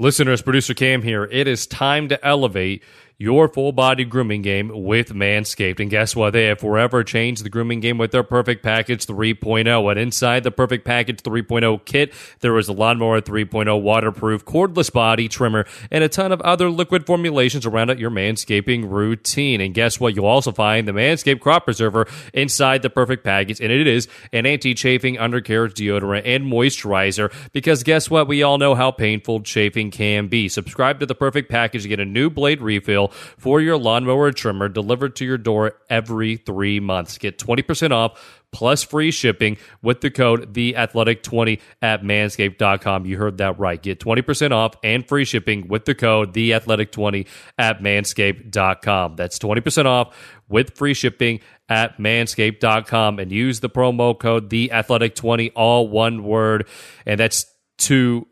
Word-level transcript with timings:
Listeners, 0.00 0.40
producer 0.40 0.72
Cam 0.72 1.02
here. 1.02 1.24
It 1.24 1.46
is 1.46 1.66
time 1.66 2.08
to 2.08 2.26
elevate 2.26 2.82
your 3.20 3.48
full 3.48 3.70
body 3.70 4.02
grooming 4.02 4.40
game 4.40 4.70
with 4.72 5.12
Manscaped. 5.12 5.78
And 5.78 5.90
guess 5.90 6.16
what? 6.16 6.32
They 6.32 6.46
have 6.46 6.58
forever 6.58 7.04
changed 7.04 7.44
the 7.44 7.50
grooming 7.50 7.80
game 7.80 7.98
with 7.98 8.12
their 8.12 8.22
Perfect 8.22 8.62
Package 8.62 9.04
3.0. 9.04 9.90
And 9.90 10.00
inside 10.00 10.42
the 10.42 10.50
Perfect 10.50 10.86
Package 10.86 11.22
3.0 11.22 11.84
kit, 11.84 12.14
there 12.40 12.56
is 12.56 12.68
a 12.68 12.72
Lawnmower 12.72 13.20
3.0 13.20 13.82
waterproof 13.82 14.46
cordless 14.46 14.90
body 14.90 15.28
trimmer 15.28 15.66
and 15.90 16.02
a 16.02 16.08
ton 16.08 16.32
of 16.32 16.40
other 16.40 16.70
liquid 16.70 17.04
formulations 17.04 17.66
around 17.66 17.90
your 17.98 18.10
manscaping 18.10 18.90
routine. 18.90 19.60
And 19.60 19.74
guess 19.74 20.00
what? 20.00 20.16
You'll 20.16 20.24
also 20.24 20.50
find 20.50 20.88
the 20.88 20.92
Manscaped 20.92 21.40
Crop 21.40 21.66
Preserver 21.66 22.08
inside 22.32 22.80
the 22.80 22.88
Perfect 22.88 23.22
Package. 23.22 23.60
And 23.60 23.70
it 23.70 23.86
is 23.86 24.08
an 24.32 24.46
anti 24.46 24.72
chafing 24.72 25.18
undercarriage 25.18 25.74
deodorant 25.74 26.22
and 26.24 26.50
moisturizer 26.50 27.30
because 27.52 27.82
guess 27.82 28.08
what? 28.08 28.28
We 28.28 28.42
all 28.42 28.56
know 28.56 28.74
how 28.74 28.90
painful 28.90 29.42
chafing 29.42 29.90
can 29.90 30.28
be. 30.28 30.48
Subscribe 30.48 31.00
to 31.00 31.06
the 31.06 31.14
Perfect 31.14 31.50
Package 31.50 31.82
to 31.82 31.88
get 31.88 32.00
a 32.00 32.06
new 32.06 32.30
blade 32.30 32.62
refill 32.62 33.09
for 33.10 33.60
your 33.60 33.76
lawnmower 33.76 34.32
trimmer 34.32 34.68
delivered 34.68 35.16
to 35.16 35.24
your 35.24 35.38
door 35.38 35.74
every 35.88 36.36
three 36.36 36.80
months. 36.80 37.18
Get 37.18 37.38
20% 37.38 37.92
off 37.92 38.40
plus 38.52 38.82
free 38.82 39.10
shipping 39.10 39.56
with 39.82 40.00
the 40.00 40.10
code 40.10 40.52
theathletic20 40.52 41.60
at 41.82 42.02
manscaped.com. 42.02 43.06
You 43.06 43.16
heard 43.18 43.38
that 43.38 43.58
right. 43.58 43.80
Get 43.80 44.00
20% 44.00 44.52
off 44.52 44.74
and 44.82 45.06
free 45.06 45.24
shipping 45.24 45.68
with 45.68 45.84
the 45.84 45.94
code 45.94 46.34
theathletic20 46.34 47.26
at 47.58 47.80
manscaped.com. 47.80 49.16
That's 49.16 49.38
20% 49.38 49.86
off 49.86 50.16
with 50.48 50.76
free 50.76 50.94
shipping 50.94 51.40
at 51.68 51.98
manscaped.com 51.98 53.18
and 53.18 53.30
use 53.30 53.60
the 53.60 53.70
promo 53.70 54.18
code 54.18 54.50
theathletic20 54.50 55.52
all 55.54 55.88
one 55.88 56.24
word 56.24 56.66
and 57.06 57.20
that's 57.20 57.46
20 57.78 58.26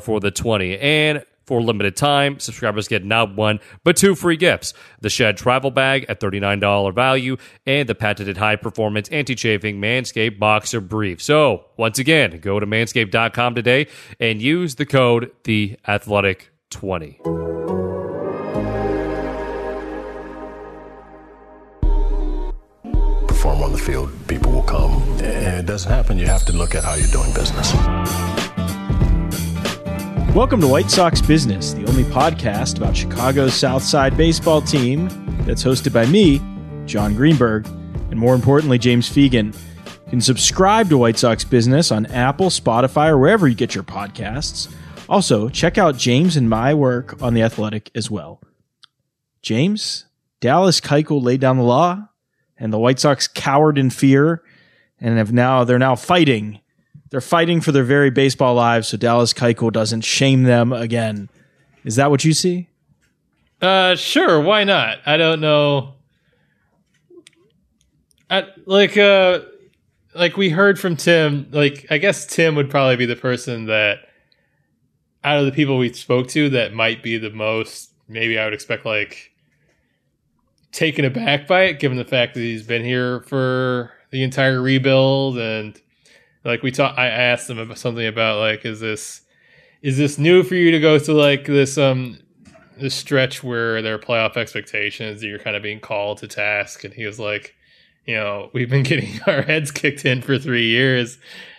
for 0.00 0.20
the 0.20 0.30
20. 0.30 0.78
And 0.78 1.24
for 1.50 1.60
limited 1.60 1.96
time, 1.96 2.38
subscribers 2.38 2.86
get 2.86 3.04
not 3.04 3.34
one, 3.34 3.58
but 3.82 3.96
two 3.96 4.14
free 4.14 4.36
gifts 4.36 4.72
the 5.00 5.10
Shed 5.10 5.36
Travel 5.36 5.72
Bag 5.72 6.06
at 6.08 6.20
$39 6.20 6.94
value 6.94 7.36
and 7.66 7.88
the 7.88 7.94
patented 7.96 8.36
high 8.36 8.54
performance 8.54 9.08
anti 9.08 9.34
chafing 9.34 9.80
Manscaped 9.80 10.38
Boxer 10.38 10.80
Brief. 10.80 11.20
So, 11.20 11.64
once 11.76 11.98
again, 11.98 12.38
go 12.38 12.60
to 12.60 12.66
manscaped.com 12.68 13.56
today 13.56 13.88
and 14.20 14.40
use 14.40 14.76
the 14.76 14.86
code 14.86 15.32
The 15.42 15.76
Athletic 15.88 16.52
20 16.70 17.18
Perform 23.26 23.62
on 23.64 23.72
the 23.72 23.82
field, 23.84 24.12
people 24.28 24.52
will 24.52 24.62
come. 24.62 25.02
And 25.20 25.58
it 25.58 25.66
doesn't 25.66 25.90
happen, 25.90 26.16
you 26.16 26.26
have 26.26 26.44
to 26.44 26.52
look 26.52 26.76
at 26.76 26.84
how 26.84 26.94
you're 26.94 27.08
doing 27.08 27.34
business. 27.34 27.74
Welcome 30.34 30.60
to 30.60 30.68
White 30.68 30.92
Sox 30.92 31.20
Business, 31.20 31.72
the 31.72 31.84
only 31.86 32.04
podcast 32.04 32.76
about 32.76 32.96
Chicago's 32.96 33.52
South 33.52 33.82
Side 33.82 34.16
baseball 34.16 34.62
team 34.62 35.08
that's 35.44 35.64
hosted 35.64 35.92
by 35.92 36.06
me, 36.06 36.40
Jon 36.86 37.16
Greenberg, 37.16 37.66
and 37.66 38.16
more 38.16 38.36
importantly, 38.36 38.78
James 38.78 39.10
Fegan. 39.10 39.52
You 39.86 40.10
can 40.10 40.20
subscribe 40.20 40.88
to 40.90 40.98
White 40.98 41.18
Sox 41.18 41.42
Business 41.42 41.90
on 41.90 42.06
Apple, 42.06 42.46
Spotify, 42.46 43.08
or 43.08 43.18
wherever 43.18 43.48
you 43.48 43.56
get 43.56 43.74
your 43.74 43.82
podcasts. 43.82 44.72
Also, 45.08 45.48
check 45.48 45.78
out 45.78 45.96
James 45.98 46.36
and 46.36 46.48
my 46.48 46.74
work 46.74 47.20
on 47.20 47.34
The 47.34 47.42
Athletic 47.42 47.90
as 47.96 48.08
well. 48.08 48.40
James, 49.42 50.04
Dallas 50.38 50.80
Keuchel 50.80 51.20
laid 51.20 51.40
down 51.40 51.56
the 51.56 51.64
law, 51.64 52.08
and 52.56 52.72
the 52.72 52.78
White 52.78 53.00
Sox 53.00 53.26
cowered 53.26 53.78
in 53.78 53.90
fear, 53.90 54.44
and 55.00 55.18
have 55.18 55.32
now 55.32 55.64
they're 55.64 55.76
now 55.76 55.96
fighting 55.96 56.59
they're 57.10 57.20
fighting 57.20 57.60
for 57.60 57.72
their 57.72 57.84
very 57.84 58.10
baseball 58.10 58.54
lives 58.54 58.88
so 58.88 58.96
Dallas 58.96 59.32
Keuchel 59.32 59.72
doesn't 59.72 60.02
shame 60.02 60.44
them 60.44 60.72
again. 60.72 61.28
Is 61.84 61.96
that 61.96 62.10
what 62.10 62.24
you 62.24 62.32
see? 62.32 62.68
Uh, 63.60 63.94
sure. 63.96 64.40
Why 64.40 64.64
not? 64.64 64.98
I 65.04 65.16
don't 65.16 65.40
know. 65.40 65.94
I, 68.30 68.46
like, 68.64 68.96
uh, 68.96 69.40
like 70.14 70.36
we 70.36 70.50
heard 70.50 70.78
from 70.78 70.96
Tim. 70.96 71.48
Like, 71.50 71.86
I 71.90 71.98
guess 71.98 72.26
Tim 72.26 72.54
would 72.54 72.70
probably 72.70 72.96
be 72.96 73.06
the 73.06 73.16
person 73.16 73.66
that, 73.66 73.98
out 75.24 75.38
of 75.38 75.46
the 75.46 75.52
people 75.52 75.78
we 75.78 75.92
spoke 75.92 76.28
to, 76.28 76.48
that 76.50 76.72
might 76.72 77.02
be 77.02 77.18
the 77.18 77.30
most. 77.30 77.90
Maybe 78.08 78.38
I 78.38 78.44
would 78.44 78.54
expect 78.54 78.86
like 78.86 79.32
taken 80.72 81.04
aback 81.04 81.46
by 81.46 81.64
it, 81.64 81.80
given 81.80 81.98
the 81.98 82.04
fact 82.04 82.34
that 82.34 82.40
he's 82.40 82.62
been 82.62 82.84
here 82.84 83.20
for 83.22 83.92
the 84.10 84.22
entire 84.22 84.60
rebuild 84.62 85.38
and 85.38 85.80
like 86.44 86.62
we 86.62 86.70
talked, 86.70 86.98
I 86.98 87.06
asked 87.08 87.48
them 87.48 87.58
about 87.58 87.78
something 87.78 88.06
about 88.06 88.38
like, 88.38 88.64
is 88.64 88.80
this 88.80 89.22
is 89.82 89.96
this 89.96 90.18
new 90.18 90.42
for 90.42 90.54
you 90.54 90.70
to 90.72 90.80
go 90.80 90.98
to 90.98 91.12
like 91.12 91.46
this 91.46 91.78
um 91.78 92.18
this 92.76 92.94
stretch 92.94 93.42
where 93.42 93.82
there 93.82 93.94
are 93.94 93.98
playoff 93.98 94.36
expectations 94.36 95.20
that 95.20 95.26
you're 95.26 95.38
kind 95.38 95.56
of 95.56 95.62
being 95.62 95.80
called 95.80 96.18
to 96.18 96.28
task? 96.28 96.84
And 96.84 96.94
he 96.94 97.04
was 97.04 97.18
like, 97.18 97.54
you 98.06 98.14
know, 98.14 98.50
we've 98.52 98.70
been 98.70 98.82
getting 98.84 99.20
our 99.26 99.42
heads 99.42 99.70
kicked 99.70 100.04
in 100.04 100.22
for 100.22 100.38
three 100.38 100.68
years. 100.68 101.18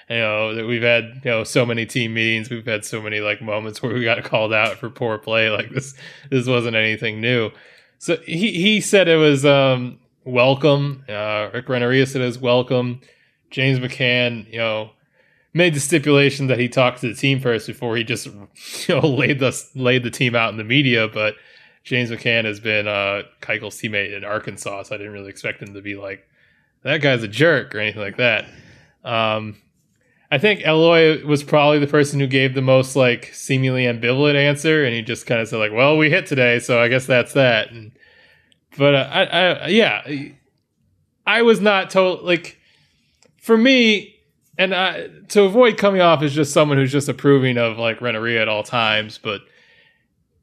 You 0.09 0.17
know 0.17 0.55
that 0.55 0.65
we've 0.65 0.81
had 0.81 1.21
you 1.23 1.31
know 1.31 1.43
so 1.45 1.65
many 1.65 1.85
team 1.85 2.13
meetings, 2.13 2.49
we've 2.49 2.65
had 2.65 2.83
so 2.83 3.01
many 3.01 3.21
like 3.21 3.41
moments 3.41 3.81
where 3.81 3.93
we 3.93 4.03
got 4.03 4.21
called 4.23 4.51
out 4.51 4.77
for 4.77 4.89
poor 4.89 5.17
play. 5.17 5.49
Like 5.49 5.69
this, 5.69 5.93
this 6.29 6.47
wasn't 6.47 6.75
anything 6.75 7.21
new. 7.21 7.51
So 7.97 8.17
he 8.25 8.51
he 8.51 8.81
said 8.81 9.07
it 9.07 9.15
was 9.15 9.45
um 9.45 9.99
welcome. 10.25 11.05
Uh, 11.07 11.49
Rick 11.53 11.69
Renteria 11.69 12.05
said 12.05 12.21
it 12.21 12.25
was 12.25 12.39
welcome 12.39 12.99
James 13.51 13.79
McCann, 13.79 14.51
you 14.51 14.57
know, 14.57 14.91
made 15.53 15.73
the 15.73 15.79
stipulation 15.79 16.47
that 16.47 16.59
he 16.59 16.69
talked 16.69 17.01
to 17.01 17.09
the 17.09 17.13
team 17.13 17.39
first 17.39 17.67
before 17.67 17.97
he 17.97 18.03
just 18.03 18.25
you 18.87 18.95
know 18.95 19.07
laid 19.07 19.39
the 19.39 19.63
laid 19.75 20.03
the 20.03 20.11
team 20.11 20.35
out 20.35 20.51
in 20.51 20.57
the 20.57 20.63
media. 20.63 21.07
But 21.07 21.35
James 21.83 22.09
McCann 22.09 22.45
has 22.45 22.59
been 22.59 22.87
uh, 22.87 23.23
Keuchel's 23.41 23.79
teammate 23.79 24.15
in 24.15 24.23
Arkansas, 24.23 24.83
so 24.83 24.95
I 24.95 24.97
didn't 24.97 25.13
really 25.13 25.29
expect 25.29 25.61
him 25.61 25.73
to 25.73 25.81
be 25.81 25.95
like 25.95 26.27
that 26.83 27.01
guy's 27.01 27.23
a 27.23 27.27
jerk 27.27 27.75
or 27.75 27.79
anything 27.79 28.01
like 28.01 28.17
that. 28.17 28.45
Um, 29.03 29.57
I 30.31 30.37
think 30.37 30.61
Eloy 30.65 31.25
was 31.25 31.43
probably 31.43 31.79
the 31.79 31.87
person 31.87 32.19
who 32.19 32.27
gave 32.27 32.53
the 32.53 32.61
most 32.61 32.95
like 32.95 33.31
seemingly 33.33 33.83
ambivalent 33.83 34.35
answer, 34.35 34.85
and 34.85 34.95
he 34.95 35.01
just 35.01 35.25
kind 35.25 35.41
of 35.41 35.47
said 35.47 35.57
like, 35.57 35.73
"Well, 35.73 35.97
we 35.97 36.09
hit 36.09 36.25
today, 36.25 36.59
so 36.59 36.81
I 36.81 36.87
guess 36.87 37.05
that's 37.05 37.33
that." 37.33 37.71
And, 37.71 37.91
but 38.77 38.95
uh, 38.95 39.09
I, 39.11 39.23
I, 39.23 39.67
yeah, 39.67 40.07
I 41.27 41.41
was 41.41 41.59
not 41.59 41.89
told 41.89 42.23
like 42.23 42.57
for 43.41 43.57
me, 43.57 44.15
and 44.57 44.73
I, 44.73 45.07
to 45.29 45.41
avoid 45.43 45.77
coming 45.77 45.99
off 45.99 46.21
as 46.21 46.33
just 46.33 46.53
someone 46.53 46.77
who's 46.77 46.91
just 46.91 47.09
approving 47.09 47.57
of 47.57 47.77
like 47.77 47.99
Renteria 47.99 48.41
at 48.41 48.47
all 48.47 48.63
times, 48.63 49.17
but 49.17 49.41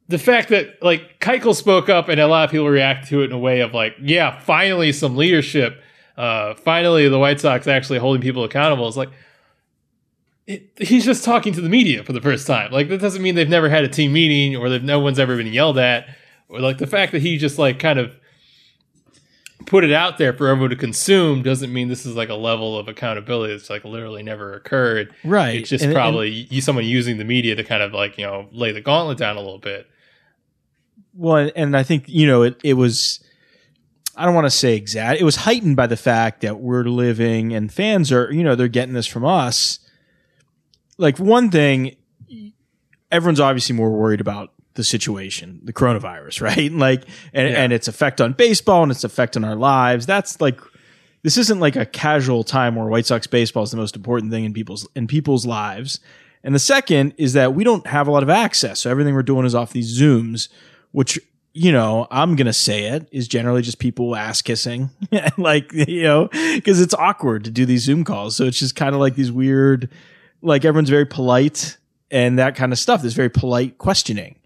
the 0.08 0.18
fact 0.18 0.48
that 0.48 0.82
like 0.82 1.20
Keuchel 1.20 1.54
spoke 1.54 1.88
up 1.88 2.08
and 2.08 2.20
a 2.20 2.26
lot 2.26 2.44
of 2.44 2.50
people 2.50 2.68
react 2.68 3.08
to 3.08 3.22
it 3.22 3.26
in 3.26 3.32
a 3.32 3.38
way 3.38 3.60
of 3.60 3.72
like, 3.72 3.94
yeah, 4.02 4.38
finally 4.40 4.92
some 4.92 5.16
leadership. 5.16 5.80
Uh, 6.16 6.54
finally, 6.54 7.08
the 7.08 7.18
White 7.18 7.40
Sox 7.40 7.68
actually 7.68 7.98
holding 8.00 8.20
people 8.20 8.42
accountable 8.42 8.88
is 8.88 8.96
like, 8.96 9.10
it, 10.46 10.70
he's 10.78 11.04
just 11.04 11.24
talking 11.24 11.52
to 11.52 11.60
the 11.60 11.68
media 11.68 12.02
for 12.02 12.12
the 12.12 12.22
first 12.22 12.46
time. 12.46 12.72
Like 12.72 12.88
that 12.88 13.00
doesn't 13.00 13.22
mean 13.22 13.34
they've 13.34 13.48
never 13.48 13.68
had 13.68 13.84
a 13.84 13.88
team 13.88 14.12
meeting 14.12 14.56
or 14.56 14.70
that 14.70 14.82
no 14.82 14.98
one's 14.98 15.18
ever 15.18 15.36
been 15.36 15.52
yelled 15.52 15.78
at, 15.78 16.08
or 16.48 16.58
like 16.58 16.78
the 16.78 16.86
fact 16.86 17.12
that 17.12 17.20
he 17.20 17.36
just 17.36 17.58
like 17.58 17.78
kind 17.78 17.98
of 17.98 18.16
put 19.68 19.84
it 19.84 19.92
out 19.92 20.18
there 20.18 20.32
for 20.32 20.48
everyone 20.48 20.70
to 20.70 20.76
consume 20.76 21.42
doesn't 21.42 21.72
mean 21.72 21.88
this 21.88 22.06
is 22.06 22.16
like 22.16 22.30
a 22.30 22.34
level 22.34 22.78
of 22.78 22.88
accountability 22.88 23.54
that's 23.54 23.68
like 23.68 23.84
literally 23.84 24.22
never 24.22 24.54
occurred. 24.54 25.14
Right. 25.22 25.56
It's 25.56 25.68
just 25.68 25.84
and, 25.84 25.94
probably 25.94 26.48
and, 26.50 26.64
someone 26.64 26.84
using 26.84 27.18
the 27.18 27.24
media 27.24 27.54
to 27.54 27.62
kind 27.62 27.82
of 27.82 27.92
like, 27.92 28.16
you 28.18 28.24
know, 28.24 28.48
lay 28.50 28.72
the 28.72 28.80
gauntlet 28.80 29.18
down 29.18 29.36
a 29.36 29.40
little 29.40 29.58
bit. 29.58 29.86
Well, 31.14 31.50
and 31.54 31.76
I 31.76 31.82
think, 31.82 32.04
you 32.08 32.26
know, 32.26 32.42
it, 32.42 32.58
it 32.64 32.74
was, 32.74 33.22
I 34.16 34.24
don't 34.24 34.34
want 34.34 34.46
to 34.46 34.50
say 34.50 34.74
exact, 34.74 35.20
it 35.20 35.24
was 35.24 35.36
heightened 35.36 35.76
by 35.76 35.86
the 35.86 35.96
fact 35.96 36.40
that 36.40 36.58
we're 36.58 36.84
living 36.84 37.52
and 37.52 37.72
fans 37.72 38.10
are, 38.10 38.32
you 38.32 38.42
know, 38.42 38.54
they're 38.54 38.68
getting 38.68 38.94
this 38.94 39.06
from 39.06 39.24
us. 39.24 39.80
Like 40.96 41.18
one 41.18 41.50
thing, 41.50 41.96
everyone's 43.12 43.40
obviously 43.40 43.76
more 43.76 43.90
worried 43.90 44.20
about 44.20 44.52
the 44.78 44.84
situation, 44.84 45.60
the 45.64 45.72
coronavirus, 45.74 46.40
right? 46.56 46.72
Like, 46.72 47.04
and, 47.34 47.50
yeah. 47.50 47.62
and 47.62 47.72
its 47.72 47.88
effect 47.88 48.22
on 48.22 48.32
baseball 48.32 48.84
and 48.84 48.90
its 48.90 49.04
effect 49.04 49.36
on 49.36 49.44
our 49.44 49.56
lives. 49.56 50.06
That's 50.06 50.40
like, 50.40 50.58
this 51.22 51.36
isn't 51.36 51.60
like 51.60 51.76
a 51.76 51.84
casual 51.84 52.44
time 52.44 52.76
where 52.76 52.86
White 52.86 53.04
Sox 53.04 53.26
baseball 53.26 53.64
is 53.64 53.72
the 53.72 53.76
most 53.76 53.96
important 53.96 54.32
thing 54.32 54.44
in 54.44 54.54
people's 54.54 54.88
in 54.94 55.06
people's 55.06 55.44
lives. 55.44 56.00
And 56.44 56.54
the 56.54 56.60
second 56.60 57.12
is 57.18 57.32
that 57.32 57.54
we 57.54 57.64
don't 57.64 57.86
have 57.88 58.06
a 58.06 58.12
lot 58.12 58.22
of 58.22 58.30
access, 58.30 58.80
so 58.80 58.90
everything 58.90 59.14
we're 59.14 59.24
doing 59.24 59.44
is 59.44 59.54
off 59.54 59.72
these 59.72 60.00
Zooms, 60.00 60.48
which 60.92 61.18
you 61.52 61.72
know 61.72 62.06
I'm 62.12 62.36
gonna 62.36 62.52
say 62.52 62.84
it 62.84 63.08
is 63.10 63.26
generally 63.26 63.62
just 63.62 63.80
people 63.80 64.14
ass 64.14 64.40
kissing, 64.42 64.90
like 65.36 65.72
you 65.72 66.04
know, 66.04 66.28
because 66.54 66.80
it's 66.80 66.94
awkward 66.94 67.44
to 67.44 67.50
do 67.50 67.66
these 67.66 67.82
Zoom 67.82 68.04
calls. 68.04 68.36
So 68.36 68.44
it's 68.44 68.60
just 68.60 68.76
kind 68.76 68.94
of 68.94 69.00
like 69.00 69.16
these 69.16 69.32
weird, 69.32 69.90
like 70.40 70.64
everyone's 70.64 70.88
very 70.88 71.04
polite 71.04 71.76
and 72.12 72.38
that 72.38 72.54
kind 72.54 72.72
of 72.72 72.78
stuff. 72.78 73.02
This 73.02 73.14
very 73.14 73.28
polite 73.28 73.76
questioning. 73.78 74.37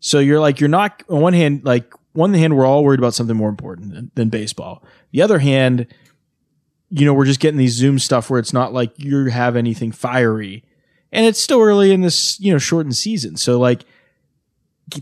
So 0.00 0.18
you're 0.18 0.40
like, 0.40 0.60
you're 0.60 0.68
not, 0.68 1.02
on 1.08 1.20
one 1.20 1.32
hand, 1.32 1.64
like, 1.64 1.92
one 2.12 2.34
hand, 2.34 2.56
we're 2.56 2.66
all 2.66 2.84
worried 2.84 3.00
about 3.00 3.14
something 3.14 3.36
more 3.36 3.48
important 3.48 3.92
than, 3.92 4.10
than 4.14 4.28
baseball. 4.28 4.84
The 5.12 5.22
other 5.22 5.38
hand, 5.38 5.86
you 6.90 7.04
know, 7.04 7.14
we're 7.14 7.24
just 7.24 7.40
getting 7.40 7.58
these 7.58 7.74
Zoom 7.74 7.98
stuff 7.98 8.30
where 8.30 8.40
it's 8.40 8.52
not 8.52 8.72
like 8.72 8.92
you 8.96 9.26
have 9.26 9.56
anything 9.56 9.92
fiery. 9.92 10.64
And 11.12 11.26
it's 11.26 11.40
still 11.40 11.60
early 11.60 11.92
in 11.92 12.00
this, 12.00 12.38
you 12.40 12.52
know, 12.52 12.58
shortened 12.58 12.96
season. 12.96 13.36
So 13.36 13.58
like, 13.58 13.84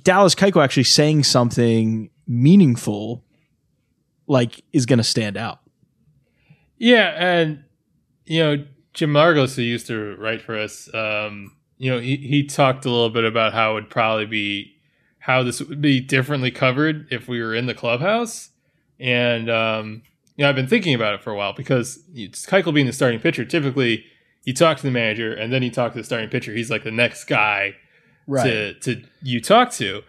Dallas 0.02 0.34
Keuchel 0.34 0.64
actually 0.64 0.84
saying 0.84 1.24
something 1.24 2.10
meaningful, 2.26 3.24
like 4.26 4.64
is 4.72 4.86
going 4.86 4.98
to 4.98 5.04
stand 5.04 5.36
out. 5.36 5.60
Yeah, 6.78 7.14
and 7.16 7.64
you 8.24 8.40
know 8.40 8.64
Jim 8.94 9.12
Margalus, 9.12 9.54
who 9.54 9.62
used 9.62 9.86
to 9.86 10.16
write 10.16 10.42
for 10.42 10.58
us, 10.58 10.92
um, 10.92 11.56
you 11.78 11.90
know, 11.90 12.00
he, 12.00 12.16
he 12.16 12.44
talked 12.44 12.84
a 12.84 12.90
little 12.90 13.10
bit 13.10 13.24
about 13.24 13.52
how 13.52 13.72
it 13.72 13.74
would 13.74 13.90
probably 13.90 14.26
be 14.26 14.75
how 15.26 15.42
this 15.42 15.60
would 15.60 15.82
be 15.82 15.98
differently 15.98 16.52
covered 16.52 17.08
if 17.10 17.26
we 17.26 17.42
were 17.42 17.52
in 17.52 17.66
the 17.66 17.74
clubhouse. 17.74 18.50
And 19.00 19.50
um, 19.50 20.02
you 20.36 20.44
know, 20.44 20.48
I've 20.48 20.54
been 20.54 20.68
thinking 20.68 20.94
about 20.94 21.14
it 21.14 21.22
for 21.24 21.32
a 21.32 21.36
while 21.36 21.52
because 21.52 21.98
it's 22.14 22.46
Keuchel 22.46 22.72
being 22.72 22.86
the 22.86 22.92
starting 22.92 23.18
pitcher. 23.18 23.44
Typically, 23.44 24.04
you 24.44 24.54
talk 24.54 24.76
to 24.76 24.84
the 24.84 24.92
manager 24.92 25.34
and 25.34 25.52
then 25.52 25.64
you 25.64 25.70
talk 25.72 25.94
to 25.94 25.98
the 25.98 26.04
starting 26.04 26.28
pitcher. 26.30 26.52
He's 26.54 26.70
like 26.70 26.84
the 26.84 26.92
next 26.92 27.24
guy 27.24 27.74
to 28.44 28.74
to 28.74 29.02
you 29.20 29.40
talk 29.40 29.72
to. 29.72 30.02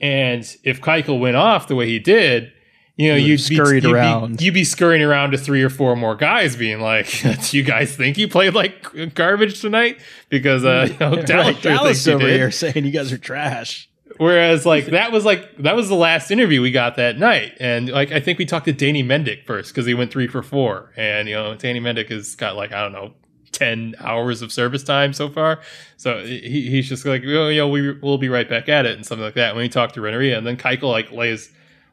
And 0.00 0.44
if 0.64 0.80
Keuchel 0.80 1.20
went 1.20 1.36
off 1.36 1.68
the 1.68 1.76
way 1.76 1.86
he 1.86 2.00
did, 2.00 2.52
you 2.96 3.10
know, 3.10 3.16
You 3.16 3.26
you'd 3.26 3.38
scurried 3.40 3.84
be, 3.84 3.88
you'd 3.90 3.94
around. 3.94 4.38
Be, 4.38 4.44
you'd 4.46 4.54
be 4.54 4.64
scurrying 4.64 5.02
around 5.02 5.30
to 5.30 5.38
three 5.38 5.62
or 5.62 5.70
four 5.70 5.94
more 5.94 6.16
guys, 6.16 6.56
being 6.56 6.80
like, 6.80 7.08
"Do 7.22 7.36
you 7.56 7.62
guys 7.62 7.96
think 7.96 8.18
you 8.18 8.26
played 8.26 8.54
like 8.54 9.14
garbage 9.14 9.60
tonight?" 9.60 10.00
Because 10.30 10.64
uh, 10.64 10.88
you 10.90 10.96
know, 10.98 11.22
Dallas, 11.22 11.54
Right, 11.54 11.62
Dallas 11.62 12.08
over 12.08 12.26
here 12.26 12.50
saying 12.50 12.84
you 12.84 12.90
guys 12.90 13.12
are 13.12 13.18
trash. 13.18 13.88
Whereas 14.18 14.64
like 14.64 14.86
that 14.86 15.10
was 15.10 15.24
like 15.24 15.56
that 15.58 15.74
was 15.74 15.88
the 15.88 15.96
last 15.96 16.30
interview 16.30 16.62
we 16.62 16.70
got 16.70 16.96
that 16.96 17.18
night, 17.18 17.54
and 17.58 17.88
like 17.88 18.12
I 18.12 18.20
think 18.20 18.38
we 18.38 18.46
talked 18.46 18.66
to 18.66 18.72
Danny 18.72 19.02
Mendick 19.02 19.44
first 19.44 19.72
because 19.72 19.86
he 19.86 19.94
went 19.94 20.12
three 20.12 20.28
for 20.28 20.42
four, 20.42 20.92
and 20.96 21.28
you 21.28 21.34
know 21.34 21.54
Danny 21.56 21.80
Mendick 21.80 22.10
has 22.10 22.36
got 22.36 22.54
like 22.54 22.72
I 22.72 22.82
don't 22.82 22.92
know 22.92 23.14
ten 23.50 23.94
hours 23.98 24.40
of 24.40 24.52
service 24.52 24.84
time 24.84 25.12
so 25.12 25.28
far, 25.28 25.60
so 25.96 26.24
he, 26.24 26.70
he's 26.70 26.88
just 26.88 27.04
like 27.04 27.22
oh, 27.24 27.48
you 27.48 27.58
know 27.58 27.68
we 27.68 27.92
we'll 27.98 28.18
be 28.18 28.28
right 28.28 28.48
back 28.48 28.68
at 28.68 28.86
it 28.86 28.94
and 28.94 29.04
something 29.04 29.24
like 29.24 29.34
that. 29.34 29.56
When 29.56 29.62
we 29.62 29.68
talked 29.68 29.94
to 29.94 30.00
Renteria, 30.00 30.38
and 30.38 30.46
then 30.46 30.56
Keuchel 30.56 30.92
like 30.92 31.10
lays 31.10 31.50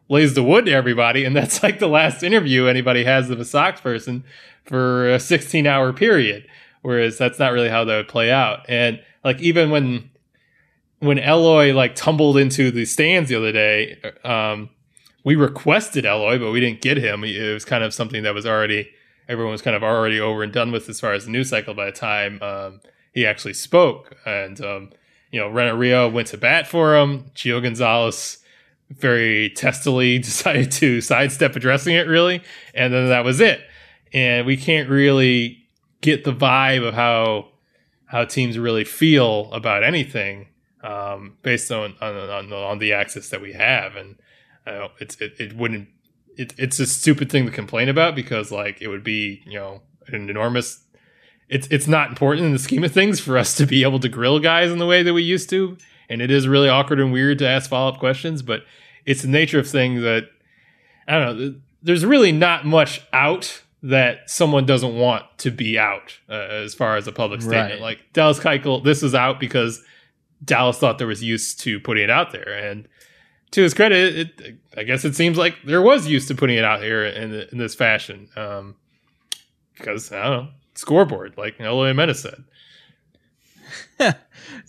lays 0.08 0.36
the 0.36 0.44
wood 0.44 0.66
to 0.66 0.72
everybody, 0.72 1.26
and 1.26 1.36
that's 1.36 1.64
like 1.64 1.80
the 1.80 1.88
last 1.88 2.22
interview 2.22 2.68
anybody 2.68 3.04
has 3.04 3.32
of 3.32 3.40
a 3.40 3.46
Sox 3.46 3.82
person 3.82 4.24
for 4.64 5.10
a 5.10 5.20
sixteen 5.20 5.66
hour 5.66 5.92
period. 5.92 6.46
Whereas 6.84 7.18
that's 7.18 7.40
not 7.40 7.52
really 7.52 7.70
how 7.70 7.84
that 7.86 7.96
would 7.96 8.08
play 8.08 8.32
out, 8.32 8.66
and 8.70 9.02
like 9.24 9.42
even 9.42 9.72
when 9.72 10.11
when 11.02 11.18
Eloy 11.18 11.74
like 11.74 11.96
tumbled 11.96 12.38
into 12.38 12.72
the 12.72 12.86
stands 12.86 13.30
the 13.30 13.36
other 13.36 13.52
day, 13.52 14.00
um, 14.24 14.70
we 15.24 15.36
requested 15.36 16.06
Eloy, 16.06 16.38
but 16.38 16.52
we 16.52 16.60
didn't 16.60 16.82
get 16.82 16.98
him. 16.98 17.24
It 17.24 17.54
was 17.54 17.66
kind 17.66 17.84
of 17.84 17.94
something 17.94 18.24
that 18.24 18.34
was 18.34 18.46
already 18.46 18.90
everyone 19.28 19.52
was 19.52 19.62
kind 19.62 19.76
of 19.76 19.84
already 19.84 20.20
over 20.20 20.44
and 20.44 20.54
done 20.54 20.72
with 20.72 20.90
as 20.90 21.00
far 21.00 21.14
as 21.14 21.26
the 21.26 21.32
news 21.32 21.50
cycle 21.50 21.74
by 21.74 21.86
the 21.86 21.92
time 21.92 22.42
um, 22.42 22.82
he 23.14 23.26
actually 23.26 23.54
spoke. 23.54 24.16
And 24.26 24.64
um, 24.64 24.92
you 25.32 25.40
know, 25.40 25.50
Renteria 25.50 26.08
went 26.08 26.28
to 26.30 26.38
bat 26.38 26.68
for 26.68 26.96
him. 26.96 27.32
Gio 27.34 27.62
Gonzalez 27.62 28.38
very 28.92 29.50
testily 29.52 30.20
decided 30.24 30.72
to 30.74 31.02
sidestep 31.02 31.56
addressing 31.56 31.96
it, 31.96 32.08
really, 32.08 32.44
and 32.76 32.94
then 32.94 33.10
that 33.10 33.26
was 33.26 33.40
it. 33.42 33.62
And 34.14 34.46
we 34.46 34.56
can't 34.56 34.90
really 34.90 35.66
get 36.02 36.26
the 36.26 36.34
vibe 36.34 36.88
of 36.88 36.94
how 36.94 37.48
how 38.06 38.26
teams 38.26 38.60
really 38.60 38.84
feel 38.84 39.52
about 39.52 39.84
anything 39.84 40.48
um, 40.84 41.38
based 41.42 41.72
on 41.72 41.96
on, 42.02 42.16
on 42.16 42.54
on 42.54 42.80
the 42.80 42.94
access 42.94 43.30
that 43.30 43.42
we 43.42 43.54
have, 43.54 43.96
and 43.96 44.18
uh, 44.66 44.88
it's 45.00 45.20
it, 45.22 45.34
it 45.40 45.56
wouldn't 45.56 45.90
it, 46.38 46.54
it's 46.58 46.80
a 46.80 46.86
stupid 46.86 47.32
thing 47.32 47.46
to 47.46 47.52
complain 47.52 47.90
about 47.90 48.16
because 48.16 48.52
like 48.52 48.82
it 48.82 48.88
would 48.88 49.04
be 49.04 49.42
you 49.46 49.60
know 49.60 49.82
an 50.08 50.30
enormous. 50.30 50.84
It's 51.50 51.68
it's 51.68 51.88
not 51.88 52.10
important 52.10 52.46
in 52.46 52.54
the 52.54 52.60
scheme 52.60 52.84
of 52.84 52.92
things 52.92 53.20
for 53.20 53.38
us 53.38 53.56
to 53.56 53.66
be 53.66 53.84
able 53.84 54.00
to 54.00 54.10
grill 54.10 54.40
guys 54.40 54.72
in 54.72 54.78
the 54.78 54.86
way 54.86 55.04
that 55.04 55.14
we 55.14 55.24
used 55.24 55.50
to, 55.50 55.78
and 56.10 56.22
it 56.22 56.32
is 56.32 56.48
really 56.48 56.70
awkward 56.70 57.00
and 57.00 57.12
weird 57.12 57.40
to 57.40 57.48
ask 57.48 57.70
follow 57.70 57.92
up 57.92 58.00
questions. 58.00 58.42
But 58.42 58.64
it's 59.06 59.22
the 59.22 59.28
nature 59.28 59.60
of 59.60 59.70
things 59.70 60.02
that 60.02 60.30
I 61.08 61.20
don't 61.20 61.40
know. 61.40 61.56
There's 61.84 62.06
really 62.06 62.32
not 62.32 62.66
much 62.66 63.02
out 63.12 63.64
that 63.84 64.30
someone 64.30 64.66
doesn't 64.66 64.96
want 64.96 65.26
to 65.40 65.50
be 65.50 65.78
out 65.78 66.20
uh, 66.30 66.34
as 66.34 66.74
far 66.76 66.98
as 66.98 67.08
a 67.08 67.12
public 67.12 67.42
statement. 67.42 67.74
Right. 67.74 67.82
Like 67.82 68.14
Dallas 68.14 68.40
Keuchel, 68.40 68.84
this 68.84 69.02
is 69.02 69.16
out 69.16 69.40
because 69.40 69.84
Dallas 70.44 70.78
thought 70.78 70.98
there 70.98 71.08
was 71.08 71.24
use 71.24 71.54
to 71.56 71.80
putting 71.80 72.04
it 72.04 72.10
out 72.10 72.32
there, 72.32 72.50
and 72.52 72.88
to 73.52 73.62
his 73.62 73.74
credit, 73.74 74.16
it, 74.40 74.58
I 74.78 74.84
guess 74.84 75.04
it 75.06 75.16
seems 75.16 75.38
like 75.38 75.56
there 75.66 75.82
was 75.82 76.08
use 76.08 76.28
to 76.28 76.36
putting 76.36 76.58
it 76.58 76.64
out 76.64 76.82
here 76.82 77.06
in, 77.06 77.34
in 77.52 77.58
this 77.58 77.76
fashion. 77.76 78.30
Um, 78.36 78.76
because 79.76 80.12
I 80.12 80.24
don't 80.24 80.46
know, 80.46 80.50
scoreboard, 80.76 81.38
like 81.38 81.60
Eloy 81.60 81.94
Mena 81.94 82.14
said. 82.14 82.44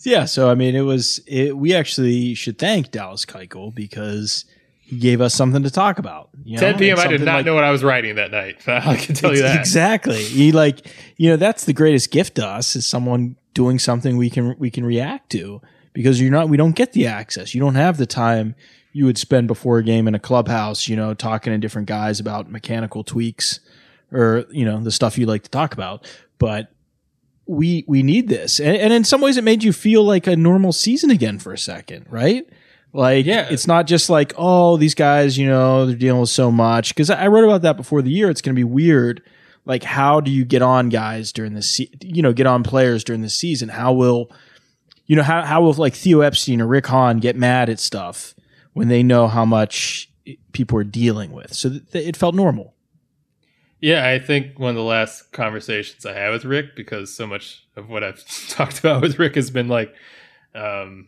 Yeah, 0.05 0.25
so 0.25 0.49
I 0.49 0.55
mean, 0.55 0.75
it 0.75 0.81
was. 0.81 1.19
It, 1.27 1.57
we 1.57 1.73
actually 1.73 2.35
should 2.35 2.57
thank 2.57 2.91
Dallas 2.91 3.25
Keuchel 3.25 3.73
because 3.73 4.45
he 4.81 4.97
gave 4.97 5.21
us 5.21 5.33
something 5.33 5.63
to 5.63 5.71
talk 5.71 5.97
about. 5.99 6.29
You 6.43 6.55
know? 6.57 6.71
10 6.71 6.77
p.m. 6.77 6.99
I 6.99 7.07
did 7.07 7.21
not 7.21 7.37
like- 7.37 7.45
know 7.45 7.55
what 7.55 7.63
I 7.63 7.71
was 7.71 7.83
writing 7.83 8.15
that 8.15 8.31
night. 8.31 8.61
I 8.67 8.95
can 8.97 9.15
tell 9.15 9.33
you 9.33 9.41
that. 9.41 9.59
exactly. 9.59 10.21
He 10.23 10.51
like 10.51 10.87
you 11.17 11.29
know 11.29 11.37
that's 11.37 11.65
the 11.65 11.73
greatest 11.73 12.11
gift 12.11 12.35
to 12.35 12.45
us 12.45 12.75
is 12.75 12.85
someone 12.85 13.35
doing 13.53 13.79
something 13.79 14.17
we 14.17 14.29
can 14.29 14.55
we 14.57 14.69
can 14.71 14.85
react 14.85 15.31
to 15.31 15.61
because 15.93 16.19
you're 16.21 16.31
not 16.31 16.49
we 16.49 16.57
don't 16.57 16.75
get 16.75 16.93
the 16.93 17.07
access. 17.07 17.53
You 17.53 17.61
don't 17.61 17.75
have 17.75 17.97
the 17.97 18.05
time 18.05 18.55
you 18.93 19.05
would 19.05 19.17
spend 19.17 19.47
before 19.47 19.79
a 19.79 19.83
game 19.83 20.07
in 20.07 20.13
a 20.15 20.19
clubhouse, 20.19 20.87
you 20.87 20.95
know, 20.95 21.13
talking 21.13 21.51
to 21.51 21.57
different 21.57 21.87
guys 21.87 22.19
about 22.19 22.51
mechanical 22.51 23.03
tweaks 23.03 23.59
or 24.11 24.45
you 24.51 24.65
know 24.65 24.79
the 24.83 24.91
stuff 24.91 25.17
you 25.17 25.25
like 25.25 25.43
to 25.43 25.49
talk 25.49 25.73
about. 25.73 26.05
But 26.37 26.71
we 27.45 27.83
we 27.87 28.03
need 28.03 28.29
this, 28.29 28.59
and, 28.59 28.77
and 28.77 28.93
in 28.93 29.03
some 29.03 29.19
ways, 29.21 29.35
it 29.37 29.43
made 29.43 29.63
you 29.63 29.73
feel 29.73 30.03
like 30.03 30.27
a 30.27 30.35
normal 30.35 30.71
season 30.71 31.09
again 31.11 31.39
for 31.39 31.51
a 31.51 31.57
second, 31.57 32.05
right? 32.09 32.47
Like, 32.95 33.25
Yeah. 33.25 33.47
it's 33.49 33.65
not 33.65 33.87
just 33.87 34.07
like, 34.09 34.33
oh, 34.37 34.77
these 34.77 34.93
guys, 34.93 35.35
you 35.37 35.47
know, 35.47 35.87
they're 35.87 35.95
dealing 35.95 36.21
with 36.21 36.29
so 36.29 36.51
much. 36.51 36.89
Because 36.93 37.09
I 37.09 37.23
I 37.23 37.27
wrote 37.27 37.43
about 37.43 37.63
that 37.63 37.75
before 37.75 38.01
the 38.03 38.11
year. 38.11 38.29
It's 38.29 38.39
going 38.41 38.55
to 38.55 38.59
be 38.59 38.63
weird. 38.63 39.21
Like, 39.65 39.83
how 39.83 40.19
do 40.19 40.29
you 40.29 40.43
get 40.45 40.61
on 40.61 40.89
guys 40.89 41.31
during 41.31 41.53
the 41.53 41.61
se- 41.61 41.91
you 42.01 42.21
know, 42.21 42.33
get 42.33 42.47
on 42.47 42.63
players 42.63 43.03
during 43.03 43.21
the 43.21 43.29
season? 43.29 43.69
How 43.69 43.93
will, 43.93 44.29
you 45.05 45.15
know, 45.15 45.23
how 45.23 45.43
how 45.43 45.61
will 45.61 45.73
like 45.73 45.93
Theo 45.93 46.21
Epstein 46.21 46.61
or 46.61 46.67
Rick 46.67 46.87
Hahn 46.87 47.19
get 47.19 47.35
mad 47.35 47.69
at 47.69 47.79
stuff 47.79 48.35
when 48.73 48.87
they 48.87 49.03
know 49.03 49.27
how 49.27 49.45
much 49.45 50.09
people 50.51 50.77
are 50.77 50.83
dealing 50.83 51.31
with? 51.31 51.53
So 51.53 51.69
th- 51.69 52.07
it 52.07 52.17
felt 52.17 52.35
normal. 52.35 52.73
Yeah, 53.83 54.07
I 54.07 54.17
think 54.17 54.57
one 54.57 54.69
of 54.69 54.75
the 54.77 54.81
last 54.81 55.33
conversations 55.33 56.05
I 56.05 56.13
had 56.13 56.29
with 56.29 56.45
Rick, 56.45 56.73
because 56.73 57.13
so 57.13 57.27
much 57.27 57.65
of 57.75 57.89
what 57.89 58.01
I've 58.01 58.23
talked 58.47 58.79
about 58.79 59.01
with 59.01 59.19
Rick 59.19 59.35
has 59.35 59.51
been 59.51 59.67
like, 59.67 59.93
um, 60.55 61.07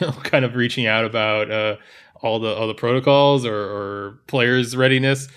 you 0.00 0.06
know, 0.06 0.12
kind 0.12 0.44
of 0.44 0.56
reaching 0.56 0.86
out 0.86 1.04
about 1.04 1.48
uh, 1.48 1.76
all 2.22 2.40
the 2.40 2.52
all 2.52 2.66
the 2.66 2.74
protocols 2.74 3.46
or, 3.46 3.54
or 3.54 4.20
players' 4.26 4.76
readiness. 4.76 5.28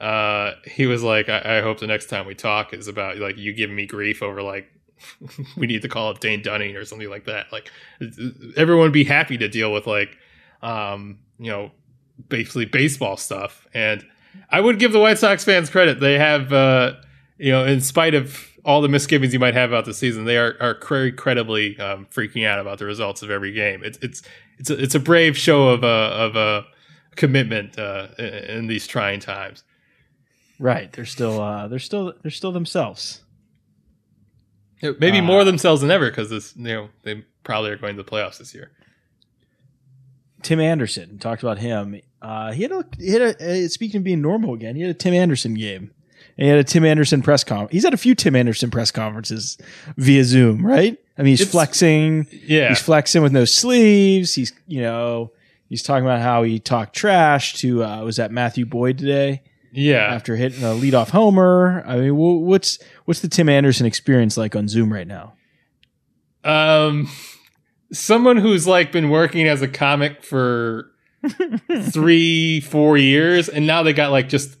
Uh, 0.00 0.52
he 0.64 0.86
was 0.86 1.02
like, 1.02 1.28
I, 1.28 1.58
I 1.58 1.60
hope 1.60 1.80
the 1.80 1.86
next 1.86 2.06
time 2.06 2.26
we 2.26 2.34
talk 2.34 2.72
is 2.72 2.88
about 2.88 3.18
like 3.18 3.36
you 3.36 3.52
giving 3.52 3.76
me 3.76 3.86
grief 3.86 4.22
over 4.22 4.42
like 4.42 4.70
we 5.56 5.66
need 5.66 5.82
to 5.82 5.88
call 5.88 6.08
up 6.10 6.20
Dane 6.20 6.42
Dunning 6.42 6.76
or 6.76 6.84
something 6.84 7.10
like 7.10 7.24
that. 7.24 7.52
Like 7.52 7.70
everyone 8.56 8.84
would 8.84 8.92
be 8.92 9.04
happy 9.04 9.38
to 9.38 9.48
deal 9.48 9.72
with 9.72 9.86
like 9.86 10.16
um, 10.62 11.18
you 11.38 11.50
know 11.50 11.70
basically 12.28 12.64
baseball 12.64 13.16
stuff 13.16 13.66
and 13.74 14.04
I 14.50 14.60
would 14.60 14.78
give 14.78 14.92
the 14.92 15.00
White 15.00 15.18
Sox 15.18 15.44
fans 15.44 15.70
credit. 15.70 16.00
They 16.00 16.18
have, 16.18 16.52
uh, 16.52 16.94
you 17.38 17.52
know, 17.52 17.64
in 17.64 17.80
spite 17.80 18.14
of 18.14 18.48
all 18.64 18.80
the 18.80 18.88
misgivings 18.88 19.32
you 19.32 19.38
might 19.38 19.54
have 19.54 19.70
about 19.70 19.84
the 19.84 19.94
season, 19.94 20.24
they 20.24 20.36
are 20.36 20.56
are 20.60 20.78
very 20.86 21.12
credibly 21.12 21.78
um, 21.78 22.06
freaking 22.06 22.46
out 22.46 22.58
about 22.58 22.78
the 22.78 22.84
results 22.84 23.22
of 23.22 23.30
every 23.30 23.52
game. 23.52 23.82
It's 23.84 23.98
it's 24.02 24.22
it's 24.58 24.70
a, 24.70 24.82
it's 24.82 24.94
a 24.94 25.00
brave 25.00 25.36
show 25.36 25.68
of 25.68 25.84
a 25.84 25.86
of 25.86 26.36
a 26.36 26.66
commitment 27.16 27.78
uh, 27.78 28.08
in 28.18 28.66
these 28.66 28.86
trying 28.86 29.20
times. 29.20 29.62
Right. 30.58 30.92
They're 30.92 31.04
still 31.04 31.40
uh, 31.40 31.68
they're 31.68 31.78
still 31.78 32.12
they're 32.22 32.30
still 32.30 32.52
themselves. 32.52 33.22
Maybe 34.82 35.18
Uh, 35.18 35.22
more 35.22 35.44
themselves 35.44 35.80
than 35.80 35.90
ever 35.90 36.08
because 36.10 36.30
this 36.30 36.54
you 36.56 36.64
know 36.64 36.88
they 37.02 37.24
probably 37.44 37.70
are 37.70 37.76
going 37.76 37.96
to 37.96 38.02
the 38.02 38.08
playoffs 38.10 38.38
this 38.38 38.54
year. 38.54 38.70
Tim 40.42 40.60
Anderson 40.60 41.18
talked 41.18 41.42
about 41.42 41.58
him. 41.58 42.00
Uh, 42.22 42.52
he 42.52 42.62
had 42.62 42.72
a 42.72 42.84
he 42.98 43.10
had 43.10 43.22
a 43.22 43.64
uh, 43.64 43.68
speaking 43.68 43.98
of 43.98 44.04
being 44.04 44.22
normal 44.22 44.54
again. 44.54 44.76
He 44.76 44.82
had 44.82 44.90
a 44.90 44.94
Tim 44.94 45.14
Anderson 45.14 45.54
game. 45.54 45.92
And 46.36 46.44
he 46.44 46.48
had 46.48 46.58
a 46.58 46.64
Tim 46.64 46.84
Anderson 46.84 47.20
press 47.22 47.42
conference. 47.42 47.72
He's 47.72 47.82
had 47.84 47.94
a 47.94 47.98
few 47.98 48.14
Tim 48.14 48.36
Anderson 48.36 48.70
press 48.70 48.92
conferences 48.92 49.58
via 49.96 50.22
Zoom, 50.22 50.64
right? 50.64 50.96
I 51.16 51.22
mean, 51.22 51.30
he's 51.30 51.40
It's- 51.40 51.50
flexing. 51.52 52.28
Yeah, 52.46 52.68
He's 52.68 52.80
flexing 52.80 53.22
with 53.22 53.32
no 53.32 53.44
sleeves. 53.44 54.34
He's 54.34 54.52
you 54.68 54.82
know 54.82 55.32
he's 55.68 55.82
talking 55.82 56.04
about 56.04 56.20
how 56.20 56.44
he 56.44 56.60
talked 56.60 56.94
trash 56.94 57.54
to 57.54 57.82
uh, 57.84 58.04
was 58.04 58.16
that 58.16 58.30
Matthew 58.30 58.66
Boyd 58.66 58.98
today 58.98 59.42
yeah. 59.72 60.14
after 60.14 60.36
hitting 60.36 60.62
a 60.62 60.68
leadoff 60.68 61.10
homer. 61.10 61.84
I 61.86 61.96
mean, 61.96 62.16
what's 62.16 62.78
what's 63.04 63.20
the 63.20 63.28
Tim 63.28 63.48
Anderson 63.48 63.86
experience 63.86 64.36
like 64.36 64.56
on 64.56 64.68
Zoom 64.68 64.92
right 64.92 65.06
now? 65.06 65.34
Um, 66.44 67.08
someone 67.92 68.36
who's 68.36 68.66
like 68.66 68.92
been 68.92 69.10
working 69.10 69.46
as 69.46 69.62
a 69.62 69.68
comic 69.68 70.22
for 70.22 70.90
three, 71.90 72.60
four 72.60 72.96
years, 72.96 73.48
and 73.48 73.66
now 73.66 73.82
they 73.82 73.92
got 73.92 74.10
like 74.10 74.28
just 74.28 74.56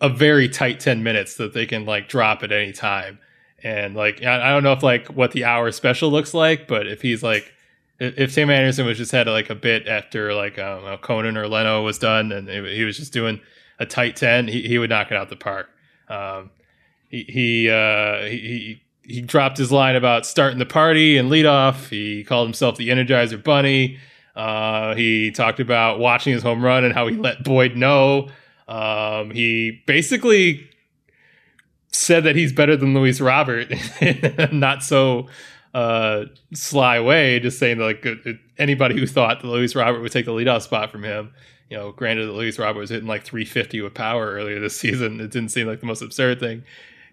a 0.00 0.08
very 0.08 0.48
tight 0.48 0.80
ten 0.80 1.02
minutes 1.02 1.36
that 1.36 1.54
they 1.54 1.66
can 1.66 1.84
like 1.84 2.08
drop 2.08 2.42
at 2.42 2.52
any 2.52 2.72
time. 2.72 3.18
And 3.64 3.94
like, 3.94 4.24
I 4.24 4.50
don't 4.50 4.64
know 4.64 4.72
if 4.72 4.82
like 4.82 5.06
what 5.06 5.30
the 5.32 5.44
hour 5.44 5.70
special 5.70 6.10
looks 6.10 6.34
like, 6.34 6.66
but 6.66 6.88
if 6.88 7.00
he's 7.00 7.22
like, 7.22 7.52
if 8.00 8.34
Tim 8.34 8.50
Anderson 8.50 8.86
was 8.86 8.98
just 8.98 9.12
had 9.12 9.28
like 9.28 9.50
a 9.50 9.54
bit 9.54 9.86
after 9.86 10.34
like 10.34 10.58
I 10.58 10.98
Conan 11.00 11.36
or 11.36 11.46
Leno 11.46 11.82
was 11.82 11.98
done, 11.98 12.32
and 12.32 12.48
he 12.48 12.84
was 12.84 12.96
just 12.96 13.12
doing 13.12 13.40
a 13.82 13.86
tight 13.86 14.16
ten, 14.16 14.48
he, 14.48 14.62
he 14.62 14.78
would 14.78 14.90
knock 14.90 15.10
it 15.10 15.16
out 15.16 15.28
the 15.28 15.36
park. 15.36 15.68
Um, 16.08 16.50
he 17.08 17.24
he, 17.28 17.70
uh, 17.70 18.22
he 18.24 18.82
he 19.04 19.20
dropped 19.20 19.58
his 19.58 19.72
line 19.72 19.96
about 19.96 20.24
starting 20.24 20.58
the 20.58 20.66
party 20.66 21.18
and 21.18 21.28
lead 21.28 21.46
off. 21.46 21.90
He 21.90 22.24
called 22.24 22.46
himself 22.46 22.76
the 22.76 22.88
Energizer 22.88 23.42
Bunny. 23.42 23.98
Uh, 24.34 24.94
he 24.94 25.30
talked 25.30 25.60
about 25.60 25.98
watching 25.98 26.32
his 26.32 26.42
home 26.42 26.64
run 26.64 26.84
and 26.84 26.94
how 26.94 27.06
he 27.06 27.16
let 27.16 27.44
Boyd 27.44 27.76
know. 27.76 28.28
Um, 28.68 29.30
he 29.30 29.82
basically 29.86 30.70
said 31.88 32.24
that 32.24 32.36
he's 32.36 32.52
better 32.52 32.76
than 32.76 32.94
Luis 32.94 33.20
Robert, 33.20 33.70
not 34.52 34.82
so 34.82 35.28
uh, 35.74 36.24
sly 36.54 37.00
way, 37.00 37.40
just 37.40 37.58
saying 37.58 37.78
that, 37.78 37.84
like 37.84 38.06
anybody 38.58 38.98
who 38.98 39.06
thought 39.06 39.42
that 39.42 39.48
Luis 39.48 39.74
Robert 39.74 40.00
would 40.00 40.12
take 40.12 40.24
the 40.24 40.32
leadoff 40.32 40.62
spot 40.62 40.90
from 40.90 41.02
him. 41.02 41.34
You 41.72 41.78
know, 41.78 41.90
granted 41.90 42.26
that 42.26 42.32
Luis 42.32 42.58
Robert 42.58 42.80
was 42.80 42.90
hitting 42.90 43.08
like 43.08 43.24
350 43.24 43.80
with 43.80 43.94
power 43.94 44.30
earlier 44.30 44.60
this 44.60 44.76
season. 44.78 45.20
It 45.20 45.30
didn't 45.30 45.48
seem 45.48 45.66
like 45.66 45.80
the 45.80 45.86
most 45.86 46.02
absurd 46.02 46.38
thing. 46.38 46.64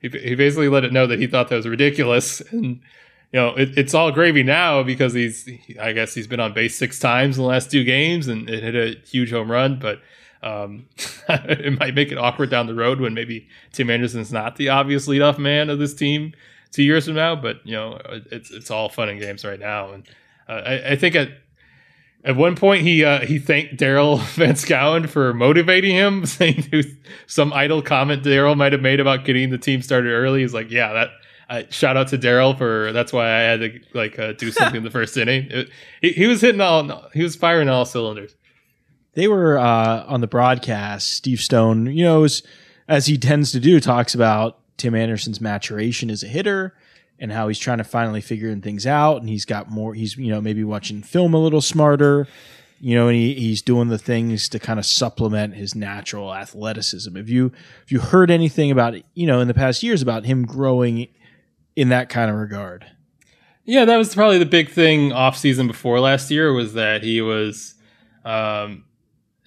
He, 0.02 0.10
he 0.10 0.36
basically 0.36 0.68
let 0.68 0.84
it 0.84 0.92
know 0.92 1.08
that 1.08 1.18
he 1.18 1.28
thought 1.28 1.48
that 1.48 1.56
was 1.56 1.66
ridiculous, 1.66 2.42
and 2.52 2.82
you 3.32 3.40
know, 3.40 3.56
it, 3.56 3.78
it's 3.78 3.94
all 3.94 4.12
gravy 4.12 4.44
now 4.44 4.84
because 4.84 5.14
he's, 5.14 5.50
I 5.80 5.94
guess 5.94 6.14
he's 6.14 6.28
been 6.28 6.42
on 6.42 6.52
base 6.52 6.78
six 6.78 7.00
times 7.00 7.38
in 7.38 7.44
the 7.44 7.48
last 7.48 7.72
two 7.72 7.86
games 7.86 8.28
and 8.28 8.50
it 8.50 8.62
hit 8.62 8.76
a 8.76 9.00
huge 9.08 9.32
home 9.32 9.50
run, 9.50 9.80
but 9.80 10.02
um, 10.44 10.88
it 11.30 11.80
might 11.80 11.96
make 11.96 12.12
it 12.12 12.18
awkward 12.18 12.50
down 12.50 12.68
the 12.68 12.76
road 12.76 13.00
when 13.00 13.14
maybe 13.14 13.48
Tim 13.72 13.90
Anderson's 13.90 14.34
not 14.34 14.58
the 14.58 14.68
obvious 14.68 15.08
leadoff 15.08 15.38
man 15.38 15.70
of 15.70 15.80
this 15.80 15.94
team 15.94 16.34
two 16.72 16.84
years 16.84 17.06
from 17.06 17.16
now. 17.16 17.34
But 17.34 17.66
you 17.66 17.76
know, 17.76 17.98
it's 18.30 18.52
it's 18.52 18.70
all 18.70 18.90
fun 18.90 19.08
and 19.08 19.22
games 19.22 19.46
right 19.46 19.60
now, 19.60 19.92
and 19.94 20.04
uh, 20.50 20.62
I, 20.66 20.92
I 20.92 20.96
think 20.98 21.16
at 21.16 21.30
at 22.30 22.36
one 22.36 22.56
point 22.56 22.84
he 22.84 23.04
uh, 23.04 23.26
he 23.26 23.40
thanked 23.40 23.78
Daryl 23.78 24.20
Van 24.36 24.54
Schouwen 24.54 25.10
for 25.10 25.34
motivating 25.34 25.96
him, 25.96 26.26
saying 26.28 26.70
some 27.26 27.52
idle 27.52 27.82
comment 27.82 28.24
Daryl 28.24 28.56
might 28.56 28.72
have 28.72 28.82
made 28.82 29.00
about 29.00 29.26
getting 29.26 29.50
the 29.50 29.58
team 29.58 29.82
started 29.82 30.12
early. 30.12 30.42
He's 30.42 30.54
like, 30.54 30.70
yeah, 30.70 30.94
that. 30.94 31.10
Uh, 31.50 31.64
shout 31.72 31.98
out 31.98 32.08
to 32.10 32.16
Daryl 32.16 32.56
for 32.56 32.92
that's 32.94 33.12
why 33.12 33.26
I 33.26 33.40
had 33.40 33.60
to 33.62 33.80
like 33.96 34.20
uh, 34.20 34.34
do 34.34 34.52
something 34.52 34.78
in 34.78 34.84
the 34.84 34.92
first 34.92 35.18
inning. 35.18 35.48
It, 35.50 35.70
he, 36.00 36.12
he 36.12 36.28
was 36.28 36.42
hitting 36.42 36.62
all 36.62 37.10
he 37.12 37.24
was 37.24 37.36
firing 37.36 37.68
all 37.68 37.86
cylinders. 37.86 38.36
They 39.16 39.28
were 39.28 39.58
uh, 39.58 40.06
on 40.06 40.22
the 40.22 40.28
broadcast. 40.28 41.12
Steve 41.12 41.40
Stone, 41.40 41.88
you 41.88 42.04
know, 42.04 42.22
was, 42.22 42.44
as 42.88 43.08
he 43.08 43.18
tends 43.18 43.52
to 43.54 43.60
do, 43.60 43.80
talks 43.80 44.14
about 44.14 44.60
Tim 44.78 44.94
Anderson's 44.94 45.42
maturation 45.42 46.12
as 46.12 46.22
a 46.22 46.28
hitter 46.28 46.76
and 47.20 47.32
how 47.32 47.48
he's 47.48 47.60
trying 47.60 47.80
to 47.80 47.84
finally 47.84 48.22
figuring 48.22 48.62
things 48.62 48.86
out. 48.88 49.22
And 49.22 49.30
he's 49.30 49.46
got 49.46 49.70
more. 49.70 49.94
He's 49.94 50.18
you 50.18 50.32
know 50.32 50.42
maybe 50.42 50.64
watching 50.64 51.04
film 51.04 51.34
a 51.34 51.40
little 51.40 51.62
smarter. 51.62 52.28
You 52.82 52.96
know, 52.96 53.10
and 53.10 53.18
he, 53.18 53.34
he's 53.34 53.62
doing 53.62 53.90
the 53.90 53.98
things 53.98 54.48
to 54.50 54.60
kind 54.60 54.80
of 54.80 54.86
supplement 54.86 55.54
his 55.54 55.76
natural 55.76 56.34
athleticism. 56.34 57.14
Have 57.14 57.28
you 57.28 57.52
have 57.80 57.92
you 57.92 58.00
heard 58.00 58.32
anything 58.32 58.72
about 58.72 58.96
you 59.14 59.28
know 59.28 59.42
in 59.42 59.48
the 59.48 59.54
past 59.54 59.84
years 59.84 60.02
about 60.02 60.26
him 60.26 60.46
growing 60.46 61.08
in 61.76 61.90
that 61.90 62.10
kind 62.10 62.32
of 62.32 62.38
regard? 62.38 62.86
Yeah, 63.70 63.86
that 63.86 63.98
was 63.98 64.16
probably 64.16 64.40
the 64.40 64.48
big 64.48 64.70
thing 64.72 65.14
off 65.14 65.38
season 65.38 65.68
before 65.68 66.00
last 66.00 66.32
year 66.32 66.52
was 66.52 66.74
that 66.74 67.04
he 67.04 67.22
was, 67.22 67.76
um, 68.26 68.84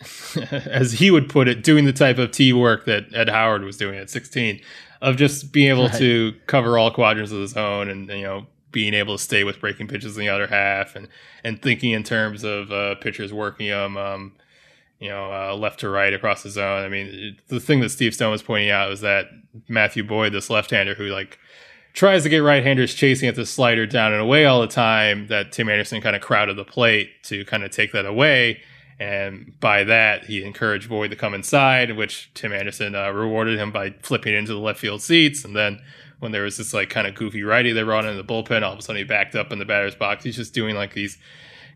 as 0.53 0.93
he 0.93 1.11
would 1.11 1.29
put 1.29 1.49
it, 1.49 1.65
doing 1.65 1.87
the 1.87 1.93
type 1.93 2.19
of 2.19 2.31
T 2.31 2.53
work 2.53 2.85
that 2.85 3.13
Ed 3.13 3.29
Howard 3.29 3.65
was 3.65 3.77
doing 3.77 3.99
at 3.99 4.11
16, 4.11 4.61
of 5.03 5.17
just 5.17 5.53
being 5.53 5.69
able 5.69 5.89
Right. 5.89 5.99
to 5.99 6.35
cover 6.47 6.79
all 6.79 6.91
quadrants 6.91 7.31
of 7.33 7.41
the 7.41 7.49
zone 7.49 7.91
and 7.91 8.09
you 8.09 8.23
know 8.23 8.47
being 8.71 8.95
able 8.95 9.19
to 9.19 9.23
stay 9.23 9.45
with 9.45 9.61
breaking 9.61 9.87
pitches 9.89 10.17
in 10.17 10.21
the 10.23 10.31
other 10.31 10.47
half 10.47 10.97
and 10.97 11.07
and 11.45 11.61
thinking 11.61 11.91
in 11.91 12.03
terms 12.05 12.43
of 12.45 12.73
uh, 12.73 12.95
pitchers 12.95 13.31
working 13.35 13.69
them. 13.69 13.99
Um, 13.99 14.33
you 14.99 15.09
know, 15.09 15.33
uh, 15.33 15.57
left 15.57 15.81
to 15.81 15.89
right 15.89 16.15
across 16.15 16.45
the 16.45 16.49
zone. 16.51 16.85
I 16.85 16.89
mean, 16.89 17.09
it, 17.09 17.49
the 17.49 17.59
thing 17.59 17.81
that 17.81 17.89
Steve 17.89 18.15
Stone 18.15 18.31
was 18.31 18.41
pointing 18.45 18.71
out 18.71 18.89
was 18.89 19.01
that 19.01 19.27
Matthew 19.69 20.05
Boyd, 20.05 20.33
this 20.33 20.49
left-hander 20.49 20.95
who 20.95 21.07
like 21.07 21.41
tries 21.93 22.23
to 22.23 22.29
get 22.29 22.39
right-handers 22.39 22.95
chasing 22.95 23.29
at 23.29 23.35
the 23.35 23.45
slider 23.45 23.85
down 23.85 24.13
and 24.13 24.23
away 24.23 24.45
all 24.45 24.61
the 24.61 24.69
time, 24.69 25.27
that 25.27 25.51
Tim 25.51 25.69
Anderson 25.69 26.01
kind 26.01 26.15
of 26.15 26.23
crowded 26.23 26.57
the 26.57 26.65
plate 26.65 27.11
to 27.25 27.45
kind 27.47 27.65
of 27.65 27.73
take 27.73 27.91
that 27.91 28.07
away. 28.07 28.61
And 28.99 29.59
by 29.59 29.85
that, 29.85 30.27
he 30.27 30.45
encouraged 30.45 30.89
Boyd 30.89 31.11
to 31.11 31.17
come 31.17 31.35
inside, 31.35 31.97
which 31.97 32.31
Tim 32.35 32.53
Anderson 32.53 32.95
uh, 32.95 33.11
rewarded 33.11 33.59
him 33.59 33.73
by 33.73 33.91
flipping 34.03 34.35
into 34.35 34.53
the 34.53 34.61
left 34.61 34.79
field 34.79 35.03
seats. 35.03 35.45
And 35.45 35.57
then 35.57 35.81
when 36.21 36.31
there 36.31 36.45
was 36.45 36.57
this 36.57 36.73
like 36.73 36.89
kind 36.89 37.07
of 37.07 37.15
goofy 37.15 37.43
righty 37.43 37.73
they 37.73 37.83
brought 37.83 38.05
in 38.05 38.17
the 38.17 38.23
bullpen, 38.23 38.63
all 38.63 38.73
of 38.73 38.79
a 38.79 38.83
sudden 38.83 38.99
he 38.99 39.05
backed 39.05 39.35
up 39.35 39.51
in 39.51 39.59
the 39.59 39.65
batter's 39.65 39.97
box. 39.97 40.23
He's 40.23 40.37
just 40.37 40.55
doing 40.55 40.77
like 40.77 40.95
these 40.95 41.19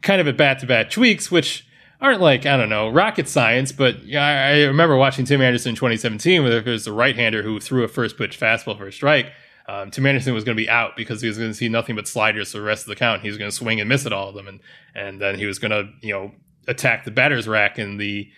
kind 0.03 0.21
of 0.21 0.29
at 0.29 0.37
bat 0.37 0.61
to 0.61 0.67
bat 0.67 0.91
tweaks, 0.91 1.31
which 1.31 1.67
aren't 2.01 2.21
like 2.21 2.47
I 2.47 2.57
don't 2.57 2.69
know 2.69 2.89
rocket 2.89 3.29
science, 3.29 3.73
but 3.73 4.05
yeah, 4.05 4.25
I, 4.25 4.65
remember 4.65 4.97
watching 4.97 5.25
Tim 5.25 5.41
Anderson 5.41 5.71
in 5.71 5.77
2017, 5.77 6.43
where 6.43 6.61
there 6.61 6.73
was 6.73 6.85
the 6.85 6.93
right 6.93 7.17
hander 7.17 7.43
who 7.43 7.59
threw 7.59 7.83
a 7.85 7.89
first 7.89 8.17
pitch 8.17 8.39
fastball 8.39 8.79
for 8.79 8.87
a 8.87 8.93
strike. 8.93 9.33
Um, 9.69 9.91
Tim 9.91 10.07
Anderson 10.07 10.33
was 10.33 10.45
going 10.45 10.57
to 10.57 10.63
be 10.63 10.71
out 10.71 10.97
because 10.97 11.21
he 11.21 11.27
was 11.27 11.39
going 11.39 11.51
to 11.51 11.55
see 11.55 11.69
nothing 11.69 11.97
but 11.97 12.07
sliders 12.07 12.53
for 12.53 12.59
the 12.59 12.65
rest 12.65 12.85
of 12.85 12.89
the 12.89 12.95
count. 12.95 13.23
He 13.23 13.29
was 13.29 13.37
going 13.37 13.51
to 13.51 13.57
swing 13.57 13.81
and 13.81 13.89
miss 13.89 14.07
at 14.07 14.13
all 14.13 14.29
of 14.29 14.35
them, 14.35 14.47
and 14.47 14.61
and 14.95 15.21
then 15.21 15.39
he 15.39 15.47
was 15.47 15.59
going 15.59 15.73
to 15.73 15.91
you 16.03 16.13
know 16.13 16.33
attack 16.67 17.05
the 17.05 17.11
batter's 17.11 17.49
rack 17.49 17.79
in 17.79 17.97
the 17.97 18.31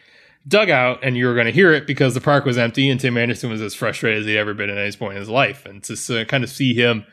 dugout, 0.46 1.00
and 1.02 1.16
you 1.16 1.26
were 1.26 1.34
going 1.34 1.46
to 1.46 1.52
hear 1.52 1.72
it 1.72 1.86
because 1.86 2.14
the 2.14 2.20
park 2.20 2.44
was 2.44 2.58
empty, 2.58 2.88
and 2.88 3.00
Tim 3.00 3.16
Anderson 3.16 3.50
was 3.50 3.60
as 3.60 3.74
frustrated 3.74 4.20
as 4.20 4.26
he'd 4.26 4.38
ever 4.38 4.54
been 4.54 4.70
at 4.70 4.78
any 4.78 4.92
point 4.92 5.14
in 5.14 5.20
his 5.20 5.28
life, 5.28 5.66
and 5.66 5.82
to 5.84 6.24
kind 6.26 6.44
of 6.44 6.50
see 6.50 6.74
him 6.74 7.04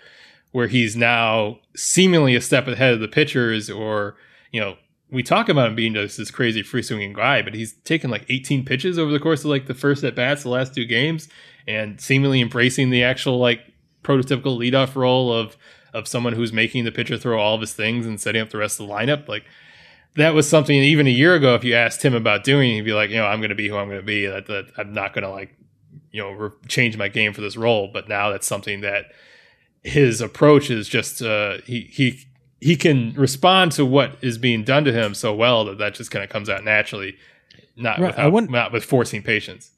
where 0.51 0.67
he's 0.67 0.95
now 0.95 1.59
seemingly 1.75 2.35
a 2.35 2.41
step 2.41 2.67
ahead 2.67 2.93
of 2.93 2.99
the 2.99 3.07
pitchers, 3.07 3.69
or 3.69 4.15
you 4.51 4.61
know 4.61 4.77
we 5.11 5.21
talk 5.21 5.49
about 5.49 5.67
him 5.67 5.75
being 5.75 5.93
just 5.93 6.17
this 6.17 6.31
crazy 6.31 6.63
free 6.63 6.81
swinging 6.81 7.13
guy, 7.13 7.41
but 7.41 7.53
he's 7.53 7.73
taken 7.83 8.09
like 8.09 8.25
18 8.29 8.65
pitches 8.65 8.97
over 8.97 9.11
the 9.11 9.19
course 9.19 9.41
of 9.41 9.47
like 9.47 9.67
the 9.67 9.73
first 9.73 10.03
at 10.03 10.15
bats, 10.15 10.43
the 10.43 10.49
last 10.49 10.73
two 10.73 10.85
games, 10.85 11.29
and 11.67 11.99
seemingly 11.99 12.41
embracing 12.41 12.89
the 12.89 13.03
actual 13.03 13.37
like 13.37 13.61
prototypical 14.03 14.57
leadoff 14.57 14.95
role 14.95 15.33
of 15.33 15.57
of 15.93 16.07
someone 16.07 16.33
who's 16.33 16.51
making 16.51 16.83
the 16.83 16.91
pitcher 16.91 17.17
throw 17.17 17.39
all 17.39 17.55
of 17.55 17.61
his 17.61 17.73
things 17.73 18.05
and 18.05 18.19
setting 18.19 18.41
up 18.41 18.49
the 18.49 18.57
rest 18.57 18.79
of 18.79 18.87
the 18.87 18.93
lineup. 18.93 19.29
Like 19.29 19.45
that 20.15 20.33
was 20.33 20.47
something 20.49 20.75
even 20.75 21.07
a 21.07 21.11
year 21.11 21.35
ago, 21.35 21.55
if 21.55 21.63
you 21.63 21.75
asked 21.75 22.03
him 22.03 22.13
about 22.13 22.43
doing, 22.43 22.71
he'd 22.71 22.81
be 22.81 22.93
like, 22.93 23.09
you 23.09 23.17
know, 23.17 23.25
I'm 23.25 23.39
going 23.39 23.49
to 23.49 23.55
be 23.55 23.67
who 23.67 23.77
I'm 23.77 23.87
going 23.87 23.99
to 23.99 24.05
be. 24.05 24.25
That, 24.25 24.47
that 24.47 24.65
I'm 24.77 24.93
not 24.93 25.13
going 25.13 25.23
to 25.23 25.29
like, 25.29 25.55
you 26.11 26.21
know, 26.21 26.31
re- 26.31 26.49
change 26.67 26.97
my 26.97 27.07
game 27.07 27.33
for 27.33 27.41
this 27.41 27.57
role. 27.57 27.89
But 27.91 28.07
now 28.07 28.29
that's 28.29 28.47
something 28.47 28.81
that 28.81 29.05
his 29.83 30.21
approach 30.21 30.69
is 30.71 30.87
just 30.89 31.21
uh, 31.21 31.57
he 31.65 31.81
he 31.91 32.19
he 32.61 32.75
can 32.75 33.13
respond 33.13 33.71
to 33.73 33.85
what 33.85 34.17
is 34.21 34.37
being 34.37 34.63
done 34.63 34.85
to 34.85 34.91
him 34.93 35.13
so 35.13 35.33
well 35.33 35.65
that 35.65 35.77
that 35.77 35.93
just 35.93 36.09
kind 36.11 36.23
of 36.23 36.29
comes 36.29 36.49
out 36.49 36.63
naturally, 36.63 37.15
not 37.75 37.99
Right, 37.99 38.05
I 38.05 38.07
without, 38.07 38.31
wouldn't- 38.31 38.51
not 38.51 38.71
with 38.71 38.83
forcing 38.85 39.21
patience. 39.21 39.71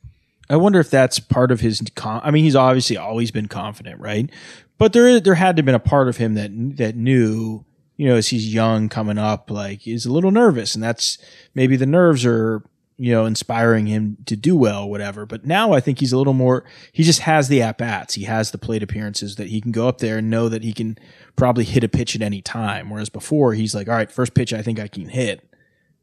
I 0.50 0.56
wonder 0.56 0.80
if 0.80 0.90
that's 0.90 1.20
part 1.20 1.52
of 1.52 1.60
his. 1.60 1.82
Con- 1.96 2.22
I 2.24 2.32
mean, 2.32 2.46
he's 2.46 2.56
obviously 2.56 2.96
always 2.96 3.32
been 3.32 3.48
confident, 3.50 4.00
right? 4.00 4.30
But 4.78 4.94
there, 4.94 5.20
there 5.20 5.36
had 5.36 5.58
to 5.58 5.60
have 5.62 5.66
been 5.66 5.76
a 5.76 5.80
part 5.80 6.08
of 6.08 6.16
him 6.18 6.36
that 6.36 6.52
that 6.78 6.96
knew, 6.96 7.66
you 7.98 8.08
know, 8.08 8.16
as 8.16 8.30
he's 8.30 8.54
young 8.54 8.90
coming 8.90 9.18
up, 9.18 9.52
like 9.52 9.82
he's 9.82 10.06
a 10.06 10.12
little 10.12 10.32
nervous, 10.32 10.76
and 10.76 10.84
that's 10.84 11.18
maybe 11.54 11.76
the 11.76 11.86
nerves 11.86 12.26
are, 12.26 12.64
you 12.98 13.12
know, 13.12 13.26
inspiring 13.26 13.88
him 13.88 14.18
to 14.26 14.36
do 14.36 14.56
well, 14.56 14.90
whatever. 14.90 15.26
But 15.26 15.46
now 15.46 15.74
I 15.74 15.82
think 15.82 16.00
he's 16.00 16.14
a 16.14 16.18
little 16.18 16.34
more. 16.34 16.64
He 16.92 17.04
just 17.04 17.22
has 17.22 17.48
the 17.48 17.62
at 17.62 17.78
bats. 17.78 18.14
He 18.14 18.24
has 18.24 18.52
the 18.52 18.58
plate 18.58 18.84
appearances 18.84 19.36
that 19.36 19.50
he 19.50 19.60
can 19.60 19.72
go 19.72 19.88
up 19.88 19.98
there 19.98 20.20
and 20.20 20.30
know 20.30 20.48
that 20.48 20.64
he 20.64 20.72
can 20.72 20.98
probably 21.36 21.66
hit 21.66 21.84
a 21.84 21.90
pitch 21.90 22.16
at 22.16 22.22
any 22.22 22.42
time. 22.42 22.90
Whereas 22.90 23.10
before, 23.10 23.54
he's 23.54 23.76
like, 23.76 23.90
all 23.90 23.96
right, 23.96 24.12
first 24.12 24.34
pitch, 24.34 24.54
I 24.54 24.62
think 24.62 24.80
I 24.80 24.88
can 24.88 25.10
hit. 25.10 25.44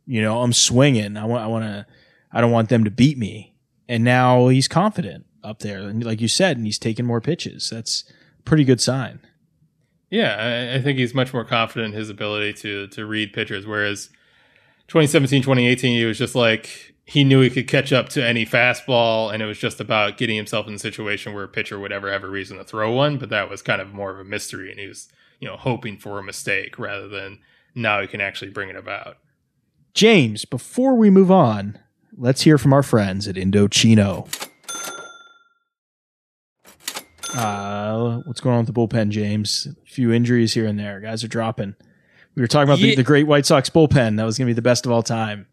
You 0.07 0.21
know, 0.21 0.43
I'm 0.43 0.53
swinging. 0.53 1.17
I 1.17 1.25
want. 1.25 1.43
I 1.43 1.47
want 1.47 1.65
to. 1.65 1.87
I 2.31 2.41
don't 2.41 2.51
want 2.51 2.69
them 2.69 2.85
to 2.85 2.91
beat 2.91 3.17
me 3.17 3.55
and 3.89 4.05
now 4.05 4.49
he's 4.49 4.69
confident 4.69 5.27
up 5.43 5.61
there, 5.61 5.81
and 5.81 6.05
like 6.05 6.21
you 6.21 6.29
said, 6.29 6.57
and 6.57 6.67
he's 6.67 6.79
taking 6.79 7.05
more 7.05 7.21
pitches. 7.21 7.71
That's 7.71 8.05
a 8.39 8.43
pretty 8.43 8.65
good 8.65 8.81
sign. 8.81 9.21
Yeah, 10.15 10.37
I, 10.37 10.77
I 10.77 10.81
think 10.81 10.97
he's 10.97 11.13
much 11.13 11.35
more 11.35 11.45
confident 11.45 11.93
in 11.93 11.99
his 11.99 12.09
ability 12.09 12.53
to 12.63 12.87
to 12.87 13.05
read 13.05 13.33
pitchers. 13.33 13.67
Whereas 13.67 14.11
2017, 14.87 15.43
2018, 15.43 15.99
he 15.99 16.05
was 16.05 16.17
just 16.17 16.37
like 16.37 16.95
he 17.05 17.25
knew 17.25 17.41
he 17.41 17.51
could 17.51 17.67
catch 17.67 17.93
up 17.93 18.11
to 18.11 18.25
any 18.25 18.47
fastball, 18.47 19.35
and 19.35 19.43
it 19.43 19.47
was 19.47 19.59
just 19.59 19.81
about 19.81 20.17
getting 20.17 20.37
himself 20.37 20.69
in 20.69 20.75
a 20.75 20.79
situation 20.79 21.35
where 21.35 21.43
a 21.43 21.49
pitcher 21.49 21.81
would 21.81 21.91
ever 21.91 22.13
have 22.13 22.23
a 22.23 22.29
reason 22.29 22.59
to 22.59 22.65
throw 22.65 22.93
one. 22.93 23.19
But 23.19 23.31
that 23.31 23.51
was 23.51 23.61
kind 23.61 23.83
of 23.83 23.93
more 23.93 24.13
of 24.13 24.21
a 24.21 24.25
mystery, 24.25 24.71
and 24.71 24.79
he 24.79 24.87
was 24.87 25.09
you 25.41 25.49
know 25.49 25.57
hoping 25.57 25.99
for 25.99 26.21
a 26.21 26.23
mistake 26.23 26.79
rather 26.79 27.09
than 27.09 27.41
now 27.75 28.01
he 28.01 28.07
can 28.07 28.21
actually 28.21 28.53
bring 28.53 28.69
it 28.69 28.77
about. 28.77 29.17
James, 29.95 30.45
before 30.45 30.95
we 30.95 31.11
move 31.11 31.33
on, 31.33 31.77
let's 32.17 32.43
hear 32.43 32.57
from 32.57 32.73
our 32.73 32.85
friends 32.85 33.27
at 33.27 33.35
Indochino. 33.35 34.44
Uh, 37.35 38.19
what's 38.25 38.41
going 38.41 38.55
on 38.57 38.65
with 38.65 38.75
the 38.75 38.79
bullpen, 38.81 39.09
James? 39.11 39.67
A 39.67 39.91
few 39.91 40.13
injuries 40.13 40.55
here 40.55 40.67
and 40.67 40.79
there. 40.79 41.01
Guys 41.01 41.25
are 41.25 41.29
dropping. 41.29 41.75
We 42.35 42.43
were 42.43 42.49
talking 42.49 42.69
about 42.69 42.79
the, 42.81 42.89
Yeah. 42.91 42.97
the 42.97 43.03
great 43.03 43.27
White 43.27 43.47
Sox 43.47 43.71
bullpen. 43.71 44.17
That 44.17 44.25
was 44.25 44.39
going 44.39 44.47
to 44.47 44.51
be 44.51 44.55
the 44.55 44.63
best 44.63 44.87
of 44.87 44.93
all 44.93 45.03
time. 45.03 45.47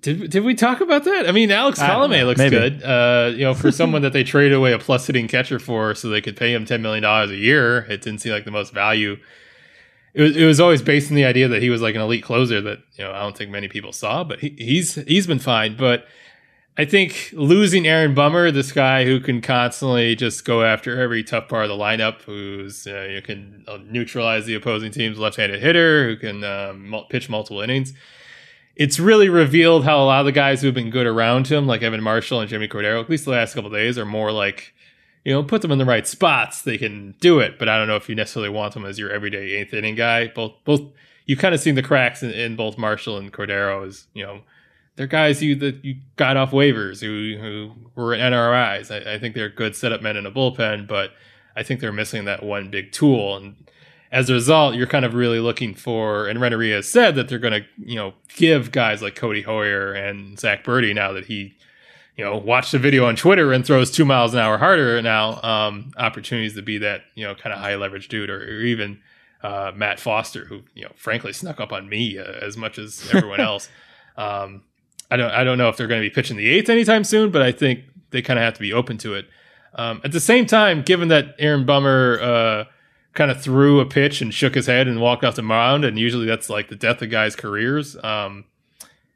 Did, 0.00 0.30
did 0.30 0.44
we 0.44 0.54
talk 0.54 0.80
about 0.80 1.04
that? 1.04 1.28
I 1.28 1.32
mean, 1.32 1.50
Alex 1.50 1.78
I 1.78 1.88
Colomé 1.88 2.26
looks 2.26 2.38
Maybe. 2.38 2.50
good. 2.56 2.82
Uh, 2.82 3.30
you 3.34 3.44
know, 3.44 3.54
for 3.54 3.70
someone 3.70 4.02
that 4.02 4.12
they 4.12 4.24
traded 4.24 4.52
away 4.52 4.72
a 4.72 4.78
plus 4.78 5.06
hitting 5.06 5.28
catcher 5.28 5.58
for, 5.58 5.94
so 5.94 6.08
they 6.08 6.20
could 6.20 6.36
pay 6.36 6.52
him 6.52 6.64
ten 6.66 6.82
million 6.82 7.02
dollars 7.02 7.30
a 7.30 7.36
year. 7.36 7.78
It 7.88 8.02
didn't 8.02 8.20
seem 8.20 8.32
like 8.32 8.44
the 8.44 8.50
most 8.50 8.72
value 8.74 9.16
it 10.14 10.22
was, 10.22 10.36
it 10.36 10.44
was 10.44 10.60
always 10.60 10.80
based 10.82 11.10
on 11.10 11.16
the 11.16 11.24
idea 11.24 11.48
that 11.48 11.60
he 11.62 11.70
was 11.70 11.80
like 11.82 11.94
an 11.96 12.00
elite 12.00 12.22
closer 12.22 12.60
that 12.60 12.78
you 12.96 13.04
know 13.04 13.12
I 13.12 13.20
don't 13.20 13.36
think 13.36 13.50
many 13.50 13.66
people 13.68 13.92
saw, 13.92 14.24
but 14.24 14.40
he, 14.40 14.54
he's 14.58 14.94
he's 14.94 15.26
been 15.26 15.38
fine. 15.40 15.76
But 15.76 16.06
I 16.76 16.84
think 16.84 17.30
losing 17.32 17.86
Aaron 17.86 18.14
Bummer, 18.14 18.50
this 18.50 18.72
guy 18.72 19.04
who 19.04 19.20
can 19.20 19.40
constantly 19.40 20.16
just 20.16 20.44
go 20.44 20.64
after 20.64 21.00
every 21.00 21.22
tough 21.22 21.48
part 21.48 21.64
of 21.64 21.68
the 21.68 21.82
lineup, 21.82 22.22
who's 22.22 22.86
uh, 22.86 23.08
you 23.10 23.22
can 23.22 23.64
uh, 23.68 23.78
neutralize 23.84 24.46
the 24.46 24.54
opposing 24.54 24.90
team's 24.90 25.18
left-handed 25.18 25.62
hitter, 25.62 26.08
who 26.08 26.16
can 26.16 26.42
um, 26.42 27.04
pitch 27.10 27.28
multiple 27.28 27.60
innings. 27.60 27.92
It's 28.74 28.98
really 28.98 29.28
revealed 29.28 29.84
how 29.84 30.02
a 30.02 30.04
lot 30.04 30.20
of 30.20 30.26
the 30.26 30.32
guys 30.32 30.62
who've 30.62 30.74
been 30.74 30.90
good 30.90 31.06
around 31.06 31.46
him, 31.46 31.68
like 31.68 31.82
Evan 31.82 32.02
Marshall 32.02 32.40
and 32.40 32.50
Jimmy 32.50 32.66
Cordero, 32.66 33.00
at 33.00 33.08
least 33.08 33.24
the 33.24 33.30
last 33.30 33.54
couple 33.54 33.70
days, 33.70 33.96
are 33.96 34.04
more 34.04 34.32
like 34.32 34.74
you 35.24 35.32
know, 35.32 35.42
put 35.42 35.62
them 35.62 35.70
in 35.70 35.78
the 35.78 35.84
right 35.84 36.06
spots, 36.06 36.62
they 36.62 36.78
can 36.78 37.14
do 37.20 37.40
it. 37.40 37.58
But 37.58 37.68
I 37.68 37.78
don't 37.78 37.88
know 37.88 37.96
if 37.96 38.08
you 38.08 38.14
necessarily 38.14 38.50
want 38.50 38.74
them 38.74 38.84
as 38.84 38.98
your 38.98 39.10
everyday 39.10 39.52
eighth 39.52 39.72
inning 39.72 39.94
guy. 39.94 40.28
Both, 40.28 40.52
both, 40.64 40.82
you've 41.24 41.38
kind 41.38 41.54
of 41.54 41.60
seen 41.60 41.74
the 41.74 41.82
cracks 41.82 42.22
in, 42.22 42.30
in 42.30 42.56
both 42.56 42.76
Marshall 42.76 43.16
and 43.16 43.32
Cordero. 43.32 43.86
As 43.86 44.06
you 44.12 44.24
know, 44.24 44.40
they're 44.96 45.06
guys 45.06 45.42
you 45.42 45.54
that 45.56 45.84
you 45.84 45.96
got 46.16 46.36
off 46.36 46.50
waivers 46.50 47.00
who 47.00 47.40
who 47.40 47.72
were 47.94 48.16
NRIs. 48.16 48.90
I, 48.90 49.14
I 49.14 49.18
think 49.18 49.34
they're 49.34 49.48
good 49.48 49.74
setup 49.76 50.02
men 50.02 50.16
in 50.16 50.26
a 50.26 50.30
bullpen, 50.30 50.86
but 50.86 51.10
I 51.56 51.62
think 51.62 51.80
they're 51.80 51.92
missing 51.92 52.24
that 52.24 52.42
one 52.42 52.70
big 52.70 52.92
tool. 52.92 53.36
And 53.36 53.56
as 54.12 54.30
a 54.30 54.34
result, 54.34 54.74
you're 54.74 54.86
kind 54.86 55.04
of 55.04 55.14
really 55.14 55.40
looking 55.40 55.74
for. 55.74 56.28
And 56.28 56.40
Renteria 56.40 56.76
has 56.76 56.88
said 56.88 57.16
that 57.16 57.28
they're 57.28 57.38
going 57.38 57.62
to 57.62 57.66
you 57.78 57.96
know 57.96 58.14
give 58.36 58.72
guys 58.72 59.02
like 59.02 59.14
Codi 59.14 59.44
Heuer 59.44 59.96
and 59.96 60.38
Zack 60.38 60.64
Burdi 60.64 60.94
now 60.94 61.12
that 61.12 61.26
he 61.26 61.54
you 62.16 62.24
know, 62.24 62.36
watch 62.36 62.70
the 62.70 62.78
video 62.78 63.06
on 63.06 63.16
Twitter 63.16 63.52
and 63.52 63.66
throws 63.66 63.90
two 63.90 64.04
miles 64.04 64.34
an 64.34 64.40
hour 64.40 64.58
harder 64.58 65.02
now, 65.02 65.40
um, 65.42 65.90
opportunities 65.96 66.54
to 66.54 66.62
be 66.62 66.78
that, 66.78 67.02
you 67.14 67.24
know, 67.24 67.34
kind 67.34 67.52
of 67.52 67.58
high 67.58 67.74
leverage 67.74 68.08
dude 68.08 68.30
or, 68.30 68.40
or 68.40 68.60
even 68.60 69.00
uh, 69.42 69.72
Matt 69.74 69.98
Foster, 69.98 70.44
who, 70.44 70.62
you 70.74 70.84
know, 70.84 70.92
frankly 70.94 71.32
snuck 71.32 71.60
up 71.60 71.72
on 71.72 71.88
me 71.88 72.18
uh, 72.18 72.22
as 72.22 72.56
much 72.56 72.78
as 72.78 73.10
everyone 73.12 73.40
else. 73.40 73.68
Um, 74.16 74.62
I 75.10 75.16
don't, 75.16 75.30
I 75.30 75.44
don't 75.44 75.58
know 75.58 75.68
if 75.68 75.76
they're 75.76 75.86
going 75.86 76.02
to 76.02 76.08
be 76.08 76.14
pitching 76.14 76.36
the 76.36 76.48
eighth 76.48 76.68
anytime 76.68 77.04
soon, 77.04 77.30
but 77.30 77.42
I 77.42 77.52
think 77.52 77.84
they 78.10 78.22
kind 78.22 78.38
of 78.38 78.44
have 78.44 78.54
to 78.54 78.60
be 78.60 78.72
open 78.72 78.98
to 78.98 79.14
it. 79.14 79.26
Um, 79.74 80.00
at 80.04 80.12
the 80.12 80.20
same 80.20 80.46
time, 80.46 80.82
given 80.82 81.08
that 81.08 81.34
Aaron 81.38 81.66
Bummer 81.66 82.20
uh, 82.20 82.64
kind 83.14 83.30
of 83.30 83.42
threw 83.42 83.80
a 83.80 83.86
pitch 83.86 84.20
and 84.20 84.32
shook 84.32 84.54
his 84.54 84.66
head 84.66 84.86
and 84.86 85.00
walked 85.00 85.24
off 85.24 85.34
the 85.34 85.42
mound, 85.42 85.84
and 85.84 85.98
usually 85.98 86.26
that's 86.26 86.48
like 86.48 86.68
the 86.68 86.76
death 86.76 87.02
of 87.02 87.10
guys' 87.10 87.34
careers. 87.34 87.96
Um, 88.04 88.44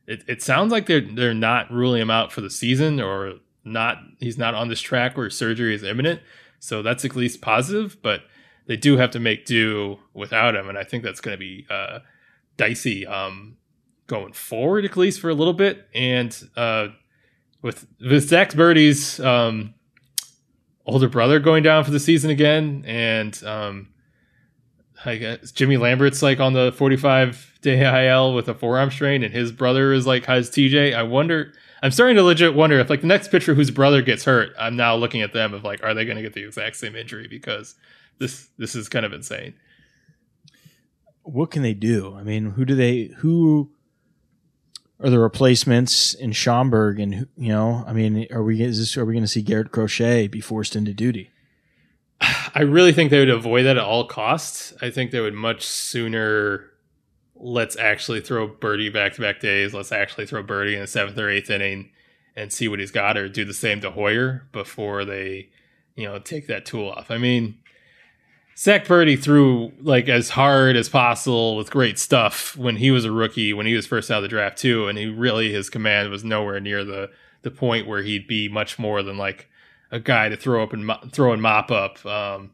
it, 0.06 0.24
it 0.26 0.42
sounds 0.42 0.72
like 0.72 0.86
they're 0.86 1.00
they're 1.00 1.34
not 1.34 1.70
ruling 1.70 2.00
him 2.00 2.10
out 2.10 2.32
for 2.32 2.40
the 2.40 2.50
season 2.50 3.00
or 3.00 3.34
not 3.64 3.98
he's 4.18 4.38
not 4.38 4.54
on 4.54 4.68
this 4.68 4.80
track 4.80 5.16
where 5.16 5.30
surgery 5.30 5.74
is 5.74 5.82
imminent. 5.82 6.20
So 6.60 6.82
that's 6.82 7.04
at 7.04 7.14
least 7.14 7.40
positive, 7.40 7.98
but 8.02 8.22
they 8.66 8.76
do 8.76 8.96
have 8.96 9.10
to 9.12 9.20
make 9.20 9.46
do 9.46 9.98
without 10.14 10.56
him, 10.56 10.68
and 10.68 10.76
I 10.76 10.84
think 10.84 11.04
that's 11.04 11.20
going 11.20 11.34
to 11.34 11.38
be 11.38 11.66
uh, 11.70 12.00
dicey 12.56 13.06
um, 13.06 13.56
going 14.08 14.32
forward, 14.32 14.84
at 14.84 14.96
least 14.96 15.20
for 15.20 15.30
a 15.30 15.34
little 15.34 15.52
bit. 15.52 15.86
And 15.94 16.36
uh, 16.56 16.88
with 17.62 17.86
with 18.00 18.28
Zack 18.28 18.54
Burdi's 18.54 19.20
um, 19.20 19.74
older 20.84 21.08
brother 21.08 21.38
going 21.38 21.62
down 21.62 21.84
for 21.84 21.92
the 21.92 22.00
season 22.00 22.30
again, 22.30 22.84
and 22.86 23.40
um, 23.44 23.88
I 25.04 25.16
guess 25.16 25.52
Jimmy 25.52 25.76
Lambert's 25.76 26.22
like 26.22 26.40
on 26.40 26.54
the 26.54 26.72
45 26.72 27.58
day 27.62 28.08
IL 28.08 28.34
with 28.34 28.48
a 28.48 28.54
forearm 28.54 28.90
strain, 28.90 29.22
and 29.22 29.32
his 29.32 29.52
brother 29.52 29.92
is 29.92 30.06
like 30.06 30.24
has 30.24 30.50
TJ. 30.50 30.94
I 30.94 31.04
wonder. 31.04 31.52
I'm 31.80 31.92
starting 31.92 32.16
to 32.16 32.24
legit 32.24 32.54
wonder 32.54 32.80
if 32.80 32.90
like 32.90 33.02
the 33.02 33.06
next 33.06 33.30
pitcher 33.30 33.54
whose 33.54 33.70
brother 33.70 34.02
gets 34.02 34.24
hurt, 34.24 34.50
I'm 34.58 34.74
now 34.74 34.96
looking 34.96 35.22
at 35.22 35.32
them 35.32 35.54
of 35.54 35.62
like, 35.62 35.84
are 35.84 35.94
they 35.94 36.04
going 36.04 36.16
to 36.16 36.22
get 36.22 36.32
the 36.32 36.44
exact 36.44 36.74
same 36.74 36.96
injury? 36.96 37.28
Because 37.28 37.76
this 38.18 38.48
this 38.58 38.74
is 38.74 38.88
kind 38.88 39.06
of 39.06 39.12
insane. 39.12 39.54
What 41.22 41.52
can 41.52 41.62
they 41.62 41.74
do? 41.74 42.16
I 42.16 42.24
mean, 42.24 42.52
who 42.52 42.64
do 42.64 42.74
they 42.74 43.12
who 43.18 43.70
are 45.00 45.10
the 45.10 45.18
replacements 45.18 46.14
in 46.14 46.32
Schaumburg? 46.32 47.00
And 47.00 47.28
you 47.36 47.48
know, 47.48 47.84
I 47.86 47.92
mean, 47.92 48.26
are 48.32 48.42
we 48.42 48.62
is 48.62 48.78
this 48.78 48.96
are 48.96 49.04
we 49.04 49.14
going 49.14 49.24
to 49.24 49.28
see 49.28 49.42
Garrett 49.42 49.72
Crochet 49.72 50.28
be 50.28 50.40
forced 50.40 50.76
into 50.76 50.92
duty? 50.92 51.30
I 52.54 52.62
really 52.62 52.92
think 52.92 53.10
they 53.10 53.20
would 53.20 53.30
avoid 53.30 53.62
that 53.64 53.76
at 53.76 53.84
all 53.84 54.06
costs. 54.06 54.72
I 54.82 54.90
think 54.90 55.10
they 55.10 55.20
would 55.20 55.34
much 55.34 55.64
sooner 55.64 56.70
let's 57.40 57.76
actually 57.76 58.20
throw 58.20 58.48
Burdi 58.48 58.92
back 58.92 59.14
to 59.14 59.20
back 59.20 59.40
days. 59.40 59.72
Let's 59.72 59.92
actually 59.92 60.26
throw 60.26 60.42
Burdi 60.42 60.74
in 60.74 60.80
the 60.80 60.86
seventh 60.86 61.18
or 61.18 61.28
eighth 61.28 61.50
inning 61.50 61.90
and 62.34 62.52
see 62.52 62.68
what 62.68 62.80
he's 62.80 62.90
got, 62.90 63.16
or 63.16 63.28
do 63.28 63.44
the 63.44 63.54
same 63.54 63.80
to 63.80 63.90
Heuer 63.90 64.50
before 64.52 65.04
they, 65.04 65.50
you 65.94 66.06
know, 66.06 66.18
take 66.18 66.46
that 66.48 66.66
tool 66.66 66.90
off. 66.90 67.10
I 67.10 67.18
mean, 67.18 67.58
Zack 68.58 68.86
Burdi 68.86 69.16
threw 69.16 69.72
like 69.80 70.08
as 70.08 70.30
hard 70.30 70.74
as 70.74 70.88
possible 70.88 71.56
with 71.56 71.70
great 71.70 71.96
stuff 71.96 72.56
when 72.56 72.74
he 72.74 72.90
was 72.90 73.04
a 73.04 73.12
rookie, 73.12 73.52
when 73.52 73.66
he 73.66 73.74
was 73.74 73.86
first 73.86 74.10
out 74.10 74.16
of 74.16 74.22
the 74.24 74.28
draft 74.28 74.58
too, 74.58 74.88
and 74.88 74.98
he 74.98 75.06
really 75.06 75.52
his 75.52 75.70
command 75.70 76.10
was 76.10 76.24
nowhere 76.24 76.58
near 76.58 76.84
the 76.84 77.08
the 77.42 77.52
point 77.52 77.86
where 77.86 78.02
he'd 78.02 78.26
be 78.26 78.48
much 78.48 78.76
more 78.76 79.00
than 79.04 79.16
like 79.16 79.48
a 79.92 80.00
guy 80.00 80.28
to 80.28 80.36
throw 80.36 80.64
up 80.64 80.72
and 80.72 80.86
mo- 80.86 80.98
throw 81.12 81.32
and 81.32 81.40
mop 81.40 81.70
up. 81.70 82.04
Um, 82.04 82.50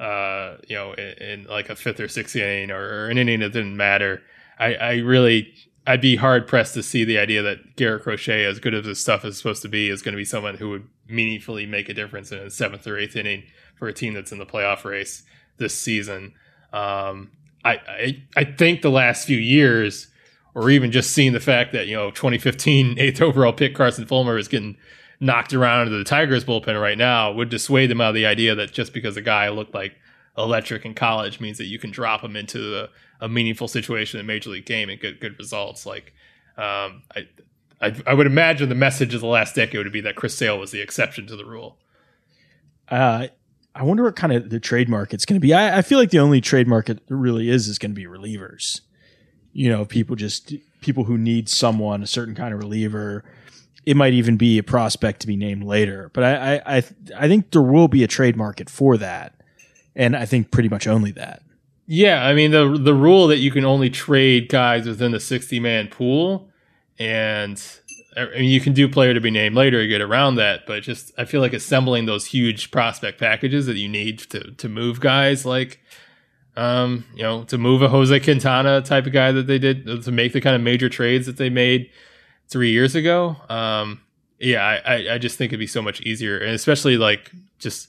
uh, 0.00 0.56
you 0.66 0.74
know, 0.74 0.92
in, 0.94 1.22
in, 1.22 1.44
like 1.44 1.70
a 1.70 1.76
fifth 1.76 2.00
or 2.00 2.08
sixth 2.08 2.34
inning 2.34 2.72
or, 2.72 2.82
or, 2.82 3.08
an 3.08 3.16
inning 3.16 3.38
that 3.38 3.52
didn't 3.52 3.76
matter. 3.76 4.20
I, 4.58 4.74
I 4.74 4.94
really, 4.96 5.54
I'd 5.86 6.00
be 6.00 6.16
hard 6.16 6.48
pressed 6.48 6.74
to 6.74 6.82
see 6.82 7.04
the 7.04 7.16
idea 7.16 7.42
that 7.42 7.76
Garrett 7.76 8.02
Crochet, 8.02 8.44
as 8.44 8.58
good 8.58 8.74
as 8.74 8.84
his 8.84 9.00
stuff 9.00 9.24
is 9.24 9.38
supposed 9.38 9.62
to 9.62 9.68
be, 9.68 9.88
is 9.88 10.02
going 10.02 10.12
to 10.12 10.16
be 10.16 10.24
someone 10.24 10.56
who 10.56 10.70
would 10.70 10.88
meaningfully 11.08 11.64
make 11.64 11.88
a 11.88 11.94
difference 11.94 12.32
in 12.32 12.40
a 12.40 12.50
seventh 12.50 12.88
or 12.88 12.98
eighth 12.98 13.14
inning 13.14 13.44
for 13.74 13.88
a 13.88 13.92
team 13.92 14.14
that's 14.14 14.32
in 14.32 14.38
the 14.38 14.46
playoff 14.46 14.84
race 14.84 15.22
this 15.56 15.74
season. 15.74 16.34
Um, 16.72 17.30
I, 17.64 17.72
I, 17.88 18.22
I 18.36 18.44
think 18.44 18.82
the 18.82 18.90
last 18.90 19.26
few 19.26 19.38
years, 19.38 20.08
or 20.54 20.70
even 20.70 20.92
just 20.92 21.10
seeing 21.10 21.32
the 21.32 21.40
fact 21.40 21.72
that 21.72 21.86
you 21.86 21.96
know 21.96 22.10
2015 22.10 22.98
eighth 22.98 23.22
overall 23.22 23.52
pick 23.52 23.74
Carson 23.74 24.06
Fulmer 24.06 24.38
is 24.38 24.48
getting 24.48 24.76
knocked 25.20 25.54
around 25.54 25.86
into 25.86 25.98
the 25.98 26.04
Tigers 26.04 26.44
bullpen 26.44 26.80
right 26.80 26.98
now 26.98 27.32
would 27.32 27.48
dissuade 27.48 27.90
them 27.90 28.00
out 28.00 28.10
of 28.10 28.14
the 28.14 28.26
idea 28.26 28.54
that 28.54 28.72
just 28.72 28.92
because 28.92 29.16
a 29.16 29.22
guy 29.22 29.48
looked 29.48 29.74
like 29.74 29.94
electric 30.36 30.84
in 30.84 30.94
college 30.94 31.40
means 31.40 31.58
that 31.58 31.66
you 31.66 31.78
can 31.78 31.90
drop 31.90 32.22
him 32.22 32.36
into 32.36 32.58
the, 32.58 32.90
a 33.20 33.28
meaningful 33.28 33.68
situation 33.68 34.18
in 34.18 34.26
a 34.26 34.26
major 34.26 34.50
league 34.50 34.66
game 34.66 34.88
and 34.88 35.00
get 35.00 35.20
good 35.20 35.38
results. 35.38 35.86
Like, 35.86 36.12
um, 36.56 37.02
I, 37.14 37.28
I, 37.80 37.96
I, 38.06 38.14
would 38.14 38.26
imagine 38.26 38.68
the 38.68 38.74
message 38.74 39.14
of 39.14 39.20
the 39.20 39.26
last 39.26 39.54
decade 39.54 39.78
would 39.78 39.92
be 39.92 40.00
that 40.02 40.16
Chris 40.16 40.36
Sale 40.36 40.58
was 40.58 40.70
the 40.70 40.80
exception 40.80 41.26
to 41.28 41.36
the 41.36 41.44
rule. 41.44 41.78
Uh, 42.88 43.28
I 43.74 43.82
wonder 43.82 44.04
what 44.04 44.16
kind 44.16 44.32
of 44.32 44.50
the 44.50 44.60
trade 44.60 44.88
market's 44.88 45.24
going 45.24 45.40
to 45.40 45.40
be. 45.40 45.52
I, 45.52 45.78
I 45.78 45.82
feel 45.82 45.98
like 45.98 46.10
the 46.10 46.20
only 46.20 46.40
trade 46.40 46.68
market 46.68 47.00
really 47.08 47.48
is 47.50 47.68
is 47.68 47.78
going 47.78 47.90
to 47.90 47.94
be 47.94 48.06
relievers. 48.06 48.80
You 49.52 49.70
know, 49.70 49.84
people 49.84 50.16
just 50.16 50.54
people 50.80 51.04
who 51.04 51.18
need 51.18 51.48
someone, 51.48 52.02
a 52.02 52.06
certain 52.06 52.34
kind 52.34 52.52
of 52.54 52.60
reliever 52.60 53.24
it 53.86 53.96
might 53.96 54.14
even 54.14 54.36
be 54.36 54.58
a 54.58 54.62
prospect 54.62 55.20
to 55.20 55.26
be 55.26 55.36
named 55.36 55.64
later. 55.64 56.10
But 56.12 56.24
I, 56.24 56.34
I, 56.34 56.76
I, 56.76 56.82
I 57.16 57.28
think 57.28 57.50
there 57.50 57.62
will 57.62 57.88
be 57.88 58.02
a 58.02 58.08
trade 58.08 58.36
market 58.36 58.70
for 58.70 58.96
that, 58.96 59.34
and 59.94 60.16
I 60.16 60.26
think 60.26 60.50
pretty 60.50 60.68
much 60.68 60.86
only 60.86 61.12
that. 61.12 61.42
Yeah, 61.86 62.24
I 62.24 62.32
mean 62.34 62.50
the 62.50 62.78
the 62.78 62.94
rule 62.94 63.26
that 63.26 63.38
you 63.38 63.50
can 63.50 63.64
only 63.64 63.90
trade 63.90 64.48
guys 64.48 64.86
within 64.86 65.12
the 65.12 65.20
sixty 65.20 65.60
man 65.60 65.88
pool, 65.88 66.48
and 66.98 67.62
I 68.16 68.26
mean 68.26 68.50
you 68.50 68.60
can 68.60 68.72
do 68.72 68.88
player 68.88 69.14
to 69.14 69.20
be 69.20 69.30
named 69.30 69.54
later 69.54 69.80
to 69.80 69.88
get 69.88 70.00
around 70.00 70.36
that. 70.36 70.66
But 70.66 70.82
just 70.82 71.12
I 71.18 71.24
feel 71.24 71.40
like 71.40 71.52
assembling 71.52 72.06
those 72.06 72.26
huge 72.26 72.70
prospect 72.70 73.18
packages 73.18 73.66
that 73.66 73.76
you 73.76 73.88
need 73.88 74.18
to 74.30 74.52
to 74.52 74.68
move 74.68 75.00
guys 75.00 75.44
like. 75.44 75.80
Um, 76.56 77.04
you 77.16 77.24
know, 77.24 77.42
to 77.46 77.58
move 77.58 77.82
a 77.82 77.88
Jose 77.88 78.20
Quintana 78.20 78.80
type 78.80 79.06
of 79.06 79.12
guy 79.12 79.32
that 79.32 79.48
they 79.48 79.58
did 79.58 80.04
to 80.04 80.12
make 80.12 80.32
the 80.32 80.40
kind 80.40 80.54
of 80.54 80.62
major 80.62 80.88
trades 80.88 81.26
that 81.26 81.36
they 81.36 81.50
made 81.50 81.90
three 82.48 82.70
years 82.70 82.94
ago. 82.94 83.34
Um, 83.48 84.00
yeah, 84.38 84.62
I, 84.62 85.14
I 85.14 85.18
just 85.18 85.36
think 85.36 85.50
it'd 85.50 85.58
be 85.58 85.66
so 85.66 85.82
much 85.82 86.00
easier, 86.02 86.38
and 86.38 86.52
especially 86.52 86.96
like 86.96 87.32
just 87.58 87.88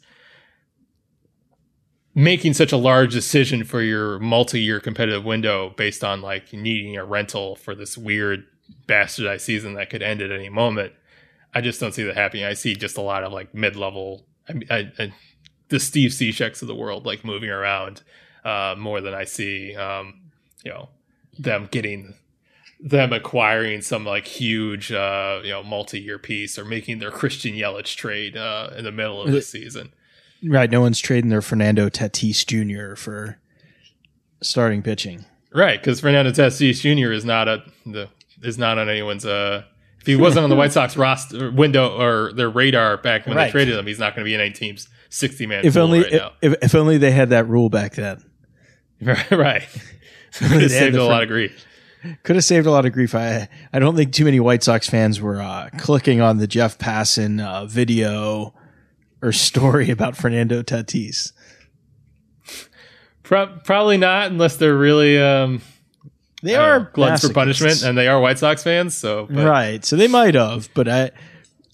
making 2.13 2.53
such 2.53 2.71
a 2.71 2.77
large 2.77 3.11
decision 3.11 3.63
for 3.65 3.81
your 3.81 4.19
multi-year 4.19 4.79
competitive 4.79 5.25
window 5.25 5.73
based 5.75 6.03
on 6.03 6.21
like 6.21 6.53
needing 6.53 6.95
a 6.95 7.03
rental 7.03 7.57
for 7.57 7.75
this 7.75 7.97
weird 7.97 8.45
bastardized 8.87 9.41
season 9.41 9.73
that 9.75 9.89
could 9.89 10.01
end 10.01 10.21
at 10.21 10.31
any 10.31 10.49
moment. 10.49 10.93
I 11.53 11.61
just 11.61 11.79
don't 11.79 11.93
see 11.93 12.03
that 12.03 12.15
happening. 12.15 12.45
I 12.45 12.53
see 12.53 12.75
just 12.75 12.97
a 12.97 13.01
lot 13.01 13.23
of 13.23 13.31
like 13.31 13.53
mid-level, 13.53 14.25
I, 14.49 14.61
I, 14.69 14.91
I 14.99 15.13
the 15.69 15.79
Steve 15.79 16.11
Cisheks 16.11 16.61
of 16.61 16.67
the 16.67 16.75
world 16.75 17.05
like 17.05 17.25
moving 17.25 17.49
around 17.49 18.03
uh, 18.43 18.75
more 18.77 19.01
than 19.01 19.13
I 19.13 19.23
see, 19.23 19.75
um, 19.75 20.21
you 20.63 20.71
know, 20.71 20.89
them 21.39 21.67
getting 21.71 22.13
them 22.79 23.13
acquiring 23.13 23.81
some 23.81 24.05
like 24.05 24.27
huge 24.27 24.91
uh 24.91 25.39
you 25.43 25.49
know 25.49 25.63
multi-year 25.63 26.19
piece 26.19 26.59
or 26.59 26.65
making 26.65 26.99
their 26.99 27.11
Christian 27.19 27.53
Yelich 27.53 27.95
trade 27.95 28.35
uh 28.35 28.69
in 28.77 28.83
the 28.83 28.91
middle 28.91 29.21
of 29.21 29.31
the 29.31 29.41
season. 29.41 29.93
Right, 30.43 30.69
no 30.69 30.81
one's 30.81 30.99
trading 30.99 31.29
their 31.29 31.41
Fernando 31.41 31.89
Tatis 31.89 32.45
Jr. 32.45 32.95
for 32.95 33.39
starting 34.41 34.83
pitching. 34.83 35.25
Right, 35.51 35.81
because 35.81 36.01
Fernando 36.01 36.31
Tatis 36.31 36.81
Jr. 36.81 37.11
is 37.11 37.25
not 37.25 37.47
a 37.47 37.63
the 37.85 38.09
is 38.41 38.57
not 38.57 38.77
on 38.77 38.89
anyone's 38.89 39.25
uh 39.25 39.63
if 39.99 40.07
he 40.07 40.15
wasn't 40.15 40.43
on 40.43 40.51
the 40.51 40.55
White 40.55 40.71
Sox 40.71 40.95
roster 40.95 41.49
window 41.49 41.99
or 41.99 42.31
their 42.33 42.49
radar 42.49 42.97
back 42.97 43.25
when 43.25 43.35
right. 43.35 43.45
they 43.45 43.51
traded 43.51 43.75
him, 43.75 43.87
he's 43.87 43.97
not 43.97 44.13
going 44.15 44.23
to 44.23 44.29
be 44.29 44.35
in 44.35 44.39
any 44.39 44.51
team's 44.51 44.87
sixty 45.09 45.47
man. 45.47 45.65
If 45.65 45.77
only 45.77 46.03
right 46.03 46.31
if, 46.41 46.53
if 46.61 46.75
only 46.75 46.99
they 46.99 47.11
had 47.11 47.29
that 47.31 47.47
rule 47.47 47.69
back 47.69 47.95
then. 47.95 48.23
right. 49.01 49.31
right. 49.31 49.67
it 50.41 50.69
saved 50.69 50.95
a 50.95 51.03
lot 51.03 51.23
of 51.23 51.29
grief. 51.29 51.65
Could 52.21 52.35
have 52.35 52.45
saved 52.45 52.67
a 52.67 52.71
lot 52.71 52.85
of 52.85 52.93
grief. 52.93 53.15
I 53.15 53.49
I 53.73 53.79
don't 53.79 53.95
think 53.95 54.13
too 54.13 54.25
many 54.25 54.39
White 54.39 54.63
Sox 54.63 54.87
fans 54.87 55.19
were 55.19 55.41
uh, 55.41 55.69
clicking 55.79 56.21
on 56.21 56.37
the 56.37 56.47
Jeff 56.47 56.77
Passan 56.77 57.43
uh, 57.43 57.65
video 57.65 58.53
or 59.23 59.31
story 59.31 59.89
about 59.89 60.15
Fernando 60.15 60.61
Tatis. 60.61 61.31
Pro- 63.23 63.57
probably 63.63 63.97
not, 63.97 64.27
unless 64.27 64.57
they're 64.57 64.77
really 64.77 65.19
um, 65.19 65.63
They 66.43 66.55
are 66.55 66.79
know, 66.81 66.87
gluttons 66.93 67.27
for 67.27 67.33
punishment, 67.33 67.83
and 67.83 67.97
they 67.97 68.07
are 68.07 68.19
White 68.19 68.37
Sox 68.39 68.61
fans. 68.63 68.95
So, 68.95 69.27
but 69.29 69.45
right. 69.47 69.83
So 69.83 69.95
they 69.95 70.07
might 70.07 70.35
have, 70.35 70.69
but 70.73 70.87
I. 70.87 71.11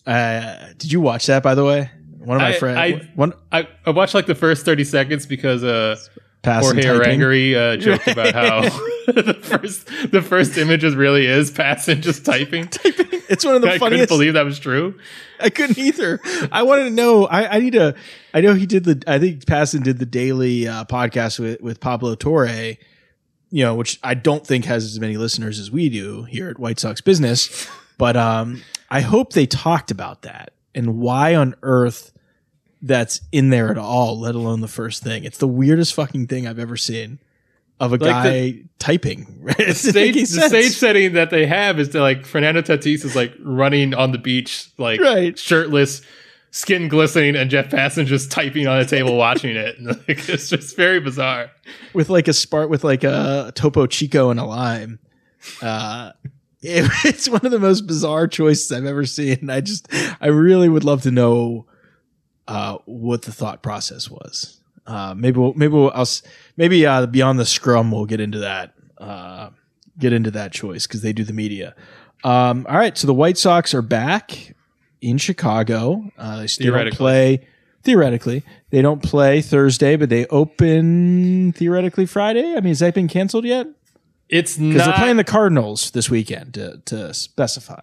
Uh, 0.06 0.74
did 0.78 0.92
you 0.92 1.00
watch 1.02 1.28
that 1.28 1.44
by 1.44 1.54
the 1.56 1.64
way? 1.66 1.90
One 2.20 2.38
of 2.38 2.42
my 2.42 2.50
I- 2.56 2.60
friends, 2.60 2.78
I- 2.78 3.10
one 3.16 3.34
I, 3.52 3.68
I 3.86 3.90
watched 3.92 4.14
like 4.14 4.26
the 4.28 4.36
first 4.36 4.66
thirty 4.66 4.84
seconds 4.84 5.26
because 5.26 5.64
uh, 5.64 5.98
Passan 6.44 6.62
Jorge 6.62 6.82
typing. 6.84 7.20
Arangure 7.20 7.56
uh, 7.74 7.78
joked 7.80 8.08
about 8.08 8.34
how 8.34 8.62
the 9.08 9.38
first 9.42 9.88
the 10.12 10.22
first 10.22 10.58
image 10.58 10.84
is 10.84 10.96
really 10.96 11.26
is 11.26 11.52
Passan 11.52 12.02
just 12.02 12.26
typing. 12.26 12.68
typing. 12.70 13.08
It's 13.30 13.46
one 13.46 13.56
of 13.56 13.62
the 13.62 13.68
I 13.68 13.72
couldn't 13.74 13.80
funniest. 13.92 14.10
believe 14.10 14.34
that 14.34 14.46
was 14.46 14.60
true. 14.60 15.00
I 15.40 15.50
couldn't 15.50 15.78
either. 15.78 16.20
I 16.52 16.64
wanted 16.64 16.84
to 16.86 16.90
know. 16.92 17.26
I, 17.26 17.56
I 17.58 17.60
need 17.60 17.74
to. 17.74 17.96
I 18.34 18.42
know 18.42 18.54
he 18.54 18.66
did 18.66 18.84
the. 18.84 19.04
I 19.08 19.20
think 19.20 19.46
Passan 19.46 19.84
did 19.84 20.00
the 20.00 20.06
daily 20.06 20.68
uh, 20.68 20.86
podcast 20.86 21.40
with 21.40 21.62
with 21.62 21.80
Pablo 21.80 22.16
Torre. 22.16 22.78
You 23.54 23.64
know, 23.66 23.76
which 23.76 24.00
I 24.02 24.14
don't 24.14 24.48
think 24.48 24.66
has 24.66 24.86
as 24.86 25.00
many 25.00 25.18
listeners 25.18 25.60
as 25.60 25.70
we 25.70 25.90
do 25.90 26.24
here 26.24 26.50
at 26.50 26.58
White 26.60 26.80
Sox 26.80 27.02
Business. 27.02 27.70
But 27.98 28.18
um, 28.18 28.64
I 28.90 29.02
hope 29.02 29.34
they 29.34 29.46
talked 29.46 29.92
about 29.92 30.24
that 30.24 30.54
and 30.74 30.98
why 30.98 31.36
on 31.36 31.54
earth 31.62 32.12
that's 32.82 33.22
in 33.32 33.52
there 33.52 33.70
at 33.70 33.78
all. 33.78 34.20
Let 34.20 34.34
alone 34.34 34.62
the 34.62 34.68
first 34.68 35.04
thing. 35.04 35.24
It's 35.24 35.38
the 35.38 35.48
weirdest 35.48 35.94
fucking 35.94 36.26
thing 36.26 36.48
I've 36.48 36.58
ever 36.58 36.78
seen 36.78 37.20
of 37.80 37.92
a 37.94 37.98
Like 37.98 38.10
guy 38.10 38.24
the- 38.52 38.66
typing. 38.80 39.46
It 39.60 39.68
The 39.68 39.74
stage, 39.76 40.16
the 40.16 40.50
stage 40.50 40.72
setting 40.72 41.14
that 41.14 41.30
they 41.30 41.46
have 41.46 41.80
is 41.80 41.90
that 41.90 42.02
like 42.02 42.26
Fernando 42.26 42.64
Tatis 42.64 43.06
is 43.06 43.16
like 43.16 43.36
running 43.40 43.94
on 43.94 44.14
the 44.14 44.18
beach, 44.18 44.70
like 44.80 45.00
Right. 45.00 45.38
shirtless, 45.38 46.02
skin 46.52 46.88
glistening, 46.90 47.36
and 47.36 47.50
Jeff 47.50 47.70
Passan 47.70 48.06
just 48.06 48.30
typing 48.32 48.68
on 48.68 48.78
a 48.80 48.86
table 48.86 49.16
watching 49.18 49.56
it. 49.56 49.78
And, 49.80 49.88
like, 50.08 50.30
it's 50.30 50.50
just 50.50 50.76
very 50.76 51.00
bizarre. 51.00 51.50
with 51.94 52.10
like 52.10 52.28
a 52.28 52.34
spark 52.34 52.70
with 52.70 52.84
like 52.84 53.04
a 53.04 53.52
topo 53.56 53.88
chico 53.88 54.30
and 54.30 54.40
a 54.40 54.46
lime. 54.46 55.00
Uh 55.62 56.12
it- 56.62 56.92
it's 57.06 57.28
one 57.28 57.44
of 57.46 57.52
the 57.52 57.58
most 57.60 57.88
bizarre 57.88 58.28
choices 58.28 58.72
i've 58.72 58.86
ever 58.86 59.06
seen. 59.06 59.50
I 59.50 59.62
just 59.62 59.88
i 60.22 60.28
really 60.28 60.70
would 60.70 60.84
love 60.84 61.02
to 61.04 61.12
know 61.12 61.66
uh 62.48 62.78
what 62.86 63.24
the 63.24 63.32
thought 63.32 63.64
process 63.64 64.10
was. 64.12 64.62
Uh 64.86 65.16
maybe 65.18 65.40
we'll 65.40 65.54
maybe 65.56 65.74
we'll 65.74 65.92
I'll, 65.96 66.08
maybe 66.58 66.86
uh 66.86 67.06
beyond 67.08 67.40
the 67.40 67.46
scrum 67.46 67.92
we'll 67.92 68.06
get 68.06 68.20
into 68.20 68.40
that 68.40 68.74
uh 69.00 69.50
get 69.98 70.14
into 70.14 70.30
that 70.32 70.52
choice 70.52 70.86
because 70.86 71.02
they 71.02 71.14
do 71.14 71.24
the 71.24 71.34
media. 71.34 71.76
Um 72.24 72.68
all 72.70 72.78
right 72.78 72.96
so 72.98 73.08
the 73.08 73.14
white 73.16 73.38
sox 73.40 73.74
are 73.74 73.82
back 73.82 74.54
in 75.02 75.18
chicago. 75.18 76.10
Uh 76.18 76.42
they 76.42 76.48
still 76.48 76.74
don't 76.74 76.94
play 76.94 77.48
theoretically 77.84 78.44
they 78.70 78.80
don't 78.80 79.02
play 79.02 79.42
thursday 79.42 79.96
but 79.96 80.10
they 80.10 80.26
open 80.28 81.52
theoretically 81.54 82.06
friday. 82.06 82.54
I 82.54 82.56
mean 82.56 82.70
has 82.70 82.80
that 82.80 82.94
been 82.94 83.08
canceled 83.08 83.46
yet? 83.46 83.68
It's 84.32 84.56
because 84.56 84.86
they're 84.86 84.94
playing 84.94 85.18
the 85.18 85.26
cardinals 85.26 85.92
this 85.92 86.10
weekend 86.10 86.54
to, 86.54 86.82
to 86.86 87.14
specify. 87.14 87.82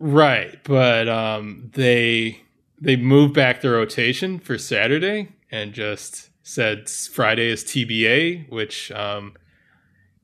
Right, 0.00 0.58
but 0.64 1.08
um, 1.08 1.70
they 1.74 2.42
they 2.78 2.96
moved 2.96 3.34
back 3.34 3.60
the 3.62 3.70
rotation 3.70 4.38
for 4.38 4.58
Saturday 4.58 5.28
and 5.50 5.72
just 5.72 6.28
said 6.42 6.90
Friday 6.90 7.48
is 7.48 7.64
TBA, 7.64 8.50
which 8.50 8.90
um, 8.92 9.34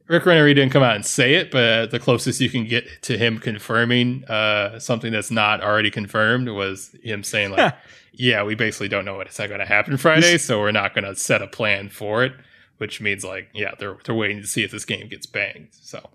Rick 0.09 0.25
Rennery 0.27 0.55
didn't 0.55 0.73
come 0.73 0.83
out 0.83 0.97
and 0.97 1.07
say 1.07 1.35
it, 1.35 1.51
but 1.51 1.91
the 1.91 1.99
closest 1.99 2.41
you 2.41 2.51
can 2.51 2.65
get 2.65 2.87
to 3.03 3.17
him 3.17 3.39
confirming 3.39 4.25
uh, 4.25 4.79
something 4.79 5.13
that's 5.13 5.31
not 5.31 5.63
already 5.63 5.91
confirmed 5.91 6.49
was 6.49 6.95
him 7.03 7.23
saying 7.23 7.51
like, 7.53 7.75
"Yeah, 8.13 8.43
we 8.43 8.55
basically 8.55 8.89
don't 8.89 9.05
know 9.05 9.17
what's 9.17 9.39
going 9.39 9.59
to 9.59 9.65
happen 9.67 9.97
Friday, 9.97 10.39
so 10.39 10.61
we're 10.61 10.73
not 10.73 10.95
going 10.95 11.05
to 11.05 11.15
set 11.17 11.41
a 11.43 11.47
plan 11.47 11.89
for 11.89 12.25
it." 12.25 12.33
Which 12.79 13.01
means 13.01 13.25
like, 13.25 13.49
yeah, 13.55 13.73
they're 13.79 13.97
they're 14.05 14.15
waiting 14.15 14.41
to 14.41 14.47
see 14.47 14.65
if 14.65 14.71
this 14.73 14.85
game 14.85 15.09
gets 15.09 15.27
banged. 15.27 15.69
So 15.71 16.11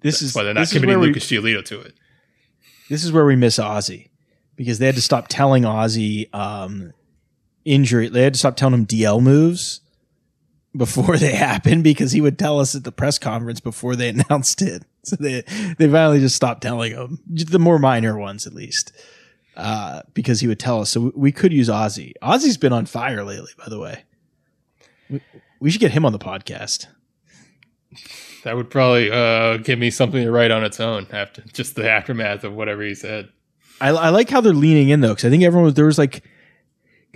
this 0.00 0.22
is 0.22 0.34
why 0.34 0.44
they're 0.44 0.54
not 0.54 0.70
committing 0.70 1.00
we, 1.00 1.08
Lucas 1.08 1.26
Giolito 1.26 1.64
to 1.64 1.80
it. 1.80 1.94
this 2.88 3.04
is 3.04 3.10
where 3.10 3.24
we 3.24 3.34
miss 3.34 3.58
Ozzie 3.58 4.10
because 4.54 4.78
they 4.78 4.86
had 4.86 4.94
to 4.94 5.02
stop 5.02 5.26
telling 5.28 5.64
Ozzie 5.64 6.32
um, 6.32 6.92
injury. 7.64 8.08
They 8.08 8.22
had 8.22 8.34
to 8.34 8.38
stop 8.38 8.56
telling 8.56 8.74
him 8.74 8.86
DL 8.86 9.20
moves 9.20 9.80
before 10.76 11.16
they 11.16 11.34
happened 11.34 11.84
because 11.84 12.12
he 12.12 12.20
would 12.20 12.38
tell 12.38 12.60
us 12.60 12.74
at 12.74 12.84
the 12.84 12.92
press 12.92 13.18
conference 13.18 13.60
before 13.60 13.96
they 13.96 14.08
announced 14.30 14.62
it. 14.62 14.84
So 15.04 15.16
they 15.16 15.42
they 15.78 15.88
finally 15.88 16.20
just 16.20 16.36
stopped 16.36 16.62
telling 16.62 16.92
him 16.92 17.20
the 17.26 17.58
more 17.58 17.78
minor 17.78 18.18
ones 18.18 18.46
at 18.46 18.52
least 18.54 18.92
uh, 19.56 20.02
because 20.14 20.40
he 20.40 20.48
would 20.48 20.60
tell 20.60 20.80
us. 20.80 20.90
So 20.90 21.12
we, 21.14 21.32
could 21.32 21.52
use 21.52 21.70
Ozzie. 21.70 22.14
Ozzie's 22.22 22.56
been 22.56 22.72
on 22.72 22.86
fire 22.86 23.24
lately, 23.24 23.50
by 23.56 23.68
the 23.68 23.78
way. 23.78 24.04
We, 25.08 25.20
we 25.60 25.70
should 25.70 25.80
get 25.80 25.92
him 25.92 26.04
on 26.04 26.12
the 26.12 26.18
podcast. 26.18 26.86
That 28.44 28.56
would 28.56 28.70
probably 28.70 29.10
uh, 29.10 29.56
give 29.58 29.78
me 29.78 29.90
something 29.90 30.22
to 30.22 30.30
write 30.30 30.50
on 30.50 30.62
its 30.62 30.78
own 30.78 31.06
after 31.10 31.42
just 31.52 31.74
the 31.74 31.90
aftermath 31.90 32.44
of 32.44 32.52
whatever 32.54 32.82
he 32.82 32.94
said. 32.94 33.30
I, 33.80 33.88
I 33.88 34.08
like 34.10 34.30
how 34.30 34.40
they're 34.40 34.52
leaning 34.52 34.90
in 34.90 35.00
though, 35.00 35.10
because 35.10 35.24
I 35.24 35.30
think 35.30 35.42
everyone 35.42 35.64
was 35.64 35.74
there 35.74 35.86
was 35.86 35.98
like 35.98 36.22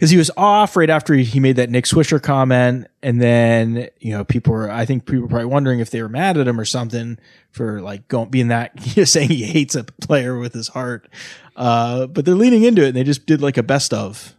because 0.00 0.08
he 0.08 0.16
was 0.16 0.30
off 0.34 0.76
right 0.76 0.88
after 0.88 1.12
he, 1.12 1.24
he 1.24 1.40
made 1.40 1.56
that 1.56 1.68
Nick 1.68 1.84
Swisher 1.84 2.22
comment, 2.22 2.86
and 3.02 3.20
then 3.20 3.90
you 3.98 4.12
know 4.12 4.24
people 4.24 4.54
were 4.54 4.70
I 4.70 4.86
think 4.86 5.04
people 5.04 5.20
were 5.20 5.28
probably 5.28 5.44
wondering 5.44 5.80
if 5.80 5.90
they 5.90 6.00
were 6.00 6.08
mad 6.08 6.38
at 6.38 6.48
him 6.48 6.58
or 6.58 6.64
something 6.64 7.18
for 7.50 7.82
like 7.82 8.08
going 8.08 8.30
being 8.30 8.48
that 8.48 8.80
saying 9.04 9.28
he 9.28 9.44
hates 9.44 9.74
a 9.74 9.84
player 9.84 10.38
with 10.38 10.54
his 10.54 10.68
heart. 10.68 11.06
Uh, 11.54 12.06
but 12.06 12.24
they're 12.24 12.34
leaning 12.34 12.62
into 12.62 12.82
it, 12.82 12.88
and 12.88 12.96
they 12.96 13.04
just 13.04 13.26
did 13.26 13.42
like 13.42 13.58
a 13.58 13.62
best 13.62 13.92
of 13.92 14.34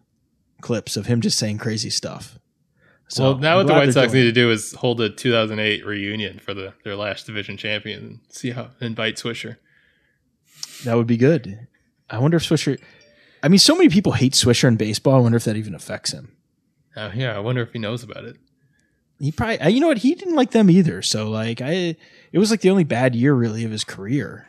clips 0.61 0.97
of 0.97 1.05
him 1.05 1.21
just 1.21 1.37
saying 1.37 1.59
crazy 1.59 1.91
stuff. 1.91 2.39
So 3.07 3.23
well, 3.23 3.37
now 3.37 3.51
I'm 3.51 3.57
what 3.57 3.67
the 3.67 3.73
White 3.73 3.93
Sox 3.93 4.13
need 4.13 4.23
to 4.23 4.31
do 4.31 4.49
is 4.49 4.73
hold 4.73 4.99
a 4.99 5.11
2008 5.11 5.85
reunion 5.85 6.39
for 6.39 6.55
the 6.55 6.73
their 6.83 6.95
last 6.95 7.27
division 7.27 7.55
champion 7.55 7.99
and 7.99 8.19
see 8.29 8.49
how 8.49 8.71
invite 8.79 9.17
Swisher. 9.17 9.57
that 10.85 10.97
would 10.97 11.07
be 11.07 11.17
good. 11.17 11.67
I 12.09 12.17
wonder 12.17 12.37
if 12.37 12.43
Swisher. 12.43 12.79
I 13.43 13.47
mean, 13.47 13.59
so 13.59 13.75
many 13.75 13.89
people 13.89 14.11
hate 14.13 14.33
Swisher 14.33 14.67
in 14.67 14.75
baseball. 14.75 15.15
I 15.15 15.19
wonder 15.19 15.37
if 15.37 15.43
that 15.45 15.55
even 15.57 15.73
affects 15.75 16.11
him. 16.11 16.35
Uh, 16.95 17.11
yeah, 17.15 17.35
I 17.35 17.39
wonder 17.39 17.61
if 17.61 17.71
he 17.73 17.79
knows 17.79 18.03
about 18.03 18.25
it. 18.25 18.35
he 19.19 19.31
probably 19.31 19.59
uh, 19.59 19.67
you 19.69 19.79
know 19.79 19.87
what 19.87 19.99
he 19.99 20.13
didn't 20.15 20.35
like 20.35 20.51
them 20.51 20.69
either 20.69 21.01
so 21.03 21.29
like 21.29 21.61
i 21.61 21.95
it 22.31 22.39
was 22.39 22.49
like 22.51 22.61
the 22.61 22.69
only 22.71 22.83
bad 22.83 23.13
year 23.15 23.33
really 23.33 23.63
of 23.63 23.71
his 23.71 23.83
career 23.83 24.47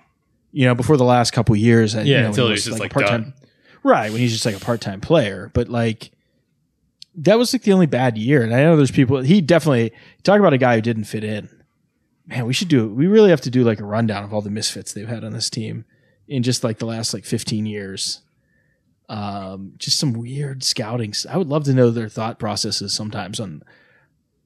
you 0.50 0.64
know 0.66 0.74
before 0.74 0.96
the 0.96 1.04
last 1.04 1.30
couple 1.32 1.54
years 1.54 1.94
and, 1.94 2.08
Yeah, 2.08 2.16
you 2.16 2.22
know, 2.22 2.28
until 2.30 2.46
he 2.46 2.52
he's 2.54 2.60
was, 2.60 2.64
just, 2.64 2.78
a 2.78 2.82
like, 2.82 2.92
part-time 2.92 3.22
done. 3.22 3.34
right 3.82 4.10
when 4.10 4.20
he's 4.20 4.32
just 4.32 4.44
like 4.46 4.56
a 4.56 4.60
part-time 4.64 5.00
player 5.02 5.50
but 5.54 5.68
like 5.68 6.10
that 7.14 7.38
was 7.38 7.52
like 7.52 7.62
the 7.62 7.72
only 7.74 7.86
bad 7.86 8.16
year 8.18 8.42
and 8.42 8.54
i 8.54 8.62
know 8.62 8.76
there's 8.76 8.90
people 8.90 9.20
he 9.20 9.40
definitely 9.42 9.92
talk 10.22 10.40
about 10.40 10.52
a 10.54 10.58
guy 10.58 10.74
who 10.76 10.80
didn't 10.80 11.04
fit 11.04 11.22
in 11.22 11.48
man 12.26 12.46
we 12.46 12.54
should 12.54 12.68
do 12.68 12.88
we 12.88 13.06
really 13.06 13.30
have 13.30 13.42
to 13.42 13.50
do 13.50 13.62
like 13.64 13.78
a 13.78 13.84
rundown 13.84 14.24
of 14.24 14.32
all 14.32 14.40
the 14.42 14.50
misfits 14.50 14.92
they've 14.94 15.08
had 15.08 15.22
on 15.22 15.32
this 15.32 15.50
team 15.50 15.84
in 16.28 16.42
just 16.42 16.64
like 16.64 16.78
the 16.78 16.86
last 16.86 17.12
like 17.12 17.24
15 17.24 17.66
years 17.66 18.22
um 19.12 19.72
just 19.76 19.98
some 19.98 20.12
weird 20.14 20.62
scouting 20.64 21.12
i 21.28 21.36
would 21.36 21.48
love 21.48 21.64
to 21.64 21.74
know 21.74 21.90
their 21.90 22.08
thought 22.08 22.38
processes 22.38 22.94
sometimes 22.94 23.38
on 23.38 23.62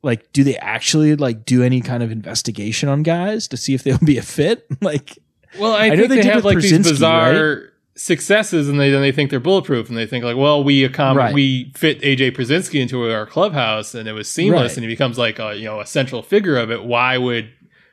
like 0.03 0.33
do 0.33 0.43
they 0.43 0.57
actually 0.57 1.15
like 1.15 1.45
do 1.45 1.63
any 1.63 1.81
kind 1.81 2.03
of 2.03 2.11
investigation 2.11 2.89
on 2.89 3.03
guys 3.03 3.47
to 3.49 3.57
see 3.57 3.75
if 3.75 3.83
they'll 3.85 3.99
be 3.99 4.19
a 4.19 4.23
fit 4.23 4.67
like 4.81 5.19
Well, 5.59 5.73
I, 5.73 5.87
I 5.87 5.89
know 5.95 6.07
they 6.09 6.21
they, 6.21 6.29
have 6.29 6.45
like 6.45 6.59
these 6.59 6.77
bizarre 6.79 7.71
successes, 7.95 8.69
and 8.69 8.79
they 8.79 8.91
then 8.91 9.01
they 9.01 9.13
think 9.13 9.31
they're 9.31 9.41
bulletproof, 9.41 9.89
and 9.89 9.97
they 9.97 10.05
think 10.07 10.23
like, 10.25 10.37
well, 10.37 10.63
we 10.63 10.87
accom- 10.87 11.17
Right. 11.17 11.33
we 11.33 11.73
fit 11.75 12.01
AJ 12.03 12.37
Pierzynski 12.37 12.79
into 12.81 13.11
our 13.11 13.25
clubhouse, 13.25 13.95
and 13.95 14.07
it 14.07 14.13
was 14.13 14.29
seamless, 14.29 14.73
Right. 14.73 14.77
and 14.77 14.85
he 14.85 14.89
becomes 14.93 15.17
like 15.17 15.39
a 15.39 15.55
you 15.57 15.65
know 15.65 15.81
a 15.81 15.87
central 15.87 16.23
figure 16.23 16.57
of 16.59 16.71
it. 16.71 16.85
Why 16.85 17.17
would 17.17 17.51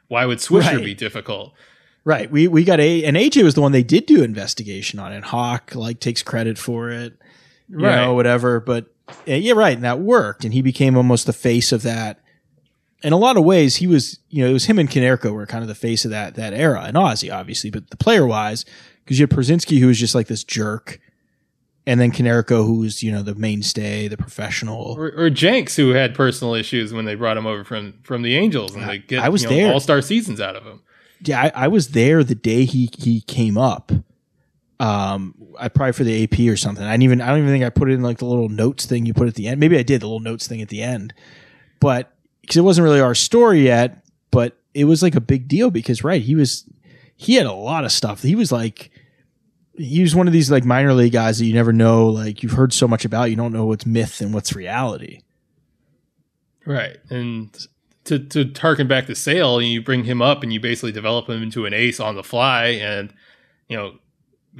why 0.09 0.25
would 0.25 0.39
Swisher 0.39 0.75
Right. 0.75 0.83
be 0.86 0.93
difficult? 0.93 1.53
Right 2.05 2.29
we 2.29 2.47
we 2.49 2.63
got 2.65 2.79
a 2.81 3.03
and 3.05 3.15
aj 3.15 3.41
was 3.43 3.53
the 3.55 3.61
one 3.61 3.71
they 3.71 3.83
did 3.83 4.05
do 4.05 4.23
investigation 4.23 4.99
on 4.99 5.13
and 5.13 5.23
hawk 5.23 5.73
like 5.73 5.99
takes 6.01 6.21
credit 6.21 6.57
for 6.57 6.89
it 6.89 7.13
you 7.69 7.79
Right. 7.79 7.95
know 7.95 8.13
whatever 8.13 8.59
but 8.59 8.87
uh, 9.09 9.33
yeah 9.35 9.53
right 9.53 9.73
and 9.75 9.85
that 9.85 9.99
worked 9.99 10.43
and 10.43 10.53
he 10.53 10.61
became 10.61 10.97
almost 10.97 11.25
the 11.25 11.31
face 11.33 11.71
of 11.71 11.81
that 11.83 12.19
in 13.03 13.13
a 13.13 13.17
lot 13.17 13.37
of 13.37 13.45
ways 13.45 13.77
he 13.77 13.87
was 13.87 14.19
you 14.29 14.43
know 14.43 14.49
it 14.49 14.53
was 14.53 14.65
him 14.65 14.79
and 14.79 14.89
Konerko 14.89 15.31
were 15.31 15.45
kind 15.45 15.61
of 15.61 15.69
the 15.69 15.75
face 15.75 16.03
of 16.03 16.11
that 16.11 16.35
that 16.35 16.53
era 16.53 16.81
and 16.85 16.97
Ozzie 16.97 17.31
obviously 17.31 17.69
but 17.69 17.89
the 17.89 17.97
player 17.97 18.27
wise 18.27 18.65
because 19.05 19.17
you 19.17 19.23
had 19.23 19.29
Pierzynski 19.29 19.79
who 19.79 19.87
was 19.87 19.97
just 19.99 20.13
like 20.13 20.27
this 20.27 20.43
jerk 20.43 20.99
and 21.87 22.01
then 22.01 22.11
Konerko 22.11 22.65
who 22.65 22.79
was 22.79 23.01
you 23.01 23.13
know 23.13 23.23
the 23.23 23.35
mainstay 23.35 24.09
the 24.09 24.17
professional 24.17 24.95
Or, 24.97 25.11
or 25.15 25.29
Jenks, 25.29 25.77
who 25.77 25.91
had 25.91 26.15
personal 26.15 26.53
issues 26.53 26.91
when 26.91 27.05
they 27.05 27.15
brought 27.15 27.37
him 27.37 27.45
over 27.45 27.63
from 27.63 27.93
from 28.03 28.23
the 28.23 28.35
Angels, 28.35 28.75
and 28.75 28.87
they 28.89 28.97
get 28.99 29.19
I 29.23 29.29
was 29.29 29.43
you 29.43 29.49
know, 29.49 29.55
there. 29.55 29.73
all 29.73 29.79
star 29.79 30.01
seasons 30.01 30.41
out 30.41 30.55
of 30.57 30.63
him. 30.63 30.81
Yeah, 31.23 31.41
I, 31.41 31.65
I 31.65 31.67
was 31.67 31.89
there 31.89 32.23
the 32.23 32.36
day 32.36 32.65
he 32.65 32.89
he 32.97 33.21
came 33.21 33.57
up. 33.57 33.91
Um, 34.79 35.36
I 35.57 35.69
probably 35.69 35.93
for 35.93 36.03
the 36.03 36.23
AP 36.23 36.39
or 36.51 36.57
something. 36.57 36.83
I 36.83 36.91
didn't 36.91 37.03
even 37.03 37.21
I 37.21 37.27
don't 37.27 37.39
even 37.39 37.51
think 37.51 37.63
I 37.63 37.69
put 37.69 37.89
it 37.89 37.93
in 37.93 38.01
like 38.01 38.17
the 38.17 38.25
little 38.25 38.49
notes 38.49 38.86
thing 38.86 39.05
you 39.05 39.13
put 39.13 39.27
at 39.27 39.36
the 39.36 39.47
end. 39.47 39.59
Maybe 39.59 39.77
I 39.77 39.83
did 39.83 40.01
the 40.01 40.07
little 40.07 40.19
notes 40.19 40.47
thing 40.47 40.62
at 40.62 40.69
the 40.69 40.81
end, 40.81 41.13
but 41.79 42.13
because 42.41 42.57
it 42.57 42.62
wasn't 42.62 42.83
really 42.83 42.99
our 42.99 43.15
story 43.15 43.62
yet, 43.62 44.05
but 44.31 44.57
it 44.73 44.86
was 44.86 45.01
like 45.01 45.15
a 45.15 45.21
big 45.21 45.47
deal 45.47 45.71
because 45.71 46.03
right, 46.03 46.21
he 46.21 46.36
was 46.36 46.65
he 47.15 47.36
had 47.36 47.45
a 47.45 47.53
lot 47.53 47.86
of 47.86 47.91
stuff. 47.91 48.21
He 48.21 48.36
was 48.36 48.51
like 48.51 48.91
he 49.77 50.01
was 50.01 50.15
one 50.15 50.27
of 50.27 50.33
these 50.33 50.51
like 50.51 50.65
minor 50.65 50.93
league 50.93 51.13
guys 51.13 51.39
that 51.39 51.45
you 51.45 51.53
never 51.53 51.73
know. 51.73 52.07
Like 52.07 52.43
you've 52.43 52.53
heard 52.53 52.73
so 52.73 52.88
much 52.88 53.05
about, 53.05 53.29
you 53.29 53.36
don't 53.36 53.53
know 53.53 53.65
what's 53.65 53.86
myth 53.86 54.21
and 54.21 54.33
what's 54.33 54.55
reality. 54.55 55.21
Right. 56.65 56.97
And 57.09 57.55
to 58.05 58.19
to 58.19 58.51
harken 58.59 58.87
back 58.87 59.05
to 59.07 59.15
Sale, 59.15 59.59
and 59.59 59.67
you 59.67 59.81
bring 59.81 60.03
him 60.03 60.21
up 60.21 60.43
and 60.43 60.51
you 60.51 60.59
basically 60.59 60.91
develop 60.91 61.29
him 61.29 61.41
into 61.43 61.65
an 61.65 61.73
ace 61.73 61.99
on 61.99 62.15
the 62.15 62.23
fly. 62.23 62.65
And 62.67 63.13
you 63.69 63.77
know, 63.77 63.95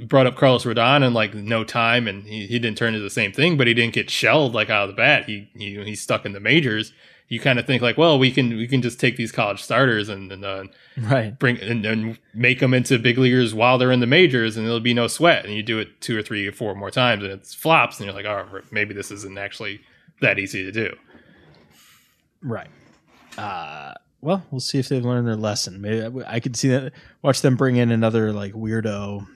brought 0.06 0.26
up 0.28 0.36
Carlos 0.36 0.64
Rodon 0.66 1.06
in 1.06 1.14
like 1.14 1.34
no 1.34 1.64
time, 1.64 2.08
and 2.08 2.24
he, 2.24 2.48
he 2.48 2.60
didn't 2.60 2.78
turn 2.78 2.94
into 2.94 3.04
the 3.04 3.10
same 3.10 3.32
thing, 3.32 3.58
but 3.58 3.68
he 3.68 3.74
didn't 3.74 3.94
get 3.94 4.10
shelled 4.10 4.54
like 4.54 4.70
out 4.70 4.84
of 4.84 4.90
the 4.90 4.96
bat. 4.96 5.26
He, 5.26 5.50
he 5.56 5.82
he's 5.84 6.02
stuck 6.02 6.26
in 6.26 6.32
the 6.34 6.40
majors. 6.40 6.94
You 7.30 7.40
kind 7.40 7.58
of 7.58 7.66
think 7.66 7.82
like, 7.82 7.98
well, 7.98 8.20
we 8.20 8.32
can 8.32 8.56
we 8.58 8.68
can 8.68 8.82
just 8.82 9.00
take 9.00 9.18
these 9.18 9.32
college 9.32 9.62
starters 9.64 10.08
and, 10.10 10.32
and 10.32 10.46
uh, 10.46 10.64
Right. 10.98 11.38
bring 11.40 11.58
and, 11.60 11.84
and 11.86 12.20
make 12.34 12.60
them 12.60 12.74
into 12.74 13.00
big 13.00 13.18
leaguers 13.18 13.54
while 13.56 13.78
they're 13.78 13.92
in 13.94 14.02
the 14.02 14.06
majors, 14.08 14.56
and 14.56 14.66
there'll 14.66 14.80
be 14.80 14.94
no 14.94 15.08
sweat. 15.08 15.44
And 15.46 15.54
you 15.54 15.64
do 15.64 15.80
it 15.80 16.00
two 16.02 16.18
or 16.18 16.22
three 16.22 16.46
or 16.48 16.52
four 16.52 16.76
more 16.76 16.92
times, 16.92 17.24
and 17.24 17.32
it 17.32 17.48
flops, 17.48 18.00
and 18.00 18.06
you're 18.06 18.14
like, 18.16 18.26
oh, 18.26 18.62
maybe 18.72 18.94
this 18.94 19.10
isn't 19.10 19.38
actually 19.38 19.82
that 20.22 20.38
easy 20.38 20.64
to 20.64 20.72
do. 20.72 20.96
Right. 22.42 22.68
Uh, 23.38 23.94
well, 24.22 24.46
we'll 24.52 24.60
see 24.62 24.80
if 24.80 24.90
they've 24.90 25.04
learned 25.04 25.28
their 25.28 25.36
lesson. 25.36 25.82
Maybe 25.82 26.24
I, 26.24 26.36
I 26.36 26.40
could 26.40 26.56
see 26.56 26.70
that. 26.70 26.94
Watch 27.22 27.42
them 27.42 27.56
bring 27.56 27.76
in 27.76 27.92
another 27.92 28.32
like 28.32 28.54
weirdo 28.54 29.28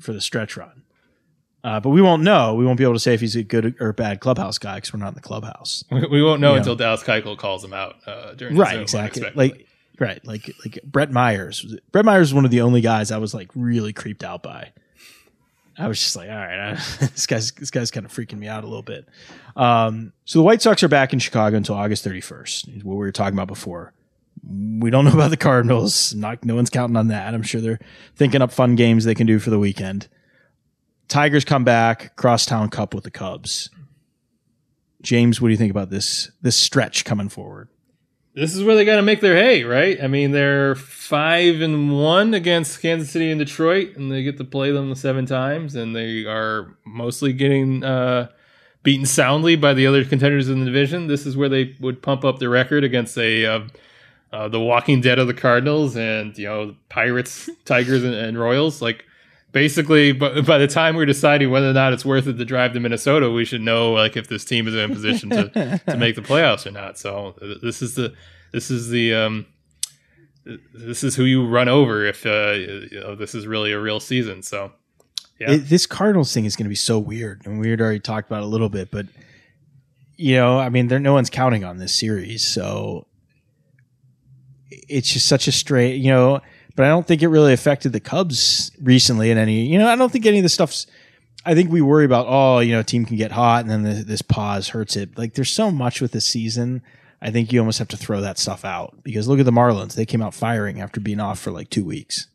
for 0.00 0.12
the 0.12 0.20
stretch 0.20 0.56
run. 0.56 0.82
Uh, 1.64 1.78
but 1.78 1.90
we 1.90 2.02
won't 2.02 2.22
know. 2.24 2.54
We 2.54 2.66
won't 2.66 2.76
be 2.78 2.82
able 2.82 2.94
to 2.94 2.98
say 3.00 3.14
if 3.14 3.20
he's 3.20 3.36
a 3.36 3.44
good 3.44 3.76
or 3.78 3.92
bad 3.92 4.18
clubhouse 4.18 4.58
guy 4.58 4.76
because 4.76 4.92
we're 4.92 4.98
not 4.98 5.08
in 5.10 5.14
the 5.14 5.20
clubhouse. 5.20 5.84
We, 5.92 6.04
we 6.08 6.22
won't 6.22 6.40
know 6.40 6.52
Yeah. 6.52 6.58
until 6.58 6.74
Dallas 6.74 7.04
Keuchel 7.04 7.38
calls 7.38 7.62
him 7.62 7.72
out 7.72 7.96
uh, 8.06 8.34
during 8.34 8.56
Right. 8.56 8.80
Exactly. 8.80 9.30
Like 9.36 9.68
right. 10.00 10.24
Like 10.26 10.52
like 10.64 10.80
Brett 10.82 11.12
Myers. 11.12 11.76
Brett 11.92 12.04
Myers 12.04 12.28
is 12.30 12.34
one 12.34 12.44
of 12.44 12.50
the 12.50 12.62
only 12.62 12.80
guys 12.80 13.12
I 13.12 13.18
was 13.18 13.32
like 13.32 13.48
really 13.54 13.92
creeped 13.92 14.24
out 14.24 14.42
by. 14.42 14.72
I 15.78 15.88
was 15.88 15.98
just 15.98 16.16
like, 16.16 16.28
all 16.28 16.36
right, 16.36 16.74
this 17.00 17.26
guy's 17.26 17.52
this 17.52 17.70
guy's 17.70 17.90
kind 17.90 18.04
of 18.04 18.12
freaking 18.12 18.38
me 18.38 18.48
out 18.48 18.64
a 18.64 18.66
little 18.66 18.82
bit. 18.82 19.08
Um, 19.56 20.12
so 20.24 20.38
the 20.38 20.44
White 20.44 20.62
Sox 20.62 20.82
are 20.82 20.88
back 20.88 21.12
in 21.12 21.18
Chicago 21.18 21.56
until 21.56 21.74
August 21.74 22.04
31st. 22.04 22.76
Is 22.76 22.84
what 22.84 22.94
we 22.94 22.98
were 22.98 23.12
talking 23.12 23.34
about 23.34 23.48
before. 23.48 23.92
We 24.46 24.90
don't 24.90 25.04
know 25.04 25.12
about 25.14 25.30
the 25.30 25.36
Cardinals. 25.36 26.14
Not 26.14 26.44
no 26.44 26.54
one's 26.54 26.70
counting 26.70 26.96
on 26.96 27.08
that. 27.08 27.34
I'm 27.34 27.42
sure 27.42 27.60
they're 27.60 27.80
thinking 28.14 28.42
up 28.42 28.52
fun 28.52 28.76
games 28.76 29.04
they 29.04 29.14
can 29.14 29.26
do 29.26 29.38
for 29.38 29.50
the 29.50 29.58
weekend. 29.58 30.08
Tigers 31.08 31.44
come 31.44 31.64
back, 31.64 32.16
crosstown 32.16 32.70
cup 32.70 32.94
with 32.94 33.04
the 33.04 33.10
Cubs. 33.10 33.70
James, 35.02 35.40
what 35.40 35.48
do 35.48 35.52
you 35.52 35.58
think 35.58 35.70
about 35.70 35.90
this 35.90 36.30
this 36.42 36.56
stretch 36.56 37.04
coming 37.04 37.28
forward? 37.28 37.68
This 38.34 38.54
is 38.54 38.64
where 38.64 38.74
they 38.74 38.84
got 38.84 38.96
to 38.96 39.02
make 39.02 39.20
their 39.20 39.36
hay, 39.36 39.62
right? 39.64 40.02
I 40.02 40.06
mean, 40.06 40.30
they're 40.30 40.74
five 40.74 41.60
and 41.60 41.92
one 41.98 42.32
against 42.32 42.80
Kansas 42.80 43.10
City 43.10 43.30
and 43.30 43.38
Detroit, 43.38 43.96
and 43.96 44.10
they 44.10 44.22
get 44.22 44.38
to 44.38 44.44
play 44.44 44.70
them 44.70 44.94
seven 44.94 45.26
times, 45.26 45.74
and 45.74 45.94
they 45.94 46.24
are 46.24 46.74
mostly 46.84 47.34
getting 47.34 47.84
uh, 47.84 48.28
beaten 48.82 49.04
soundly 49.04 49.56
by 49.56 49.74
the 49.74 49.86
other 49.86 50.04
contenders 50.04 50.48
in 50.48 50.60
the 50.60 50.66
division. 50.66 51.08
This 51.08 51.26
is 51.26 51.36
where 51.36 51.50
they 51.50 51.76
would 51.80 52.00
pump 52.00 52.24
up 52.24 52.38
their 52.38 52.48
record 52.48 52.84
against 52.84 53.18
a 53.18 53.44
uh, 53.44 53.60
uh, 54.32 54.48
the 54.48 54.60
Walking 54.60 55.02
Dead 55.02 55.18
of 55.18 55.26
the 55.26 55.34
Cardinals 55.34 55.94
and 55.94 56.36
you 56.38 56.46
know 56.46 56.74
Pirates, 56.88 57.50
Tigers, 57.66 58.02
and, 58.02 58.14
and 58.14 58.38
Royals. 58.38 58.80
Like 58.80 59.04
basically, 59.52 60.12
by, 60.12 60.40
by 60.40 60.58
the 60.58 60.66
time 60.66 60.96
we're 60.96 61.06
deciding 61.06 61.50
whether 61.50 61.70
or 61.70 61.74
not 61.74 61.92
it's 61.92 62.04
worth 62.04 62.26
it 62.26 62.34
to 62.34 62.44
drive 62.44 62.72
to 62.72 62.80
Minnesota, 62.80 63.30
we 63.30 63.44
should 63.44 63.60
know 63.60 63.92
like 63.92 64.16
if 64.16 64.28
this 64.28 64.44
team 64.44 64.66
is 64.66 64.74
in 64.74 64.90
a 64.90 64.94
position 64.94 65.30
to, 65.30 65.80
to 65.86 65.96
make 65.96 66.16
the 66.16 66.22
playoffs 66.22 66.66
or 66.66 66.70
not. 66.70 66.98
So 66.98 67.36
this 67.62 67.82
is 67.82 67.94
the 67.94 68.14
this 68.52 68.70
is 68.70 68.88
the 68.88 69.14
um, 69.14 69.46
this 70.74 71.04
is 71.04 71.14
who 71.14 71.24
you 71.24 71.46
run 71.46 71.68
over 71.68 72.04
if 72.04 72.26
uh, 72.26 72.52
you 72.52 73.00
know, 73.00 73.14
this 73.14 73.34
is 73.34 73.46
really 73.46 73.72
a 73.72 73.80
real 73.80 74.00
season. 74.00 74.42
So 74.42 74.72
yeah, 75.38 75.52
It, 75.52 75.58
this 75.68 75.86
Cardinals 75.86 76.32
thing 76.32 76.44
is 76.44 76.56
going 76.56 76.66
to 76.66 76.70
be 76.70 76.74
so 76.74 76.98
weird, 76.98 77.46
and 77.46 77.60
we 77.60 77.70
had 77.70 77.80
already 77.80 78.00
talked 78.00 78.28
about 78.28 78.42
it 78.42 78.46
a 78.46 78.48
little 78.48 78.68
bit, 78.68 78.90
but 78.90 79.06
you 80.16 80.36
know, 80.36 80.58
I 80.58 80.68
mean, 80.68 80.88
there 80.88 80.98
no 80.98 81.14
one's 81.14 81.30
counting 81.30 81.64
on 81.64 81.78
this 81.78 81.98
series, 81.98 82.46
so 82.46 83.06
it's 84.70 85.12
just 85.12 85.26
such 85.26 85.48
a 85.48 85.52
straight, 85.52 85.96
you 85.96 86.10
know. 86.10 86.40
But 86.74 86.86
I 86.86 86.88
don't 86.88 87.06
think 87.06 87.22
it 87.22 87.28
really 87.28 87.52
affected 87.52 87.92
the 87.92 88.00
Cubs 88.00 88.70
recently 88.80 89.30
in 89.30 89.38
any, 89.38 89.66
you 89.66 89.78
know. 89.78 89.88
I 89.88 89.96
don't 89.96 90.10
think 90.10 90.26
any 90.26 90.38
of 90.38 90.42
the 90.42 90.48
stuff's. 90.48 90.86
I 91.44 91.54
think 91.54 91.70
we 91.70 91.80
worry 91.80 92.04
about, 92.04 92.26
oh, 92.28 92.60
you 92.60 92.72
know, 92.72 92.80
a 92.80 92.84
team 92.84 93.04
can 93.04 93.16
get 93.16 93.32
hot, 93.32 93.62
and 93.62 93.70
then 93.70 93.82
the, 93.82 94.04
this 94.04 94.22
pause 94.22 94.68
hurts 94.68 94.96
it. 94.96 95.18
Like, 95.18 95.34
there's 95.34 95.50
so 95.50 95.70
much 95.70 96.00
with 96.00 96.12
this 96.12 96.26
season. 96.26 96.82
I 97.20 97.30
think 97.30 97.52
you 97.52 97.58
almost 97.58 97.78
have 97.78 97.88
to 97.88 97.96
throw 97.96 98.20
that 98.20 98.38
stuff 98.38 98.64
out 98.64 98.96
because 99.02 99.28
look 99.28 99.38
at 99.38 99.44
the 99.44 99.52
Marlins; 99.52 99.94
they 99.94 100.06
came 100.06 100.22
out 100.22 100.34
firing 100.34 100.80
after 100.80 101.00
being 101.00 101.20
off 101.20 101.38
for 101.38 101.50
like 101.50 101.70
two 101.70 101.84
weeks. 101.84 102.26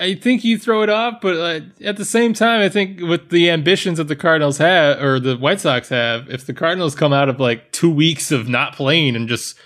I 0.00 0.14
think 0.14 0.42
you 0.42 0.58
throw 0.58 0.82
it 0.82 0.90
off, 0.90 1.20
but 1.20 1.36
uh, 1.36 1.60
at 1.84 1.96
the 1.96 2.04
same 2.04 2.34
time, 2.34 2.60
I 2.60 2.68
think 2.68 3.00
with 3.00 3.30
the 3.30 3.50
ambitions 3.50 3.98
that 3.98 4.08
the 4.08 4.16
Cardinals 4.16 4.58
have 4.58 5.00
or 5.00 5.20
the 5.20 5.36
White 5.36 5.60
Sox 5.60 5.90
have, 5.90 6.28
if 6.28 6.44
the 6.44 6.54
Cardinals 6.54 6.96
come 6.96 7.12
out 7.12 7.28
of 7.28 7.38
like 7.38 7.70
two 7.70 7.90
weeks 7.90 8.32
of 8.32 8.48
not 8.48 8.74
playing 8.74 9.14
and 9.14 9.28
just 9.28 9.56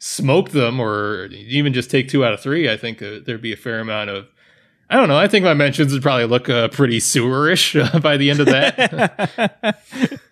smoke 0.00 0.50
them, 0.50 0.80
or 0.80 1.26
even 1.26 1.72
just 1.72 1.90
take 1.90 2.08
two 2.08 2.24
out 2.24 2.32
of 2.32 2.40
three, 2.40 2.68
I 2.68 2.76
think 2.76 3.00
uh, 3.00 3.20
there'd 3.24 3.40
be 3.40 3.52
a 3.52 3.56
fair 3.56 3.78
amount 3.78 4.10
of. 4.10 4.26
I 4.88 4.96
don't 4.96 5.08
know. 5.08 5.18
I 5.18 5.28
think 5.28 5.44
my 5.44 5.54
mentions 5.54 5.92
would 5.92 6.02
probably 6.02 6.24
look 6.24 6.48
uh, 6.48 6.66
pretty 6.66 6.98
sewerish 6.98 7.80
uh, 7.94 8.00
by 8.00 8.16
the 8.16 8.30
end 8.30 8.40
of 8.40 8.46
that. 8.46 10.20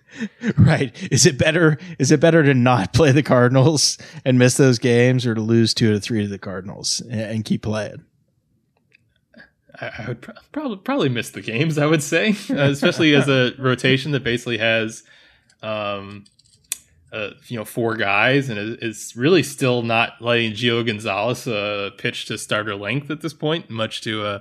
Right. 0.57 0.93
Is 1.13 1.27
it 1.27 1.39
better 1.39 1.79
is 1.99 2.11
it 2.11 2.19
better 2.19 2.43
to 2.43 2.55
not 2.55 2.93
play 2.93 3.13
the 3.13 3.23
Cardinals 3.23 3.99
and 4.25 4.39
miss 4.39 4.57
those 4.57 4.79
games 4.79 5.27
or 5.27 5.35
to 5.35 5.41
lose 5.41 5.75
two 5.75 5.93
to 5.93 6.01
three 6.01 6.23
to 6.23 6.29
the 6.29 6.39
Cardinals 6.39 7.01
and, 7.01 7.21
and 7.21 7.45
keep 7.45 7.63
playing? 7.63 8.05
I, 9.81 9.91
I 9.99 10.05
would 10.09 10.23
pro- 10.23 10.35
probably 10.53 10.77
probably 10.79 11.09
miss 11.09 11.31
the 11.31 11.41
games. 11.41 11.79
I 11.79 11.87
would 11.87 12.03
say, 12.03 12.31
uh, 12.51 12.71
especially 12.71 13.15
as 13.15 13.29
a 13.29 13.53
rotation 13.59 14.13
that 14.13 14.25
basically 14.25 14.59
has, 14.59 15.05
um, 15.63 16.25
uh, 17.13 17.31
you 17.47 17.57
know, 17.57 17.65
four 17.65 17.97
guys, 17.97 18.49
and 18.49 18.59
it- 18.59 18.79
it's 18.83 19.17
really 19.17 19.43
still 19.43 19.83
not 19.83 20.21
letting 20.21 20.53
Gio 20.53 20.85
Gonzalez 20.85 21.47
uh, 21.47 21.91
pitch 21.99 22.27
to 22.27 22.37
starter 22.39 22.75
length 22.77 23.11
at 23.11 23.21
this 23.23 23.33
point, 23.33 23.71
much 23.71 24.01
to 24.03 24.25
uh, 24.25 24.39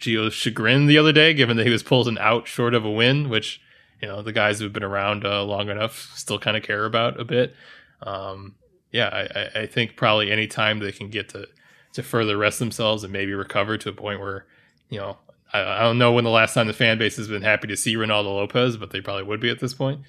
Gio's 0.00 0.34
chagrin 0.34 0.86
the 0.86 0.98
other 0.98 1.12
day, 1.12 1.32
given 1.34 1.56
that 1.56 1.66
he 1.66 1.72
was 1.72 1.82
pulled 1.82 2.08
an 2.08 2.18
out 2.18 2.48
short 2.48 2.74
of 2.74 2.84
a 2.84 2.90
win, 2.90 3.28
which 3.28 3.60
you 4.02 4.08
know 4.08 4.22
the 4.22 4.32
guys 4.32 4.58
who've 4.60 4.72
been 4.72 4.82
around 4.84 5.24
uh, 5.24 5.42
long 5.44 5.68
enough 5.68 6.10
still 6.14 6.38
kind 6.38 6.56
of 6.56 6.62
care 6.62 6.84
about 6.84 7.18
a 7.20 7.24
bit. 7.24 7.54
Um, 8.02 8.54
yeah, 8.92 9.08
I, 9.08 9.40
I- 9.40 9.62
I 9.62 9.66
think 9.66 9.96
probably 9.96 10.30
any 10.30 10.46
time 10.46 10.78
they 10.78 10.92
can 10.92 11.10
get 11.10 11.28
to 11.30 11.46
to 11.94 12.02
further 12.02 12.36
rest 12.36 12.58
themselves 12.58 13.02
and 13.04 13.12
maybe 13.12 13.32
recover 13.34 13.76
to 13.78 13.88
a 13.88 13.92
point 13.92 14.20
where 14.20 14.44
you 14.90 14.98
know, 14.98 15.18
I, 15.52 15.60
I 15.62 15.80
don't 15.80 15.98
know 15.98 16.12
when 16.12 16.24
the 16.24 16.30
last 16.30 16.54
time 16.54 16.66
the 16.66 16.72
fan 16.72 16.98
base 16.98 17.16
has 17.16 17.28
been 17.28 17.42
happy 17.42 17.66
to 17.68 17.76
see 17.76 17.94
Reynaldo 17.94 18.24
Lopez, 18.26 18.76
but 18.76 18.90
they 18.90 19.00
probably 19.00 19.24
would 19.24 19.40
be 19.40 19.50
at 19.50 19.58
this 19.60 19.74
point. 19.74 20.00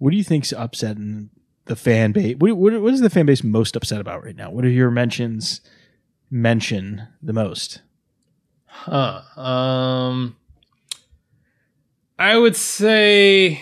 What 0.00 0.12
do 0.12 0.16
you 0.16 0.24
think's 0.24 0.50
upsetting 0.50 1.28
the 1.66 1.76
fan 1.76 2.12
base? 2.12 2.36
What, 2.38 2.56
what, 2.56 2.80
what 2.80 2.94
is 2.94 3.00
the 3.00 3.10
fan 3.10 3.26
base 3.26 3.44
most 3.44 3.76
upset 3.76 4.00
about 4.00 4.24
right 4.24 4.34
now? 4.34 4.50
What 4.50 4.64
are 4.64 4.70
your 4.70 4.90
mentions 4.90 5.60
mention 6.30 7.06
the 7.22 7.34
most? 7.34 7.82
Huh. 8.64 9.20
Um, 9.36 10.36
I 12.18 12.38
would 12.38 12.56
say. 12.56 13.60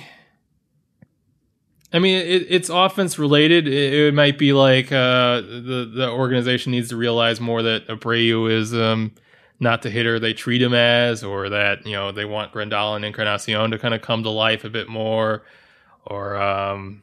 I 1.93 1.99
mean, 1.99 2.19
it, 2.19 2.47
it's 2.49 2.69
offense 2.69 3.19
related. 3.19 3.67
It, 3.67 3.95
it 3.95 4.15
might 4.15 4.39
be 4.39 4.53
like 4.53 4.93
uh, 4.93 5.41
the 5.41 5.91
the 5.93 6.09
organization 6.09 6.71
needs 6.71 6.91
to 6.91 6.97
realize 6.97 7.41
more 7.41 7.63
that 7.63 7.89
Abreu 7.89 8.49
is 8.49 8.73
um, 8.75 9.13
not 9.59 9.83
the 9.83 9.91
hitter 9.91 10.21
they 10.21 10.35
treat 10.35 10.63
him 10.63 10.73
as, 10.73 11.25
or 11.25 11.49
that 11.49 11.85
you 11.85 11.95
know 11.95 12.13
they 12.13 12.25
want 12.25 12.53
Grandal 12.53 12.95
and 12.95 13.05
Encarnacion 13.05 13.73
to 13.73 13.79
kind 13.79 13.95
of 13.95 14.03
come 14.03 14.23
to 14.23 14.31
life 14.31 14.63
a 14.63 14.71
bit 14.71 14.89
more, 14.89 15.43
or 16.09 16.37
um, 16.37 17.03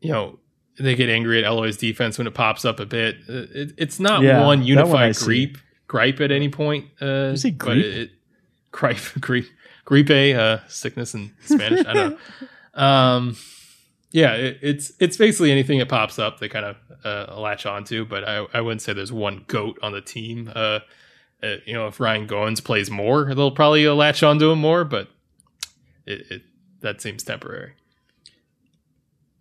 you 0.00 0.10
know 0.12 0.38
they 0.78 0.94
get 0.94 1.08
angry 1.08 1.38
at 1.38 1.44
Eloy's 1.44 1.76
defense 1.76 2.18
when 2.18 2.26
it 2.26 2.34
pops 2.34 2.64
up 2.64 2.80
a 2.80 2.86
bit. 2.86 3.16
It, 3.28 3.72
it's 3.78 4.00
not 4.00 4.22
Yeah, 4.22 4.38
one 4.38 4.60
one 4.60 4.62
unified 4.62 5.16
see. 5.16 5.46
gripe 5.46 5.58
gripe 5.86 6.20
at 6.20 6.30
any 6.32 6.48
point. 6.48 6.86
Uh, 7.00 7.30
you 7.30 7.36
say 7.36 7.50
gripe? 7.50 7.78
It, 7.78 8.10
gripe, 8.72 8.98
gripe, 9.20 9.46
gripe, 9.84 10.10
uh, 10.36 10.58
sickness 10.68 11.14
in 11.14 11.32
Spanish. 11.44 11.86
I 11.86 11.92
don't 11.92 12.10
know. 12.12 12.18
Um, 12.76 13.36
yeah, 14.10 14.32
it, 14.34 14.58
it's 14.60 14.90
it's 14.98 15.16
basically 15.16 15.52
anything 15.52 15.78
that 15.78 15.88
pops 15.88 16.18
up 16.18 16.40
they 16.40 16.48
kind 16.48 16.64
of 16.64 16.76
uh, 17.04 17.40
latch 17.40 17.66
onto. 17.66 18.04
But 18.04 18.24
I, 18.24 18.44
I 18.52 18.60
wouldn't 18.62 18.82
say 18.82 18.92
there's 18.92 19.12
one 19.12 19.44
goat 19.46 19.78
on 19.80 19.92
the 19.92 20.00
team. 20.00 20.50
Uh, 20.52 20.80
uh, 21.40 21.56
you 21.66 21.72
know, 21.74 21.86
if 21.86 22.00
Ryan 22.00 22.26
Goins 22.26 22.64
plays 22.64 22.90
more, 22.90 23.32
they'll 23.32 23.52
probably 23.52 23.86
uh, 23.86 23.94
latch 23.94 24.24
onto 24.24 24.50
him 24.50 24.58
more. 24.58 24.82
But 24.84 25.08
it, 26.04 26.26
it 26.32 26.42
that 26.84 27.00
seems 27.00 27.24
temporary. 27.24 27.72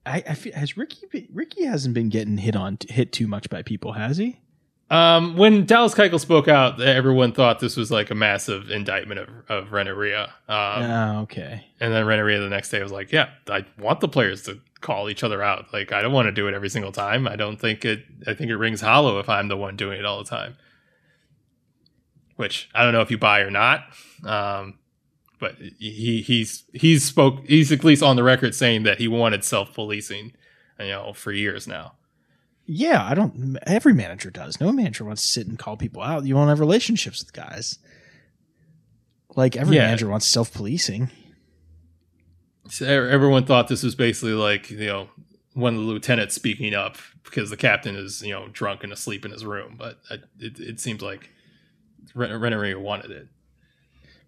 I, 0.06 0.24
I 0.28 0.34
feel, 0.34 0.54
has 0.54 0.76
Ricky 0.76 1.06
been, 1.12 1.28
Ricky 1.32 1.66
hasn't 1.66 1.94
been 1.94 2.10
getting 2.10 2.38
hit 2.38 2.56
on 2.56 2.78
hit 2.90 3.12
too 3.12 3.28
much 3.28 3.50
by 3.50 3.62
people, 3.62 3.94
has 3.94 4.18
he? 4.18 4.40
Um, 4.90 5.38
when 5.38 5.66
Dallas 5.66 5.96
Keuchel 5.96 6.20
spoke 6.20 6.48
out, 6.48 6.82
everyone 6.82 7.32
thought 7.32 7.60
this 7.60 7.78
was 7.78 7.90
like 7.90 8.12
a 8.12 8.16
massive 8.16 8.70
indictment 8.70 9.22
of, 9.22 9.30
of 9.50 9.72
Renteria. 9.72 10.26
Um, 10.48 10.84
oh, 10.84 11.20
okay. 11.22 11.66
And 11.80 11.94
then 11.94 12.06
Renteria 12.06 12.40
the 12.40 12.50
next 12.50 12.70
day 12.70 12.84
was 12.84 12.92
like, 12.92 13.12
"Yeah, 13.12 13.30
I 13.50 13.66
want 13.80 14.02
the 14.02 14.08
players 14.08 14.44
to 14.44 14.60
call 14.82 15.10
each 15.10 15.24
other 15.24 15.42
out. 15.42 15.74
Like 15.74 15.92
I 15.92 16.02
don't 16.02 16.14
want 16.14 16.28
to 16.28 16.32
do 16.32 16.48
it 16.48 16.54
every 16.54 16.70
single 16.70 16.92
time. 16.92 17.28
I 17.28 17.36
don't 17.36 17.60
think 17.60 17.84
it. 17.86 18.04
I 18.28 18.34
think 18.36 18.52
it 18.52 18.58
rings 18.58 18.82
hollow 18.82 19.20
if 19.20 19.30
I'm 19.30 19.48
the 19.48 19.58
one 19.58 19.76
doing 19.76 19.98
it 19.98 20.06
all 20.06 20.24
the 20.24 20.30
time. 20.30 20.58
Which 22.36 22.70
I 22.76 22.84
don't 22.84 22.94
know 22.94 23.02
if 23.02 23.10
you 23.10 23.18
buy 23.18 23.40
or 23.40 23.50
not. 23.50 23.86
Um, 24.24 24.78
but 25.40 25.56
he 25.80 26.22
he's 26.26 26.64
he's 26.74 27.04
spoke 27.04 27.46
he's 27.46 27.72
at 27.72 27.84
least 27.84 28.02
on 28.04 28.16
the 28.16 28.24
record 28.24 28.56
saying 28.56 28.84
that 28.84 28.98
he 29.00 29.08
wanted 29.08 29.44
self 29.44 29.74
policing, 29.74 30.34
you 30.80 30.88
know, 30.88 31.14
for 31.14 31.32
years 31.32 31.68
now. 31.68 31.94
Yeah, 32.66 33.04
I 33.04 33.14
don't. 33.14 33.58
Every 33.68 33.94
manager 33.94 34.30
does. 34.32 34.62
No 34.62 34.72
manager 34.72 35.04
wants 35.04 35.22
to 35.22 35.28
sit 35.28 35.48
and 35.48 35.60
call 35.60 35.76
people 35.76 36.02
out. 36.02 36.26
You 36.26 36.36
want 36.36 36.48
to 36.48 36.52
have 36.52 36.60
relationships 36.62 37.22
with 37.22 37.34
guys. 37.34 37.78
Like 39.36 39.58
every 39.58 39.76
Yeah. 39.76 39.86
manager 39.86 40.08
wants 40.08 40.26
self 40.28 40.54
policing. 40.54 41.10
So 42.70 42.86
everyone 42.86 43.46
thought 43.46 43.68
this 43.68 43.84
was 43.84 43.96
basically 43.96 44.34
like 44.34 44.70
you 44.70 44.86
know 44.86 45.10
one 45.54 45.74
of 45.76 45.82
the 45.82 45.86
lieutenants 45.86 46.36
speaking 46.36 46.74
up 46.74 46.96
because 47.26 47.50
the 47.50 47.58
captain 47.58 47.96
is 47.96 48.22
you 48.22 48.32
know 48.32 48.48
drunk 48.54 48.84
and 48.84 48.94
asleep 48.94 49.26
in 49.26 49.32
his 49.32 49.44
room. 49.46 49.76
But 49.78 50.00
uh, 50.10 50.18
it 50.40 50.60
it 50.60 50.80
seems 50.80 51.02
like 51.02 51.30
Ren- 52.16 52.40
Renteria 52.40 52.80
wanted 52.80 53.12
it. 53.12 53.28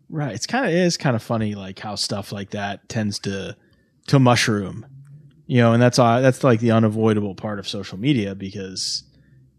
Right. 0.09 0.33
It's 0.35 0.45
kind 0.45 0.65
of 0.65 0.71
it 0.71 0.77
is 0.77 0.97
kind 0.97 1.15
of 1.15 1.23
funny, 1.23 1.55
like 1.55 1.79
how 1.79 1.95
stuff 1.95 2.31
like 2.31 2.51
that 2.51 2.87
tends 2.89 3.19
to 3.19 3.55
to 4.07 4.19
mushroom, 4.19 4.85
you 5.47 5.57
know, 5.57 5.73
and 5.73 5.81
that's 5.81 5.97
all. 5.97 6.21
That's 6.21 6.43
like 6.43 6.59
the 6.59 6.71
unavoidable 6.71 7.35
part 7.35 7.59
of 7.59 7.67
social 7.67 7.97
media 7.97 8.35
because 8.35 9.03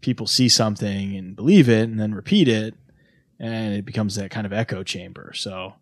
people 0.01 0.25
see 0.27 0.47
something 0.47 1.15
and 1.15 1.35
believe 1.35 1.67
it 1.67 1.89
and 1.89 1.99
then 1.99 2.13
repeat 2.13 2.47
it, 2.47 2.75
and 3.39 3.73
it 3.73 3.85
becomes 3.85 4.15
that 4.15 4.31
kind 4.31 4.45
of 4.45 4.53
echo 4.53 4.83
chamber. 4.83 5.33
So 5.35 5.73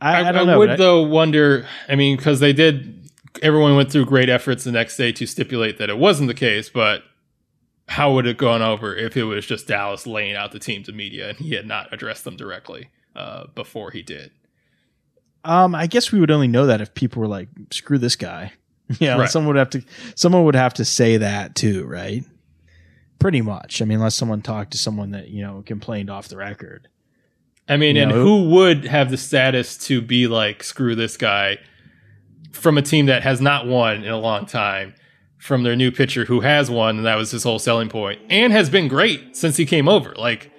I, 0.00 0.28
I, 0.28 0.32
don't 0.32 0.46
know. 0.46 0.58
would 0.58 0.70
I- 0.70 0.76
though 0.76 1.02
wonder. 1.02 1.66
I 1.88 1.94
mean, 1.94 2.16
because 2.16 2.40
they 2.40 2.52
did. 2.52 2.98
Everyone 3.40 3.76
went 3.76 3.90
through 3.90 4.04
great 4.04 4.28
efforts 4.28 4.64
the 4.64 4.72
next 4.72 4.98
day 4.98 5.10
to 5.12 5.26
stipulate 5.26 5.78
that 5.78 5.88
it 5.88 5.96
wasn't 5.96 6.28
the 6.28 6.34
case, 6.34 6.68
but 6.68 7.02
how 7.88 8.12
would 8.12 8.26
it 8.26 8.36
gone 8.36 8.60
over 8.60 8.94
if 8.94 9.16
it 9.16 9.24
was 9.24 9.46
just 9.46 9.66
Dallas 9.68 10.06
laying 10.06 10.36
out 10.36 10.52
the 10.52 10.58
team 10.58 10.82
to 10.82 10.92
media 10.92 11.30
and 11.30 11.38
he 11.38 11.54
had 11.54 11.66
not 11.66 11.92
addressed 11.92 12.24
them 12.24 12.36
directly 12.36 12.90
uh, 13.16 13.46
before 13.54 13.90
he 13.90 14.02
did? 14.02 14.30
Um, 15.44 15.74
I 15.74 15.86
guess 15.86 16.12
we 16.12 16.20
would 16.20 16.30
only 16.30 16.48
know 16.48 16.66
that 16.66 16.80
if 16.80 16.94
people 16.94 17.20
were 17.20 17.28
like, 17.28 17.48
"Screw 17.70 17.98
this 17.98 18.16
guy." 18.16 18.52
Yeah, 18.98 19.16
Right. 19.16 19.30
someone 19.30 19.54
would 19.54 19.58
have 19.58 19.70
to. 19.70 19.82
Someone 20.16 20.44
would 20.44 20.54
have 20.54 20.74
to 20.74 20.84
say 20.84 21.16
that 21.16 21.54
too, 21.54 21.84
right? 21.86 22.24
Pretty 23.18 23.40
much. 23.40 23.80
I 23.80 23.86
mean, 23.86 23.98
unless 23.98 24.14
someone 24.16 24.42
talked 24.42 24.72
to 24.72 24.78
someone 24.78 25.12
that 25.12 25.28
you 25.28 25.42
know 25.42 25.62
complained 25.64 26.10
off 26.10 26.28
the 26.28 26.36
record. 26.36 26.88
I 27.68 27.76
mean, 27.78 27.96
You 27.96 28.02
and 28.02 28.10
know, 28.10 28.22
who 28.22 28.50
would 28.50 28.84
have 28.84 29.10
the 29.10 29.16
status 29.16 29.78
to 29.86 30.02
be 30.02 30.26
like, 30.26 30.62
screw 30.62 30.94
this 30.94 31.16
guy 31.16 31.58
from 32.52 32.76
a 32.76 32.82
team 32.82 33.06
that 33.06 33.22
has 33.22 33.40
not 33.40 33.66
won 33.66 34.04
in 34.04 34.10
a 34.10 34.18
long 34.18 34.44
time, 34.46 34.94
from 35.38 35.62
their 35.62 35.76
new 35.76 35.90
pitcher 35.90 36.24
who 36.26 36.40
has 36.40 36.68
won, 36.70 36.98
and 36.98 37.06
that 37.06 37.14
was 37.16 37.30
his 37.30 37.44
whole 37.44 37.58
selling 37.60 37.88
point, 37.88 38.20
and 38.28 38.52
has 38.52 38.68
been 38.68 38.88
great 38.88 39.36
since 39.36 39.56
he 39.56 39.64
came 39.64 39.88
over. 39.88 40.12
Like, 40.18 40.50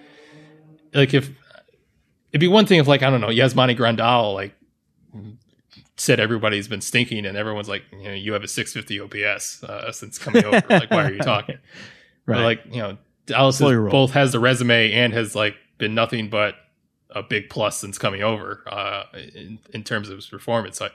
like 0.93 1.13
if 1.13 1.29
it'd 2.33 2.41
be 2.41 2.47
one 2.47 2.65
thing 2.65 2.79
if 2.79 2.87
like 2.87 3.03
I 3.03 3.09
don't 3.09 3.21
know, 3.21 3.27
Yasmani 3.27 3.77
Grandal 3.77 4.33
like 4.33 4.55
said 5.95 6.19
everybody's 6.19 6.67
been 6.67 6.81
stinking, 6.81 7.25
and 7.25 7.37
everyone's 7.37 7.69
like, 7.69 7.83
you 7.91 8.03
know, 8.03 8.13
you 8.13 8.33
have 8.33 8.43
a 8.43 8.47
650 8.47 8.99
OPS 8.99 9.63
uh, 9.63 9.91
since 9.91 10.17
coming 10.17 10.43
over. 10.43 10.61
like, 10.69 10.91
why 10.91 11.05
are 11.05 11.13
you 11.13 11.19
talking? 11.23 11.57
Right. 12.25 12.35
But 12.35 12.43
like 12.43 12.65
you 12.71 12.81
know, 12.81 12.97
Dallas 13.27 13.59
both 13.59 14.11
has 14.11 14.31
the 14.31 14.39
resume 14.39 14.91
and 14.91 15.13
has 15.13 15.35
like 15.35 15.55
been 15.77 15.93
nothing 15.95 16.29
but 16.29 16.55
a 17.11 17.21
big 17.21 17.49
plus 17.49 17.79
since 17.79 17.97
coming 17.97 18.23
over 18.23 18.63
uh, 18.67 19.03
in, 19.13 19.59
in 19.71 19.83
terms 19.83 20.09
of 20.09 20.15
his 20.15 20.25
performance. 20.25 20.79
So 20.79 20.89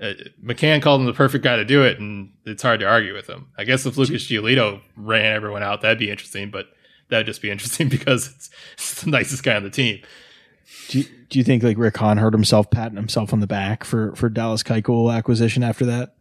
uh, 0.00 0.12
McCann 0.42 0.80
called 0.80 1.00
him 1.00 1.06
the 1.06 1.12
perfect 1.12 1.42
guy 1.42 1.56
to 1.56 1.64
do 1.64 1.82
it, 1.82 1.98
and 1.98 2.32
it's 2.44 2.62
hard 2.62 2.80
to 2.80 2.86
argue 2.86 3.14
with 3.14 3.28
him. 3.28 3.48
I 3.58 3.64
guess 3.64 3.84
if 3.84 3.96
Lucas 3.96 4.24
Giolito 4.24 4.80
ran 4.96 5.34
everyone 5.34 5.64
out, 5.64 5.80
that'd 5.80 5.98
be 5.98 6.10
interesting, 6.10 6.50
but 6.50 6.66
that'd 7.08 7.26
just 7.26 7.42
be 7.42 7.50
interesting 7.50 7.88
because 7.88 8.28
it's, 8.28 8.50
it's 8.74 9.02
the 9.02 9.10
nicest 9.10 9.42
guy 9.42 9.56
on 9.56 9.64
the 9.64 9.70
team. 9.70 10.00
Do 10.88 10.98
you, 10.98 11.04
do 11.28 11.38
you 11.38 11.44
think 11.44 11.62
like 11.62 11.78
Rick 11.78 11.96
Hahn 11.96 12.18
hurt 12.18 12.32
himself 12.32 12.70
patting 12.70 12.96
himself 12.96 13.32
on 13.32 13.40
the 13.40 13.46
back 13.46 13.84
for 13.84 14.14
for 14.16 14.28
Dallas 14.28 14.62
Keuchel 14.62 15.14
acquisition 15.14 15.62
after 15.62 15.84
that? 15.86 16.14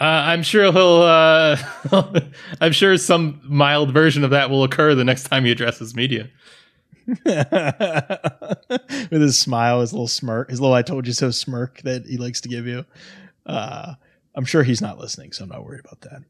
Uh, 0.00 0.04
I'm 0.04 0.42
sure 0.42 0.70
he'll. 0.72 1.02
Uh, 1.02 1.56
I'm 2.60 2.72
sure 2.72 2.96
some 2.96 3.40
mild 3.44 3.92
version 3.92 4.22
of 4.22 4.30
that 4.30 4.48
will 4.48 4.62
occur 4.64 4.94
the 4.94 5.04
next 5.04 5.24
time 5.24 5.44
he 5.44 5.50
addresses 5.50 5.94
media. 5.94 6.30
With 7.06 7.22
his 9.10 9.38
smile, 9.38 9.80
his 9.80 9.92
little 9.92 10.08
smirk, 10.08 10.50
his 10.50 10.60
little 10.60 10.74
"I 10.74 10.82
told 10.82 11.06
you 11.06 11.12
so" 11.12 11.30
smirk 11.30 11.80
that 11.82 12.06
he 12.06 12.16
likes 12.16 12.40
to 12.42 12.48
give 12.48 12.66
you. 12.66 12.84
Uh, 13.44 13.94
I'm 14.34 14.44
sure 14.44 14.62
he's 14.62 14.82
not 14.82 14.98
listening, 14.98 15.32
so 15.32 15.44
I'm 15.44 15.50
not 15.50 15.64
worried 15.64 15.80
about 15.80 16.02
that. 16.02 16.22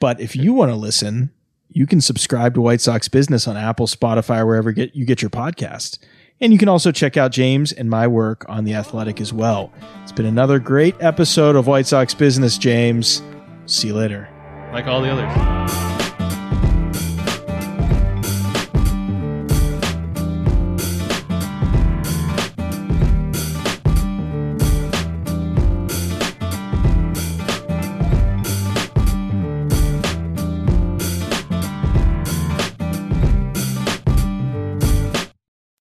But 0.00 0.20
if 0.20 0.36
you 0.36 0.52
want 0.52 0.70
to 0.70 0.76
listen, 0.76 1.30
you 1.70 1.86
can 1.86 2.00
subscribe 2.00 2.54
to 2.54 2.60
White 2.60 2.80
Sox 2.80 3.08
Business 3.08 3.46
on 3.46 3.56
Apple, 3.56 3.86
Spotify, 3.86 4.44
wherever 4.46 4.72
get 4.72 4.94
you 4.94 5.04
get 5.04 5.22
your 5.22 5.30
podcast. 5.30 5.98
And 6.40 6.52
you 6.52 6.58
can 6.58 6.68
also 6.68 6.92
check 6.92 7.16
out 7.16 7.32
James 7.32 7.72
and 7.72 7.90
my 7.90 8.06
work 8.06 8.44
on 8.48 8.64
The 8.64 8.74
Athletic 8.74 9.20
as 9.20 9.32
well. 9.32 9.72
It's 10.02 10.12
been 10.12 10.26
another 10.26 10.60
great 10.60 10.94
episode 11.00 11.56
of 11.56 11.66
White 11.66 11.86
Sox 11.86 12.14
Business, 12.14 12.58
James. 12.58 13.22
See 13.66 13.88
you 13.88 13.94
later. 13.94 14.28
like 14.72 14.86
all 14.86 15.02
the 15.02 15.10
others. 15.10 15.87